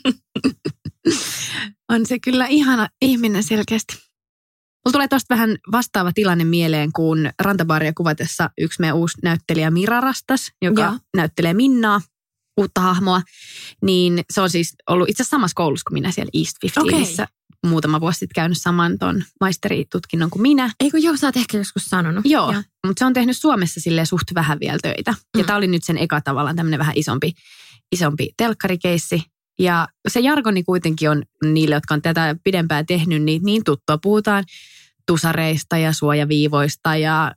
on 1.91 2.05
se 2.05 2.19
kyllä 2.19 2.45
ihana 2.47 2.87
ihminen 3.01 3.43
selkeästi. 3.43 4.08
Mulla 4.85 4.91
tulee 4.93 5.07
tosta 5.07 5.35
vähän 5.35 5.57
vastaava 5.71 6.11
tilanne 6.13 6.43
mieleen, 6.43 6.91
kun 6.91 7.29
Rantabaaria 7.41 7.93
kuvatessa 7.93 8.49
yksi 8.57 8.79
meidän 8.79 8.95
uusi 8.97 9.17
näyttelijä 9.23 9.71
Mira 9.71 10.01
Rastas, 10.01 10.51
joka 10.61 10.81
Joo. 10.81 10.97
näyttelee 11.15 11.53
Minnaa, 11.53 12.01
uutta 12.59 12.81
hahmoa, 12.81 13.21
niin 13.83 14.23
se 14.33 14.41
on 14.41 14.49
siis 14.49 14.75
ollut 14.89 15.09
itse 15.09 15.23
asiassa 15.23 15.35
samassa 15.37 15.55
koulussa 15.55 15.83
kuin 15.89 15.93
minä 15.93 16.11
siellä 16.11 16.29
East 16.33 16.55
15, 16.63 17.23
Okei. 17.23 17.25
muutama 17.67 18.01
vuosi 18.01 18.19
sitten 18.19 18.35
käynyt 18.35 18.57
saman 18.61 18.97
ton 18.99 19.23
maisteritutkinnon 19.41 20.29
kuin 20.29 20.41
minä. 20.41 20.71
Eikö 20.79 20.97
joo, 20.97 21.17
sä 21.17 21.27
oot 21.27 21.37
ehkä 21.37 21.57
joskus 21.57 21.85
sanonut. 21.85 22.25
Joo, 22.25 22.53
mutta 22.87 22.99
se 22.99 23.05
on 23.05 23.13
tehnyt 23.13 23.37
Suomessa 23.37 23.79
sille 23.79 24.05
suht 24.05 24.35
vähän 24.35 24.59
vielä 24.59 24.79
töitä. 24.81 25.13
Ja 25.37 25.43
Mm. 25.43 25.45
tämä 25.47 25.57
oli 25.57 25.67
nyt 25.67 25.83
sen 25.83 25.97
eka 25.97 26.21
tavallaan 26.21 26.55
tämmöinen 26.55 26.79
vähän 26.79 26.93
isompi, 26.97 27.33
isompi 27.91 28.29
telkkarikeissi. 28.37 29.23
Ja 29.59 29.87
se 30.07 30.19
jargoni 30.19 30.63
kuitenkin 30.63 31.09
on 31.09 31.23
niille, 31.43 31.75
jotka 31.75 31.93
on 31.93 32.01
tätä 32.01 32.35
pidempään 32.43 32.85
tehnyt, 32.85 33.23
niin, 33.23 33.41
niin 33.43 33.63
tuttua. 33.63 33.97
Puhutaan 33.97 34.43
tusareista 35.07 35.77
ja 35.77 35.93
suojaviivoista 35.93 36.95
ja 36.95 37.35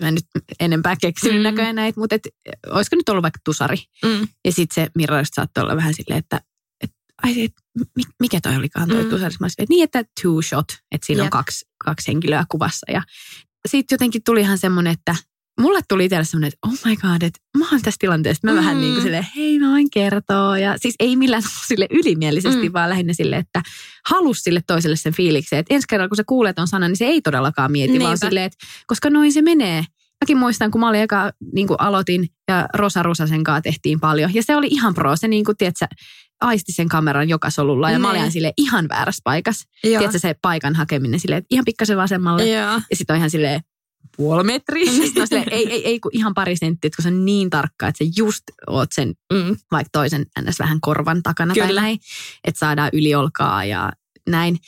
mä 0.00 0.10
nyt 0.10 0.24
enempää 0.60 0.96
keksinyt 1.00 1.36
Mm. 1.36 1.42
näköjään 1.42 1.76
näitä, 1.76 2.00
mutta 2.00 2.14
et, 2.14 2.22
olisiko 2.70 2.96
nyt 2.96 3.08
ollut 3.08 3.22
vaikka 3.22 3.40
tusari. 3.44 3.76
Mm. 4.04 4.28
Ja 4.44 4.52
sitten 4.52 4.74
se 4.84 4.90
Miro 4.94 5.18
just 5.18 5.34
saattoi 5.34 5.62
olla 5.64 5.76
vähän 5.76 5.94
silleen, 5.94 6.18
että 6.18 6.40
et, 6.84 6.90
ai, 7.22 7.42
et, 7.44 7.52
mi- 7.96 8.12
mikä 8.20 8.40
toi 8.40 8.56
olikaan 8.56 8.88
toi 8.88 9.04
Mm. 9.04 9.10
tusari. 9.10 9.34
Mä 9.40 9.44
olisin, 9.44 9.62
että 9.62 9.72
niin, 9.72 9.84
että 9.84 10.04
two 10.22 10.42
shot, 10.42 10.66
että 10.92 11.06
siinä 11.06 11.22
on 11.22 11.26
Jep. 11.26 11.30
kaksi, 11.30 11.66
kaksi 11.84 12.08
henkilöä 12.08 12.44
kuvassa. 12.48 12.92
Ja 12.92 13.02
sitten 13.68 13.94
jotenkin 13.94 14.22
tuli 14.24 14.40
ihan 14.40 14.58
semmoinen, 14.58 14.92
että 14.92 15.16
mulle 15.60 15.80
tuli 15.88 16.04
itselle 16.04 16.24
semmoinen, 16.24 16.48
että 16.48 16.58
oh 16.68 16.72
my 16.90 16.96
god, 16.96 17.22
että 17.22 17.40
mä 17.58 17.64
oon 17.72 17.82
tässä 17.82 17.98
tilanteessa. 18.00 18.40
Mä 18.44 18.50
mm. 18.52 18.56
vähän 18.56 18.76
Mm. 18.76 18.80
niin 18.80 18.92
kuin 18.94 19.02
silleen, 19.02 19.26
hei 19.36 19.58
mä 19.58 19.68
voin 19.70 19.90
kertoa. 19.90 20.58
Ja 20.58 20.74
siis 20.78 20.94
ei 21.00 21.16
millään 21.16 21.42
sille 21.66 21.86
ylimielisesti, 21.90 22.60
Mm. 22.62 22.66
mm. 22.66 22.72
vaan 22.72 22.90
lähinnä 22.90 23.12
sille, 23.12 23.36
että 23.36 23.62
halus 24.08 24.38
sille 24.42 24.60
toiselle 24.66 24.96
sen 24.96 25.14
fiiliksen. 25.14 25.58
Että 25.58 25.74
ensi 25.74 25.86
kerralla 25.90 26.08
kun 26.08 26.16
sä 26.16 26.24
kuulet 26.26 26.56
ton 26.56 26.68
sanan, 26.68 26.90
niin 26.90 26.96
se 26.96 27.04
ei 27.04 27.20
todellakaan 27.22 27.72
mieti, 27.72 27.98
vaan 28.00 28.10
Niinpä. 28.10 28.26
silleen, 28.28 28.46
että 28.46 28.58
koska 28.86 29.10
noin 29.10 29.32
se 29.32 29.42
menee. 29.42 29.84
Mäkin 30.24 30.36
muistan, 30.38 30.70
kun 30.70 30.80
mä 30.80 30.88
olin 30.88 31.00
eka, 31.00 31.32
niin 31.54 31.66
kuin 31.66 31.80
aloitin 31.80 32.26
ja 32.48 32.68
Rosa 32.74 33.02
Rusasen 33.02 33.44
kanssa 33.44 33.62
tehtiin 33.62 34.00
paljon. 34.00 34.34
Ja 34.34 34.42
se 34.42 34.56
oli 34.56 34.66
ihan 34.70 34.94
pro. 34.94 35.16
Se 35.16 35.28
niin 35.28 35.44
kuin, 35.44 35.56
tiedätkö, 35.56 35.86
aisti 36.40 36.72
sen 36.72 36.88
kameran 36.88 37.28
joka 37.28 37.50
solulla. 37.50 37.90
Ja 37.90 37.98
mä 37.98 38.10
olin 38.10 38.22
Ne. 38.22 38.30
sille 38.30 38.52
ihan 38.56 38.88
väärässä 38.88 39.20
paikassa. 39.24 39.68
Joo. 39.84 39.98
Tiedätkö, 39.98 40.18
se 40.18 40.34
paikan 40.42 40.74
hakeminen 40.74 41.20
silleen, 41.20 41.38
että 41.38 41.46
ihan 41.50 41.64
pikkasen 41.64 41.96
vasemmalle. 41.96 42.48
Joo. 42.48 42.60
Ja 42.60 42.80
sitten 42.96 43.14
on 43.14 43.18
ihan 43.18 43.30
silleen 43.30 43.60
puoli 44.16 44.44
metriä. 44.44 44.92
Silleen, 44.92 45.48
ei, 45.50 45.72
ei, 45.72 45.86
ei, 45.86 46.00
kun 46.00 46.10
ihan 46.14 46.34
pari 46.34 46.56
senttiä, 46.56 46.86
että 46.88 46.96
kun 46.96 47.02
se 47.02 47.08
on 47.08 47.24
niin 47.24 47.50
tarkka, 47.50 47.88
että 47.88 48.04
sä 48.04 48.10
just 48.16 48.42
oot 48.66 48.88
sen 48.92 49.14
Mm. 49.32 49.56
vaikka 49.72 49.88
toisen 49.92 50.26
ns. 50.40 50.58
vähän 50.58 50.80
korvan 50.80 51.22
takana 51.22 51.54
tai 51.54 51.66
Kyllä. 51.68 51.80
näin, 51.80 51.98
että 52.44 52.58
saadaan 52.58 52.90
yliolkaa 52.92 53.64
ja 53.64 53.92
näin. 54.28 54.58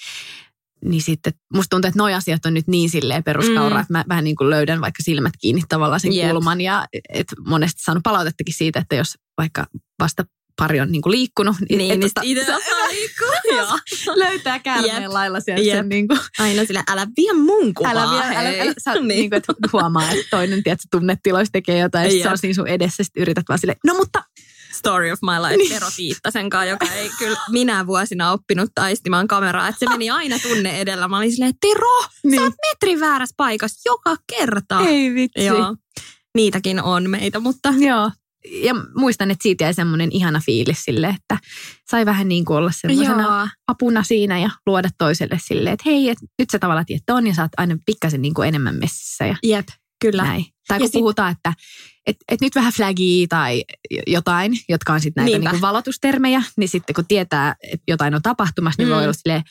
Niin 0.85 1.03
sitten 1.03 1.33
musta 1.55 1.71
tuntuu, 1.71 1.88
että 1.88 1.99
noi 1.99 2.14
asiat 2.14 2.47
on 2.47 2.55
nyt 2.55 2.68
niin 2.68 2.90
silleen 2.90 3.25
peruskaura, 3.25 3.75
Mm. 3.77 3.81
että 3.81 3.92
mä 3.92 4.05
vähän 4.09 4.25
niin 4.25 4.37
kuin 4.37 4.51
löydän 4.51 4.81
vaikka 4.81 5.03
silmät 5.03 5.33
kiinni 5.40 5.62
tavallaan 5.68 6.01
sen 6.01 6.12
Jep. 6.12 6.31
kulman. 6.31 6.61
Ja 6.61 6.87
et 7.09 7.27
monesti 7.47 7.83
saanut 7.85 8.03
palautettakin 8.03 8.55
siitä, 8.55 8.79
että 8.81 8.95
jos 8.95 9.14
vaikka 9.38 9.66
vasta 9.99 10.25
pari 10.57 10.81
on 10.81 10.93
niin 10.93 11.03
kuin 11.03 11.11
liikkunut, 11.11 11.57
niin, 11.69 11.79
Niin, 11.79 12.01
niin 12.01 12.11
tota- 12.11 12.23
itse 12.23 12.55
osaa 12.55 12.88
liikkua. 12.91 13.79
Löytää 14.25 14.59
käärmeen 14.59 15.03
Jep. 15.03 15.12
lailla 15.12 15.41
sieltä 15.41 15.62
Jep. 15.62 15.77
sen 15.77 15.88
niin 15.88 16.09
kuin, 16.09 16.21
Aina 16.38 16.65
sillä, 16.65 16.83
älä 16.91 17.07
vie 17.17 17.33
mun 17.33 17.75
kuvaa, 17.75 17.93
älä, 17.93 18.11
vielä, 18.11 18.25
älä, 18.25 18.49
hei. 18.49 18.61
älä, 18.61 18.75
sä 18.79 18.93
niin. 18.95 19.09
niin 19.09 19.31
kuin, 19.31 19.37
että 19.37 19.53
huomaa, 19.73 20.11
että 20.11 20.25
toinen 20.31 20.62
tiedät, 20.62 20.81
tunnetiloissa 20.91 21.53
tekee 21.53 21.79
jotain, 21.79 22.19
ja 22.19 22.23
se 22.23 22.31
on 22.31 22.38
siinä 22.38 22.55
sun 22.55 22.69
edessä, 22.69 23.03
sit 23.05 23.12
yrität 23.17 23.45
vaan 23.49 23.59
silleen, 23.59 23.79
no 23.87 23.95
mutta 23.95 24.23
Story 24.73 25.11
of 25.12 25.19
my 25.23 25.43
life, 25.43 25.57
Niin. 25.57 25.73
Tero 25.73 25.87
Tiittasen 25.97 26.51
kanssa, 26.51 26.67
joka 26.69 26.87
ei 26.87 27.11
kyllä 27.19 27.38
minä 27.51 27.87
vuosina 27.87 28.33
oppinut 28.33 28.71
taistimaan 28.75 29.29
kameraa. 29.29 29.69
Että 29.69 29.79
se 29.79 29.87
meni 29.88 30.11
aina 30.11 30.38
tunne 30.38 30.81
edellä. 30.81 31.09
Mä 31.09 31.17
olin 31.19 31.33
silleen, 31.33 31.55
Tero, 31.61 32.05
niin. 32.25 32.41
sä 32.41 32.45
oot 32.45 32.55
metrin 32.71 33.01
väärässä 33.01 33.35
paikassa 33.37 33.81
joka 33.91 34.17
kerta. 34.37 34.81
ei 34.88 35.15
vitsi. 35.15 35.45
Joo, 35.45 35.77
niitäkin 36.35 36.83
on 36.83 37.11
meitä, 37.11 37.38
mutta 37.41 37.75
Joo. 37.79 38.11
Ja 38.50 38.74
muistan, 38.96 39.31
että 39.31 39.42
siitä 39.42 39.64
jäi 39.64 39.74
semmoinen 39.74 40.12
ihana 40.12 40.40
fiilis 40.46 40.85
sille, 40.85 41.09
että 41.09 41.38
sai 41.90 42.07
vähän 42.07 42.28
niin 42.28 42.44
kuin 42.44 42.57
olla 42.57 42.70
semmoisena 42.74 43.22
Joo. 43.22 43.48
apuna 43.68 44.02
siinä 44.02 44.38
ja 44.38 44.50
luoda 44.66 44.88
toiselle 44.98 45.38
silleen, 45.46 45.74
että 45.74 45.83
hei, 45.90 46.09
et 46.11 46.18
nyt 46.38 46.50
sä 46.50 46.59
tavallaan 46.59 46.87
tiedät 46.87 47.11
on 47.11 47.26
ja 47.26 47.35
sä 47.35 47.42
oot 47.42 47.50
aina 47.57 47.76
pikkasen 47.87 48.22
niin 48.22 48.35
kuin 48.35 48.48
enemmän 48.48 48.74
messissä 48.74 49.26
ja 49.26 49.37
Jep, 49.42 49.68
kyllä. 50.00 50.22
näin. 50.24 50.44
Tai 50.68 50.76
Ja 50.76 50.78
kun 50.78 50.88
sit- 50.88 50.92
puhutaan, 50.92 51.33
että 51.33 51.55
et, 52.07 52.16
et 52.28 52.40
nyt 52.40 52.55
vähän 52.55 52.72
flagia 52.72 53.26
tai 53.28 53.64
jotain, 54.07 54.52
jotka 54.68 54.92
on 54.92 55.00
sitten 55.00 55.24
näitä 55.24 55.37
Niinpä. 55.38 55.50
niin 55.50 55.61
kuin 55.61 55.68
valotustermejä, 55.68 56.42
niin 56.57 56.68
sitten 56.68 56.94
kun 56.94 57.07
tietää, 57.07 57.55
että 57.72 57.85
jotain 57.88 58.14
on 58.14 58.22
tapahtumassa, 58.22 58.83
niin 58.83 58.88
Mm. 58.88 58.94
voi 58.94 59.02
olla 59.05 59.12
silleen, 59.12 59.42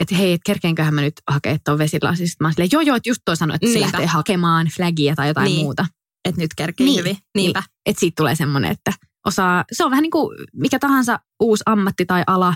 että 0.00 0.14
hei, 0.14 0.32
et 0.32 0.40
kerkeenköhän 0.46 0.94
mä 0.94 1.00
nyt 1.00 1.14
hakea 1.30 1.56
tuon 1.64 1.78
vesilasin. 1.78 2.28
Sitten 2.28 2.44
mä 2.44 2.48
oon 2.48 2.52
silleen, 2.52 2.68
joo 2.72 2.80
joo, 2.82 2.96
että 2.96 3.08
just 3.08 3.20
toi 3.24 3.36
sanoi, 3.36 3.54
että 3.54 3.66
se 3.66 3.72
Niinpä. 3.72 3.86
lähtee 3.92 4.06
hakemaan 4.06 4.66
flagia 4.76 5.14
tai 5.16 5.28
jotain 5.28 5.44
Niin. 5.44 5.60
muuta. 5.64 5.86
Että 6.24 6.40
nyt 6.40 6.54
kerkii 6.56 6.86
Niin. 6.86 6.98
hyvin. 6.98 7.16
Niinpä. 7.34 7.62
Että 7.86 8.00
siitä 8.00 8.14
tulee 8.16 8.34
semmoinen, 8.34 8.70
että 8.70 8.92
osaa, 9.26 9.64
se 9.72 9.84
on 9.84 9.90
vähän 9.90 10.02
niin 10.02 10.10
kuin 10.10 10.38
mikä 10.52 10.78
tahansa 10.78 11.20
uusi 11.40 11.62
ammatti 11.66 12.06
tai 12.06 12.22
ala, 12.26 12.54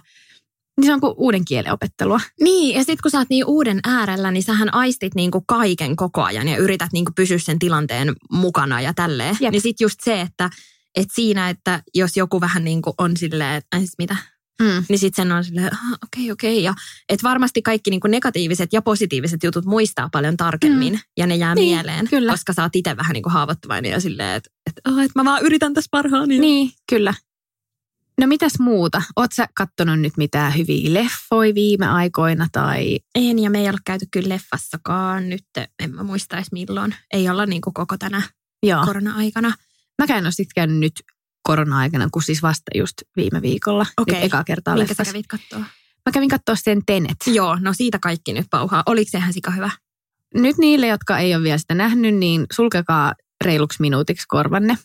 niin 0.81 0.87
se 0.87 0.92
on 0.94 1.00
kuin 1.00 1.14
uuden 1.16 1.44
kielen 1.44 1.72
opettelua. 1.72 2.20
Niin, 2.40 2.74
ja 2.76 2.81
sitten 2.81 2.98
kun 3.02 3.11
sä 3.11 3.18
oot 3.18 3.29
niin 3.31 3.44
uuden 3.46 3.81
äärellä, 3.85 4.31
niin 4.31 4.42
sähän 4.42 4.74
aistit 4.74 5.14
niinku 5.14 5.40
kaiken 5.46 5.96
koko 5.96 6.22
ajan 6.22 6.48
ja 6.48 6.57
yrität 6.57 6.92
niinku 6.92 7.12
pysyä 7.16 7.38
sen 7.38 7.59
tilanteen 7.59 8.12
mukana 8.31 8.81
ja 8.81 8.94
tälleen. 8.94 9.37
Jep. 9.40 9.52
Niin 9.52 9.61
sitten 9.62 9.85
just 9.85 9.98
se, 10.05 10.20
että 10.20 10.50
et 10.96 11.09
siinä, 11.14 11.48
että 11.50 11.83
jos 11.94 12.16
joku 12.16 12.40
vähän 12.40 12.64
niin 12.64 12.83
kuin 12.83 12.94
on 12.98 13.16
silleen, 13.16 13.55
että 13.55 13.76
"Ai 13.76 13.81
siis 13.81 13.94
mitä, 13.98 14.16
Mm. 14.62 14.85
niin 14.88 14.99
sitten 14.99 15.25
sen 15.25 15.33
on 15.33 15.45
silleen, 15.45 15.75
"Ah, 15.75 15.92
okei, 16.05 16.33
okei. 16.33 16.62
Ja 16.62 16.75
et 17.09 17.23
varmasti 17.23 17.62
kaikki 17.62 17.90
niinku 17.90 18.09
negatiiviset 18.09 18.73
ja 18.73 18.83
positiiviset 18.83 19.42
jutut 19.42 19.64
muistaa 19.64 20.09
paljon 20.12 20.37
tarkemmin 20.37 20.92
mm. 20.92 20.99
ja 21.16 21.27
ne 21.27 21.37
jää 21.37 21.55
Niin, 21.55 21.77
mieleen. 21.77 22.09
kyllä. 22.09 22.33
Koska 22.33 22.53
sä 22.53 22.62
oot 22.62 22.77
itse 22.77 22.97
vähän 22.97 23.12
niinku 23.14 23.29
haavoittuvainen 23.31 23.90
ja 23.90 24.01
silleen, 24.01 24.37
että 24.37 24.51
et, 24.66 24.73
oh, 24.92 24.99
et 25.01 25.11
mä 25.14 25.25
vaan 25.25 25.42
yritän 25.42 25.75
tässä 25.75 25.88
parhaani. 25.90 26.38
Niin, 26.38 26.71
kyllä. 26.88 27.14
No 28.21 28.27
mitäs 28.27 28.53
muuta? 28.59 29.03
Oot 29.16 29.33
sä 29.33 29.49
kattonut 29.55 30.01
nyt 30.01 30.16
mitään 30.16 30.57
hyviä 30.57 30.95
leffoja 30.95 31.55
viime 31.55 31.87
aikoina 31.87 32.47
tai... 32.53 32.99
En, 33.14 33.38
ja 33.38 33.51
me 33.51 33.61
ei 33.61 33.69
olla 33.69 33.79
käyty 33.85 34.07
kyllä 34.11 34.29
leffassakaan 34.29 35.29
nyt, 35.29 35.45
en 35.83 35.95
mä 35.95 36.03
muista 36.03 36.37
edes 36.37 36.53
milloin. 36.53 36.95
Ei 37.12 37.29
olla 37.29 37.47
niinku 37.47 37.73
koko 37.75 37.97
tänä 37.99 38.23
Joo. 38.62 38.85
korona-aikana. 38.87 39.53
Mäkään 40.03 40.19
en 40.19 40.25
ole 40.25 40.33
sit 40.33 40.49
käynyt 40.55 40.79
nyt 40.79 40.92
korona-aikana, 41.46 42.09
kun 42.12 42.22
siis 42.22 42.42
vasta 42.42 42.70
just 42.74 42.94
viime 43.16 43.42
viikolla. 43.42 43.87
Okei. 43.96 44.14
Nyt 44.14 44.24
ekaa 44.24 44.44
kertaa 44.44 44.74
Minkä 44.74 44.87
sä 44.87 44.90
leffassa. 44.90 45.12
kävit 45.12 45.26
katsoa? 45.26 45.59
Mä 46.06 46.12
kävin 46.12 46.28
katsoa 46.28 46.54
sen 46.56 46.82
Tenet. 46.87 47.16
Joo, 47.26 47.59
no 47.61 47.72
siitä 47.72 47.98
kaikki 47.98 48.32
nyt 48.32 48.46
pauhaa. 48.50 48.82
Oliko 48.87 49.11
se 49.11 49.18
ihan 49.18 49.32
sika 49.32 49.50
hyvä? 49.50 49.70
Nyt 50.35 50.59
niille, 50.59 50.87
jotka 50.87 51.18
ei 51.18 51.35
ole 51.35 51.42
vielä 51.42 51.59
sitä 51.59 51.74
nähnyt, 51.74 52.14
niin 52.14 52.46
sulkekaa 52.52 53.14
reiluksi 53.44 53.80
minuutiksi 53.80 54.24
korvanne. 54.28 54.78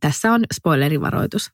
Tässä 0.00 0.32
on 0.32 0.44
spoilerivaroitus. 0.54 1.50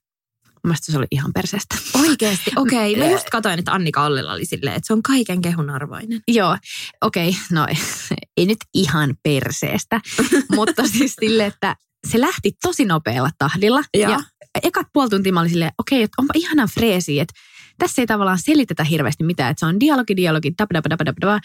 Mielestäni 0.65 0.93
se 0.93 0.99
oli 0.99 1.07
ihan 1.11 1.33
perseestä. 1.35 1.77
Oikeesti, 2.01 2.51
okei. 2.57 2.93
Okay. 2.93 3.05
Mä 3.07 3.13
just 3.13 3.31
katsoin, 3.31 3.59
että 3.59 3.73
Annika 3.73 4.05
Ollila 4.05 4.33
oli 4.33 4.45
silleen, 4.45 4.77
että 4.77 4.87
se 4.87 4.93
on 4.93 5.03
kaiken 5.03 5.41
kehun 5.41 5.71
arvoinen. 5.71 6.21
Joo, 6.29 6.57
okei, 7.01 7.29
okay, 7.29 7.41
no 7.51 7.67
ei 8.37 8.47
nyt 8.47 8.59
ihan 8.75 9.15
perseestä, 9.23 10.01
mutta 10.57 10.89
siis 10.89 11.17
sille, 11.21 11.47
että 11.47 11.77
se 12.11 12.21
lähti 12.21 12.53
tosi 12.63 12.85
nopealla 12.85 13.31
tahdilla. 13.39 13.83
Joo. 13.95 14.11
Ja 14.11 14.21
ekat 14.63 14.87
puoli 14.93 15.11
tuntia 15.11 15.33
mä 15.33 15.41
olin 15.41 15.51
silleen, 15.51 15.73
okei, 15.79 15.99
okay, 15.99 16.05
että 16.05 16.23
onpa 16.23 16.33
ihanan 16.37 16.69
freesi, 16.69 17.21
että 17.21 17.35
tässä 17.79 18.03
ei 18.03 18.07
tavallaan 18.07 18.39
selitetä 18.39 18.85
hirveästi 18.85 19.25
mitään, 19.25 19.51
että 19.51 19.61
se 19.61 19.67
on 19.67 19.81
dialogi, 19.81 20.17
dialogi, 20.17 20.53
dab, 20.59 20.71
dab, 20.75 20.85
dab, 20.91 21.01
dab, 21.07 21.17
dab. 21.21 21.43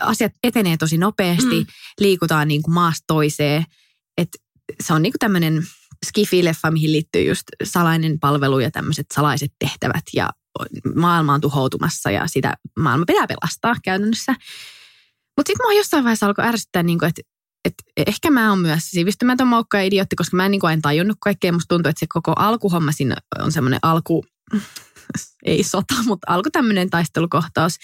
asiat 0.00 0.32
etenee 0.42 0.76
tosi 0.76 0.98
nopeasti, 0.98 1.60
mm. 1.60 1.66
liikutaan 2.00 2.48
niin 2.48 2.62
kuin 2.62 2.74
maasta 2.74 3.04
toiseen, 3.06 3.64
että 4.18 4.38
se 4.82 4.92
on 4.92 5.02
niin 5.02 5.12
kuin 5.12 5.18
tämmöinen 5.18 5.62
skifi-leffa, 6.06 6.70
mihin 6.70 6.92
liittyy 6.92 7.22
just 7.22 7.42
salainen 7.64 8.20
palvelu 8.20 8.58
ja 8.58 8.70
tämmöiset 8.70 9.06
salaiset 9.14 9.52
tehtävät 9.58 10.04
ja 10.14 10.30
maailma 10.94 11.34
on 11.34 11.40
tuhoutumassa 11.40 12.10
ja 12.10 12.26
sitä 12.26 12.54
maailma 12.78 13.04
pitää 13.06 13.26
pelastaa 13.26 13.76
käytännössä. 13.84 14.32
Mutta 15.36 15.50
sitten 15.50 15.66
mua 15.66 15.72
jossain 15.72 16.04
vaiheessa 16.04 16.26
alkoi 16.26 16.44
ärsyttää, 16.44 16.82
niin 16.82 17.04
että 17.04 17.22
et 17.64 17.74
ehkä 17.96 18.30
mä 18.30 18.50
oon 18.50 18.58
myös 18.58 18.90
sivistymätön 18.90 19.48
moukka 19.48 19.78
ja 19.78 19.84
idiotti, 19.84 20.16
koska 20.16 20.36
mä 20.36 20.44
en, 20.44 20.50
niin 20.50 20.60
kuin, 20.60 20.72
en 20.72 20.82
tajunnut 20.82 21.16
kaikkea. 21.20 21.52
Musta 21.52 21.74
tuntuu, 21.74 21.90
että 21.90 22.00
se 22.00 22.06
koko 22.08 22.32
alkuhomma 22.36 22.92
siinä 22.92 23.16
on 23.38 23.52
semmoinen 23.52 23.80
alku, 23.82 24.24
ei 25.44 25.62
sota, 25.62 25.94
mutta 26.06 26.32
alku 26.32 26.50
tämmöinen 26.50 26.90
taistelukohtaus. 26.90 27.74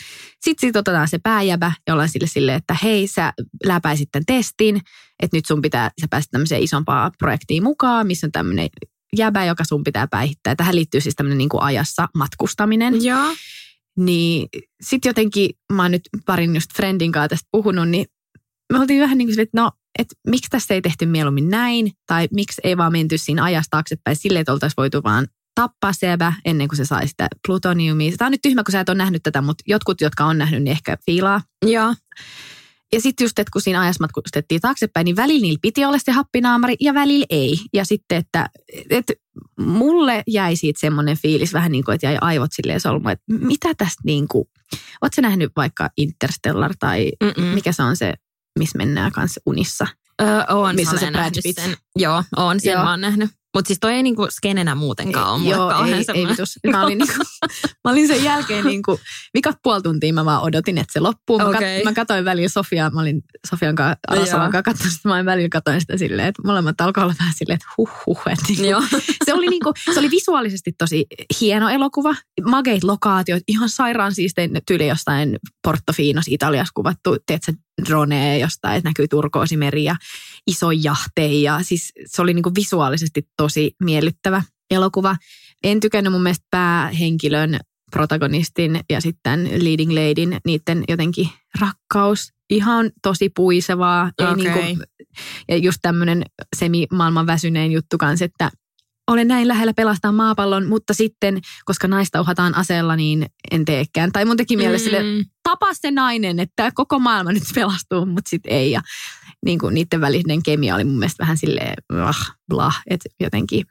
Sitten 0.40 0.68
sit 0.68 0.76
otetaan 0.76 1.08
se 1.08 1.18
pääjäbä 1.18 1.72
ja 1.86 1.94
ollaan 1.94 2.08
sille 2.08 2.26
sille, 2.26 2.54
että 2.54 2.76
hei 2.82 3.06
sä 3.06 3.32
läpäisit 3.64 4.08
tämän 4.12 4.26
testin, 4.26 4.80
että 5.22 5.36
nyt 5.36 5.46
sun 5.46 5.62
pitää, 5.62 5.90
sä 6.00 6.06
päästä 6.10 6.30
tämmöiseen 6.30 6.62
isompaan 6.62 7.12
projektiin 7.18 7.62
mukaan, 7.62 8.06
missä 8.06 8.26
on 8.26 8.32
tämmöinen 8.32 8.68
jäbä, 9.16 9.44
joka 9.44 9.64
sun 9.64 9.84
pitää 9.84 10.06
päihittää. 10.06 10.56
Tähän 10.56 10.74
liittyy 10.74 11.00
siis 11.00 11.14
tämmöinen 11.14 11.38
niin 11.38 11.48
kuin 11.48 11.62
ajassa 11.62 12.08
matkustaminen. 12.14 13.04
Joo. 13.04 13.34
Niin 13.96 14.48
sitten 14.80 15.10
jotenkin, 15.10 15.50
mä 15.72 15.82
oon 15.82 15.90
nyt 15.90 16.02
parin 16.26 16.54
just 16.54 16.70
friendin 16.76 17.12
kanssa 17.12 17.28
tästä 17.28 17.48
puhunut, 17.52 17.88
niin 17.88 18.06
me 18.72 18.78
oltiin 18.78 19.00
vähän 19.00 19.18
niin 19.18 19.28
kuin 19.28 19.40
että 19.40 19.60
no, 19.60 19.70
että 19.98 20.14
miksi 20.26 20.50
tässä 20.50 20.74
ei 20.74 20.82
tehty 20.82 21.06
mieluummin 21.06 21.48
näin, 21.48 21.92
tai 22.06 22.28
miksi 22.32 22.60
ei 22.64 22.76
vaan 22.76 22.92
menty 22.92 23.18
siinä 23.18 23.44
ajassa 23.44 23.70
taaksepäin 23.70 24.16
silleen, 24.16 24.40
että 24.40 24.52
oltaisiin 24.52 24.76
voitu 24.76 25.02
vaan 25.02 25.26
tappaa 25.54 25.92
Seba 25.92 26.32
ennen 26.44 26.68
kuin 26.68 26.76
se 26.76 26.84
sai 26.84 27.08
sitä 27.08 27.28
plutoniumia. 27.46 28.12
Tämä 28.18 28.26
on 28.26 28.32
nyt 28.32 28.42
tyhmä, 28.42 28.62
kun 28.64 28.72
sä 28.72 28.80
et 28.80 28.88
ole 28.88 28.98
nähnyt 28.98 29.22
tätä, 29.22 29.42
mutta 29.42 29.64
jotkut, 29.66 30.00
jotka 30.00 30.24
on 30.24 30.38
nähnyt, 30.38 30.62
niin 30.62 30.72
ehkä 30.72 30.96
fiilaa. 31.06 31.40
Joo. 31.66 31.94
Ja 32.92 33.00
sitten 33.00 33.24
just, 33.24 33.38
että 33.38 33.50
kun 33.52 33.62
siinä 33.62 33.80
ajassa 33.80 34.04
matkustettiin 34.04 34.60
taaksepäin, 34.60 35.04
niin 35.04 35.16
välillä 35.16 35.42
niillä 35.42 35.58
piti 35.62 35.84
olla 35.84 35.98
se 35.98 36.12
happinaamari 36.12 36.76
ja 36.80 36.94
välillä 36.94 37.26
ei. 37.30 37.58
Ja 37.72 37.84
sitten, 37.84 38.18
että, 38.18 38.50
että 38.90 39.12
mulle 39.60 40.22
jäi 40.26 40.56
siitä 40.56 40.80
semmoinen 40.80 41.16
fiilis 41.16 41.52
vähän 41.52 41.72
niin 41.72 41.84
kuin, 41.84 41.94
että 41.94 42.06
jäi 42.06 42.18
aivot 42.20 42.50
silleen 42.52 42.80
solmu, 42.80 43.08
että 43.08 43.24
mitä 43.28 43.74
tästä 43.74 44.02
niin 44.04 44.28
kuin, 44.28 44.44
ootko 45.02 45.22
nähnyt 45.22 45.52
vaikka 45.56 45.90
Interstellar 45.96 46.74
tai 46.78 47.12
Mm-mm. 47.22 47.44
mikä 47.44 47.72
se 47.72 47.82
on 47.82 47.96
se, 47.96 48.14
missä 48.58 48.78
mennään 48.78 49.12
kanssa 49.12 49.40
unissa? 49.46 49.86
Öö, 50.22 50.44
on, 50.48 50.74
missä 50.74 50.98
se 50.98 51.10
Brad 51.10 51.34
Pitt. 51.42 51.60
Sen. 51.60 51.76
Joo, 51.96 52.24
on 52.36 52.60
sen 52.60 52.72
Joo. 52.72 52.84
mä 52.84 52.90
oon 52.90 53.00
nähnyt. 53.00 53.30
Mutta 53.54 53.68
siis 53.68 53.78
toi 53.80 53.92
ei 53.92 54.02
niinku 54.02 54.26
skenenä 54.30 54.74
muutenkaan 54.74 55.34
ole 55.34 55.48
Joo, 55.48 55.84
ei, 55.84 56.04
ei 56.14 56.26
vitus. 56.26 56.58
Mä 56.70 56.84
olin, 56.84 56.98
niinku, 56.98 57.14
mä 57.84 57.90
olin 57.90 58.06
sen 58.06 58.24
jälkeen 58.24 58.64
niinku, 58.64 59.00
vikat 59.34 59.56
puoli 59.62 59.82
tuntia 59.82 60.12
mä 60.12 60.24
vaan 60.24 60.42
odotin, 60.42 60.78
että 60.78 60.92
se 60.92 61.00
loppuu. 61.00 61.38
Mä, 61.38 61.48
okay. 61.48 61.60
kat, 61.60 61.84
mä 61.84 61.92
katsoin 61.92 62.24
välillä 62.24 62.48
Sofia, 62.48 62.90
mä 62.90 63.00
olin 63.00 63.22
Sofian 63.50 63.74
kanssa, 63.74 63.98
Alasalan 64.08 64.52
kanssa 64.52 64.62
katsonut 64.62 65.04
mä 65.04 65.14
olin 65.14 65.26
välillä 65.26 65.48
katsoin 65.48 65.80
sitä 65.80 65.96
silleen, 65.96 66.28
että 66.28 66.42
molemmat 66.46 66.80
alkoi 66.80 67.04
olla 67.04 67.14
vähän 67.18 67.34
silleen, 67.36 67.54
että 67.54 67.68
huh 67.78 67.90
huh. 68.06 68.22
Että 68.26 68.62
niinku, 68.62 68.82
se, 69.26 69.34
oli 69.34 69.46
niinku, 69.46 69.72
se 69.94 70.00
oli 70.00 70.10
visuaalisesti 70.10 70.72
tosi 70.78 71.06
hieno 71.40 71.68
elokuva. 71.68 72.14
Mageit 72.44 72.84
lokaatiot, 72.84 73.42
ihan 73.48 73.68
sairaan 73.68 74.14
siisteen 74.14 74.50
tyyli 74.66 74.88
jostain 74.88 75.38
Portofinos 75.62 76.24
Italiassa 76.28 76.72
kuvattu, 76.74 77.16
tiedätkö, 77.26 77.52
drone 77.88 78.38
jostain, 78.38 78.76
että 78.76 78.88
näkyy 78.88 79.08
turkoosimeri 79.08 79.84
ja 79.84 79.96
iso 80.46 80.70
jahteja. 80.70 81.58
Siis 81.62 81.92
se 82.06 82.22
oli 82.22 82.34
niinku 82.34 82.52
visuaalisesti 82.54 83.28
tosi 83.36 83.76
miellyttävä 83.82 84.42
elokuva. 84.70 85.16
En 85.64 85.80
tykännyt 85.80 86.12
mun 86.12 86.22
mielestä 86.22 86.46
päähenkilön, 86.50 87.58
protagonistin 87.90 88.80
ja 88.90 89.00
sitten 89.00 89.50
leading 89.64 89.92
ladyn, 89.92 90.40
niiden 90.46 90.84
jotenkin 90.88 91.28
rakkaus. 91.60 92.32
Ihan 92.50 92.90
tosi 93.02 93.28
puisevaa. 93.28 94.10
Okay. 94.20 94.46
Ei 94.46 94.64
niinku, 94.64 94.84
ja 95.48 95.56
just 95.56 95.78
tämmöinen 95.82 96.22
semi-maailman 96.56 97.26
väsyneen 97.26 97.72
juttu 97.72 97.98
kanssa, 97.98 98.24
että 98.24 98.50
olen 99.08 99.28
näin 99.28 99.48
lähellä 99.48 99.74
pelastaa 99.74 100.12
maapallon, 100.12 100.66
mutta 100.66 100.94
sitten, 100.94 101.40
koska 101.64 101.88
naista 101.88 102.20
uhataan 102.20 102.54
aseella, 102.54 102.96
niin 102.96 103.26
en 103.50 103.64
teekään. 103.64 104.12
Tai 104.12 104.24
mun 104.24 104.36
teki 104.36 104.56
mielessä 104.56 104.90
mm. 104.90 104.96
sille, 104.96 105.24
tapa 105.42 105.74
se 105.74 105.90
nainen, 105.90 106.40
että 106.40 106.70
koko 106.74 106.98
maailma 106.98 107.32
nyt 107.32 107.42
pelastuu, 107.54 108.06
mutta 108.06 108.28
sitten 108.28 108.52
ei. 108.52 108.70
Ja 108.70 108.80
niin 109.44 109.58
kuin 109.58 109.74
niiden 109.74 110.00
välinen 110.00 110.42
kemia 110.42 110.74
oli 110.74 110.84
mun 110.84 110.98
mielestä 110.98 111.22
vähän 111.22 111.38
silleen, 111.38 111.74
ah, 112.04 112.36
blah, 112.48 112.82
että 112.90 113.08
jotenkin 113.20 113.66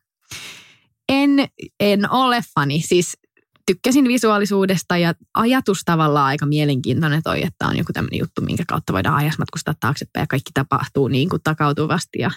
en, 1.09 1.47
en 1.79 2.11
ole 2.11 2.43
fani. 2.55 2.81
Siis 2.81 3.17
tykkäsin 3.65 4.07
visuaalisuudesta 4.07 4.97
ja 4.97 5.13
ajatus 5.33 5.81
tavallaan 5.85 6.25
aika 6.25 6.45
mielenkiintoinen 6.45 7.23
toi, 7.23 7.43
että 7.43 7.67
on 7.67 7.77
joku 7.77 7.93
tämmöinen 7.93 8.19
juttu, 8.19 8.41
minkä 8.41 8.63
kautta 8.67 8.93
voidaan 8.93 9.15
ajassa 9.15 9.39
matkustaa 9.39 9.73
taaksepäin 9.79 10.23
ja 10.23 10.27
kaikki 10.27 10.51
tapahtuu 10.53 11.07
niin 11.07 11.29
kuin 11.29 11.41
takautuvasti 11.43 12.19
ja 12.19 12.31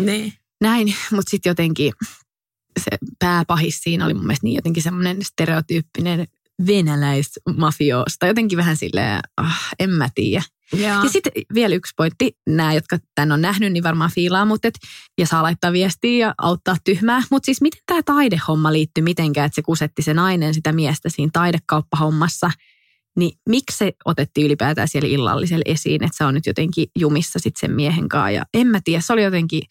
ne. 0.00 0.32
näin. 0.60 0.94
Mutta 1.10 1.30
sitten 1.30 1.50
jotenkin 1.50 1.92
se 2.80 2.90
pääpahis 3.18 3.80
siinä 3.80 4.04
oli 4.04 4.14
mun 4.14 4.26
mielestä 4.26 4.46
niin 4.46 4.56
jotenkin 4.56 4.82
semmoinen 4.82 5.16
stereotyyppinen 5.22 6.26
venäläismafiosta. 6.66 8.26
Jotenkin 8.26 8.58
vähän 8.58 8.76
silleen, 8.76 9.20
ah, 9.36 9.68
en 9.78 9.90
mä 9.90 10.08
tiedä. 10.14 10.42
Ja, 10.72 11.00
ja 11.04 11.08
sitten 11.10 11.32
vielä 11.54 11.74
yksi 11.74 11.92
pointti, 11.96 12.36
nämä, 12.48 12.74
jotka 12.74 12.98
tämän 13.14 13.32
on 13.32 13.42
nähnyt, 13.42 13.72
niin 13.72 13.84
varmaan 13.84 14.10
fiilaa, 14.14 14.44
mutta 14.44 14.68
et, 14.68 14.74
ja 15.18 15.26
saa 15.26 15.42
laittaa 15.42 15.72
viestiä 15.72 16.26
ja 16.26 16.34
auttaa 16.38 16.76
tyhmää. 16.84 17.22
Mutta 17.30 17.44
siis 17.44 17.60
miten 17.60 17.80
tämä 17.86 18.02
taidehomma 18.02 18.72
liittyy 18.72 19.04
mitenkään, 19.04 19.46
että 19.46 19.54
se 19.54 19.62
kusetti 19.62 20.02
se 20.02 20.14
nainen 20.14 20.54
sitä 20.54 20.72
miestä 20.72 21.08
siinä 21.08 21.30
taidekauppahommassa, 21.32 22.50
niin 23.16 23.38
miksi 23.48 23.78
se 23.78 23.92
otettiin 24.04 24.46
ylipäätään 24.46 24.88
siellä 24.88 25.08
illallisella 25.08 25.62
esiin, 25.66 26.04
että 26.04 26.16
se 26.16 26.24
on 26.24 26.34
nyt 26.34 26.46
jotenkin 26.46 26.86
jumissa 26.98 27.38
sitten 27.38 27.60
sen 27.60 27.76
miehen 27.76 28.08
kanssa. 28.08 28.30
Ja 28.30 28.44
en 28.54 28.66
mä 28.66 28.80
tiedä, 28.84 29.00
se 29.00 29.12
oli 29.12 29.22
jotenkin 29.22 29.62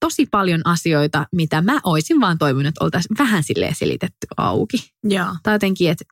tosi 0.00 0.26
paljon 0.26 0.60
asioita, 0.64 1.26
mitä 1.32 1.62
mä 1.62 1.80
oisin 1.84 2.20
vaan 2.20 2.38
toivonut, 2.38 2.66
että 2.66 2.84
oltaisiin 2.84 3.18
vähän 3.18 3.42
silleen 3.42 3.74
selitetty 3.74 4.26
auki. 4.36 4.76
Joo. 5.04 5.36
Tai 5.42 5.54
jotenkin, 5.54 5.90
että 5.90 6.04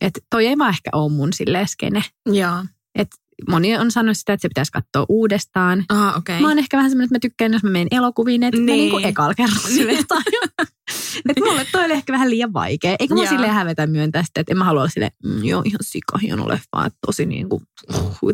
että 0.00 0.20
toi 0.30 0.46
ei 0.46 0.58
vaan 0.58 0.70
ehkä 0.70 0.90
ole 0.92 1.12
mun 1.12 1.32
silleen 1.32 1.68
skene. 1.68 2.04
Joo. 2.26 2.64
Et 2.94 3.08
moni 3.48 3.76
on 3.76 3.90
sanonut 3.90 4.16
sitä, 4.16 4.32
että 4.32 4.42
se 4.42 4.48
pitäisi 4.48 4.72
katsoa 4.72 5.06
uudestaan. 5.08 5.84
Aha, 5.88 6.14
okay. 6.16 6.40
Mä 6.40 6.48
oon 6.48 6.58
ehkä 6.58 6.76
vähän 6.76 6.90
semmoinen, 6.90 7.06
että 7.06 7.14
mä 7.14 7.20
tykkään, 7.20 7.52
jos 7.52 7.62
mä 7.62 7.70
menen 7.70 7.88
elokuviin, 7.90 8.42
että 8.42 8.60
niin. 8.60 8.66
mä 8.66 8.72
niinku 8.72 9.08
ekalla 9.08 9.34
kerralla 9.34 9.68
että 11.28 11.44
mulle 11.44 11.66
toi 11.72 11.84
oli 11.84 11.92
ehkä 11.92 12.12
vähän 12.12 12.30
liian 12.30 12.52
vaikea. 12.52 12.96
Eikä 12.98 13.14
mä 13.14 13.26
silleen 13.26 13.52
hävetä 13.52 13.86
myöntää 13.86 14.22
sitä, 14.22 14.40
että 14.40 14.52
en 14.52 14.58
mä 14.58 14.64
halua 14.64 14.80
olla 14.80 14.90
silleen, 14.90 15.12
mm, 15.24 15.44
joo 15.44 15.62
ihan 15.64 15.78
sika 15.82 16.18
hieno 16.18 16.48
leffa, 16.48 16.86
että 16.86 16.98
tosi 17.06 17.26
niin 17.26 17.48
kuin 17.48 17.62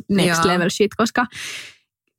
next 0.08 0.44
Joo. 0.44 0.52
level 0.52 0.70
shit, 0.70 0.94
koska 0.94 1.26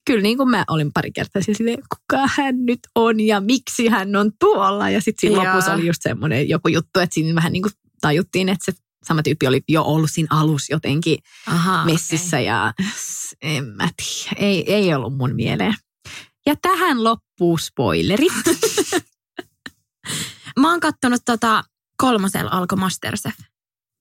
kyllä 0.05 0.21
niin 0.21 0.37
kuin 0.37 0.49
mä 0.49 0.63
olin 0.67 0.93
pari 0.93 1.11
kertaa 1.11 1.41
silleen, 1.41 1.77
kuka 1.77 2.29
hän 2.37 2.65
nyt 2.65 2.79
on 2.95 3.19
ja 3.19 3.41
miksi 3.41 3.87
hän 3.87 4.15
on 4.15 4.31
tuolla. 4.39 4.89
Ja 4.89 5.01
sitten 5.01 5.29
siinä 5.29 5.49
lopussa 5.49 5.73
oli 5.73 5.87
just 5.87 6.01
semmoinen 6.01 6.49
joku 6.49 6.67
juttu, 6.67 6.99
että 6.99 7.13
siinä 7.13 7.35
vähän 7.35 7.53
niin 7.53 7.63
kuin 7.63 7.73
tajuttiin, 8.01 8.49
että 8.49 8.71
se 8.71 8.77
sama 9.03 9.23
tyyppi 9.23 9.47
oli 9.47 9.61
jo 9.67 9.83
ollut 9.83 10.11
siinä 10.11 10.27
alus 10.39 10.69
jotenkin 10.69 11.17
Aha, 11.47 11.85
messissä 11.85 12.37
okay. 12.37 12.45
ja 12.45 12.73
en 13.41 13.65
mä 13.65 13.89
tiedä, 13.97 14.35
ei, 14.47 14.73
ei 14.73 14.93
ollut 14.93 15.17
mun 15.17 15.35
mieleen. 15.35 15.75
Ja 16.45 16.55
tähän 16.61 17.03
loppuu 17.03 17.57
spoilerit. 17.57 18.33
mä 20.59 20.71
oon 20.71 20.79
kattonut 20.79 21.21
tota 21.25 21.63
kolmosella 21.97 22.51
alko 22.51 22.75
Masterchef. 22.75 23.35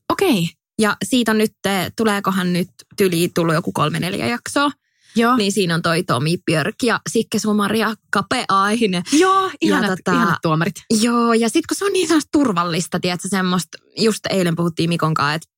Okei. 0.09 0.31
Okay. 0.31 0.45
Ja 0.81 0.97
siitä 1.05 1.31
on 1.31 1.39
nyt, 1.39 1.53
tuleekohan 1.97 2.53
nyt 2.53 2.69
tyli 2.97 3.31
tullut 3.35 3.55
joku 3.55 3.73
kolme 3.73 4.01
neljä 4.01 4.27
jaksoa. 4.27 4.71
Joo. 5.19 5.37
Niin 5.37 5.53
siinä 5.53 5.75
on 5.75 5.83
toi 5.83 6.03
Tomi 6.03 6.37
Björk 6.47 6.75
ja 6.83 7.01
Sikke 7.09 7.39
Sumaria 7.39 7.95
Kape 8.11 8.45
Aihinen. 8.49 9.03
Joo, 9.13 9.51
ihanat, 9.61 9.91
ja 9.91 9.97
tota, 9.97 10.13
ihanat 10.13 10.39
tuomarit. 10.43 10.75
Joo, 11.03 11.33
ja 11.33 11.49
sitten 11.49 11.69
kun 11.69 11.77
se 11.77 11.85
on 11.85 11.93
niin 11.93 12.09
turvallista, 12.33 13.01
tiedätkö, 13.01 13.29
semmoista, 13.29 13.79
just 13.97 14.27
eilen 14.31 14.57
puhuttiin 14.57 14.89
Mikon 14.89 15.15
kanssa, 15.15 15.35
että 15.35 15.49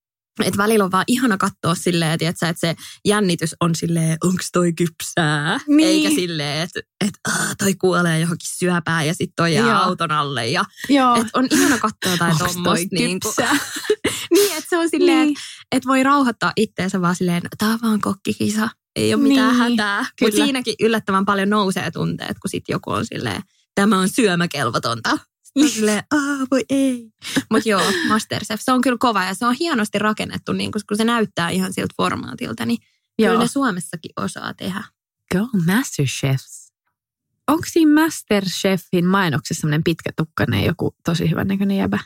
et 0.43 0.57
välillä 0.57 0.85
on 0.85 0.91
vaan 0.91 1.03
ihana 1.07 1.37
katsoa 1.37 1.75
silleen, 1.75 2.19
tiedätkö, 2.19 2.47
että 2.47 2.59
se 2.59 2.75
jännitys 3.05 3.55
on 3.59 3.75
silleen, 3.75 4.17
onko 4.23 4.43
toi 4.53 4.73
kypsää? 4.73 5.59
Niin. 5.67 5.87
Eikä 5.87 6.09
silleen, 6.15 6.61
että 6.61 6.79
et, 7.05 7.13
toi 7.57 7.75
kuolee 7.75 8.19
johonkin 8.19 8.49
syöpään 8.57 9.07
ja 9.07 9.13
sitten 9.13 9.35
toi 9.35 9.53
jää 9.53 9.67
Joo. 9.67 9.79
auton 9.79 10.11
alle. 10.11 10.47
Ja, 10.47 10.63
Joo. 10.89 11.15
Et 11.15 11.27
on 11.33 11.47
ihana 11.51 11.77
katsoa 11.77 12.11
jotain 12.11 12.37
tuommoista. 12.37 12.87
Niin, 12.91 13.19
niin 14.33 14.57
että 14.57 14.69
se 14.69 14.77
on 14.77 14.89
silleen, 14.89 15.27
niin. 15.27 15.37
että 15.37 15.77
et 15.77 15.85
voi 15.85 16.03
rauhoittaa 16.03 16.53
itteensä 16.55 17.01
vaan 17.01 17.15
silleen, 17.15 17.41
tää 17.57 17.69
on 17.69 17.79
vaan 17.81 18.01
kokkikisa 18.01 18.69
ei 18.95 19.13
ole 19.13 19.23
mitään 19.23 19.49
niin, 19.49 19.69
hätää. 19.69 20.05
Mutta 20.21 20.35
siinäkin 20.35 20.75
yllättävän 20.79 21.25
paljon 21.25 21.49
nousee 21.49 21.91
tunteet, 21.91 22.39
kun 22.39 22.49
sitten 22.49 22.73
joku 22.73 22.91
on 22.91 23.05
silleen, 23.05 23.41
tämä 23.75 23.99
on 23.99 24.09
syömäkelvotonta. 24.09 25.17
silleen, 25.67 26.03
aah 26.11 26.47
voi 26.51 26.65
ei. 26.69 27.09
Mutta 27.51 27.69
joo, 27.69 27.81
Masterchef, 28.09 28.61
se 28.63 28.71
on 28.71 28.81
kyllä 28.81 28.97
kova 28.99 29.23
ja 29.23 29.33
se 29.33 29.45
on 29.45 29.55
hienosti 29.59 29.99
rakennettu, 29.99 30.53
niin 30.53 30.71
kun 30.71 30.97
se 30.97 31.03
näyttää 31.03 31.49
ihan 31.49 31.73
siltä 31.73 31.93
formaatilta, 31.97 32.65
niin 32.65 32.77
joo. 33.19 33.29
kyllä 33.29 33.43
ne 33.43 33.47
Suomessakin 33.47 34.11
osaa 34.17 34.53
tehdä. 34.53 34.83
Go 35.31 35.47
Masterchefs. 35.65 36.71
Onko 37.47 37.63
siinä 37.67 38.03
Masterchefin 38.03 39.05
mainoksessa 39.05 39.61
sellainen 39.61 39.83
pitkä 39.83 40.09
tukkainen 40.17 40.65
joku 40.65 40.95
tosi 41.05 41.29
hyvän 41.29 41.47
näköinen 41.47 41.77
jäbä? 41.77 41.99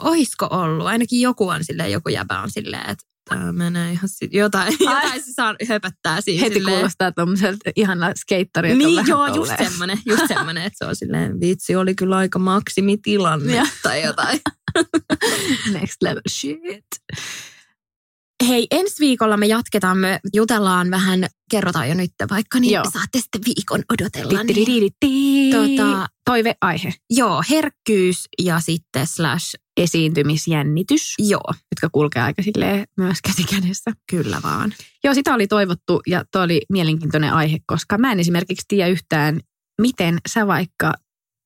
oisko 0.00 0.48
ollut? 0.50 0.86
Ainakin 0.86 1.20
joku 1.20 1.48
on 1.48 1.64
silleen, 1.64 1.92
joku 1.92 2.08
jäbä 2.08 2.42
on 2.42 2.50
silleen, 2.50 2.90
että 2.90 3.04
tämä 3.28 3.52
menee 3.52 3.92
ihan 3.92 4.08
sit, 4.08 4.34
jotain, 4.34 4.76
jotain 4.80 5.24
se 5.24 5.32
saa 5.32 5.54
höpöttää 5.68 6.20
siinä 6.20 6.40
Heti 6.44 6.54
silleen. 6.54 6.74
kuulostaa 6.76 7.12
tommoselta 7.12 7.70
ihana 7.76 8.12
skeittari, 8.16 8.74
Niin, 8.74 9.06
joo, 9.06 9.26
just 9.26 9.36
tolleen. 9.36 9.70
semmoinen, 9.70 9.98
just 10.06 10.22
semmoinen, 10.28 10.62
että 10.64 10.78
se 10.78 10.84
on 10.84 10.96
silleen, 10.96 11.40
vitsi, 11.40 11.76
oli 11.76 11.94
kyllä 11.94 12.16
aika 12.16 12.38
maksimitilanne 12.38 13.62
tai 13.82 14.02
jotain. 14.02 14.40
Next 15.72 16.02
level 16.02 16.22
shit. 16.30 16.58
Hei, 18.48 18.66
ensi 18.70 18.94
viikolla 19.00 19.36
me 19.36 19.46
jatketaan, 19.46 19.98
me 19.98 20.20
jutellaan 20.34 20.90
vähän, 20.90 21.26
kerrotaan 21.50 21.88
jo 21.88 21.94
nyt 21.94 22.10
vaikka, 22.30 22.60
niin 22.60 22.72
Joo. 22.72 22.84
saatte 22.92 23.18
sitten 23.20 23.40
viikon 23.46 23.82
odotella. 23.92 24.42
Niin. 24.42 25.52
Tota, 25.52 26.08
Toiveaihe. 26.24 26.94
joo, 27.10 27.42
herkkyys 27.50 28.24
ja 28.42 28.60
sitten 28.60 29.06
slash, 29.06 29.54
Esiintymisjännitys, 29.76 31.14
joo, 31.18 31.52
jotka 31.72 31.88
kulkee 31.92 32.22
aika 32.22 32.42
silleen 32.42 32.84
myös 32.96 33.18
käsikädessä. 33.22 33.90
kyllä 34.10 34.40
vaan. 34.42 34.72
Joo, 35.04 35.14
sitä 35.14 35.34
oli 35.34 35.46
toivottu 35.46 36.00
ja 36.06 36.24
tuo 36.32 36.42
oli 36.42 36.62
mielenkiintoinen 36.72 37.32
aihe, 37.32 37.58
koska 37.66 37.98
mä 37.98 38.12
en 38.12 38.20
esimerkiksi 38.20 38.64
tiedä 38.68 38.88
yhtään, 38.88 39.40
miten 39.80 40.18
sä 40.28 40.46
vaikka 40.46 40.92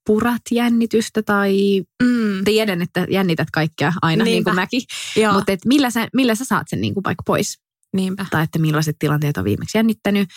purat 0.06 0.42
jännitystä 0.50 1.22
tai 1.22 1.82
Mm, 2.02 2.44
tiedän, 2.44 2.82
että 2.82 3.06
jännität 3.10 3.48
kaikkea 3.52 3.92
aina 4.02 4.24
niin 4.24 4.32
Niinpä. 4.32 4.50
kuin 4.50 4.54
mäkin. 4.60 4.82
joo, 5.16 5.32
Mutta 5.32 5.52
et 5.52 5.60
millä, 5.64 5.90
sä, 5.90 6.08
millä 6.14 6.34
sä 6.34 6.44
saat 6.44 6.66
sen 6.70 6.80
niin 6.80 6.94
kuin 6.94 7.04
vaikka 7.04 7.22
pois? 7.26 7.58
niinpä. 7.96 8.26
Tai 8.30 8.44
että 8.44 8.58
millaiset 8.58 8.96
tilanteet 8.98 9.36
on 9.36 9.44
viimeksi 9.44 9.78
jännittänyt? 9.78 10.28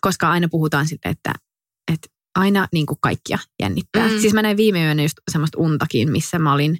Koska 0.00 0.30
aina 0.30 0.48
puhutaan 0.50 0.86
sitten, 0.88 1.10
että, 1.12 1.32
että 1.92 2.08
aina 2.34 2.68
niin 2.72 2.86
kuin 2.86 2.98
kaikkia 3.02 3.38
jännittää. 3.62 4.08
Mm. 4.08 4.18
Siis 4.18 4.32
mä 4.34 4.42
näin 4.42 4.56
viime 4.56 4.84
yönä 4.84 5.02
just 5.02 5.14
semmoista 5.30 5.58
untakin, 5.58 6.12
missä 6.12 6.38
mä 6.38 6.52
olin 6.52 6.78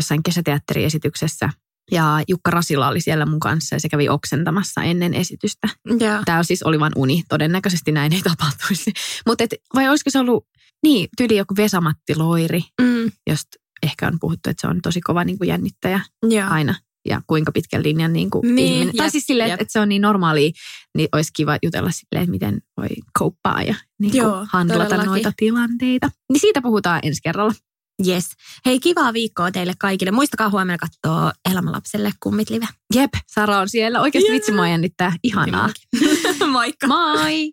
jossain 0.00 0.22
kesäteatteriesityksessä. 0.22 1.48
Ja 1.92 2.22
Jukka 2.28 2.50
Rasila 2.50 2.88
oli 2.88 3.00
siellä 3.00 3.26
mun 3.26 3.40
kanssa 3.40 3.76
ja 3.76 3.80
se 3.80 3.88
kävi 3.88 4.08
oksentamassa 4.08 4.82
ennen 4.82 5.14
esitystä. 5.14 5.68
Joo. 6.00 6.22
Tämä 6.24 6.42
siis 6.42 6.62
oli 6.62 6.80
vain 6.80 6.92
uni. 6.96 7.22
Todennäköisesti 7.28 7.92
näin 7.92 8.12
ei 8.12 8.22
tapahtuisi. 8.22 8.92
Mutta 9.26 9.44
vai 9.74 9.88
olisiko 9.88 10.10
se 10.10 10.18
ollut, 10.18 10.46
niin, 10.82 11.08
tyyli 11.16 11.36
joku 11.36 11.54
Vesamatti 11.56 12.16
Loiri, 12.16 12.60
Mm, 12.82 13.10
josta 13.30 13.48
ehkä 13.82 14.06
on 14.06 14.18
puhuttu, 14.20 14.50
että 14.50 14.60
se 14.60 14.66
on 14.66 14.80
tosi 14.82 15.00
kova 15.00 15.24
niin 15.24 15.38
kuin 15.38 15.48
jännittäjä 15.48 16.00
joo. 16.22 16.48
aina. 16.50 16.74
Ja 17.08 17.20
kuinka 17.26 17.52
pitkän 17.52 17.82
linjan 17.82 18.12
niin 18.12 18.30
kuin 18.30 18.54
Niin, 18.54 18.72
ihminen. 18.72 18.96
Tai 18.96 19.06
jep, 19.06 19.12
siis 19.12 19.24
silleen, 19.26 19.50
että, 19.50 19.62
että 19.62 19.72
se 19.72 19.80
on 19.80 19.88
niin 19.88 20.02
normaalia, 20.02 20.50
niin 20.96 21.08
olisi 21.12 21.30
kiva 21.36 21.58
jutella 21.62 21.90
silleen, 21.90 22.22
että 22.22 22.30
miten 22.30 22.58
voi 22.76 22.88
kouppaa 23.18 23.62
ja 23.62 23.74
niin 24.00 24.10
kuin 24.12 24.18
Joo, 24.18 24.46
handlata 24.52 24.84
todellakin. 24.84 25.10
noita 25.10 25.32
tilanteita. 25.36 26.10
Niin 26.32 26.40
siitä 26.40 26.62
puhutaan 26.62 27.00
ensi 27.02 27.20
kerralla. 27.22 27.52
Yes. 28.08 28.30
Hei, 28.66 28.80
kivaa 28.80 29.12
viikkoa 29.12 29.50
teille 29.50 29.72
kaikille. 29.78 30.10
Muistakaa 30.10 30.50
huomenna 30.50 30.78
katsoa 30.78 31.32
Elämälapselle 31.50 32.10
kummit 32.22 32.50
live. 32.50 32.66
Jep, 32.94 33.10
Sara 33.26 33.58
on 33.58 33.68
siellä. 33.68 34.00
Oikeasti 34.00 34.28
Jee. 34.28 34.34
vitsi 34.34 34.52
mua 34.52 34.68
jännittää. 34.68 35.12
Ihanaa. 35.22 35.70
Moikka. 36.50 36.86
Moi! 36.94 37.52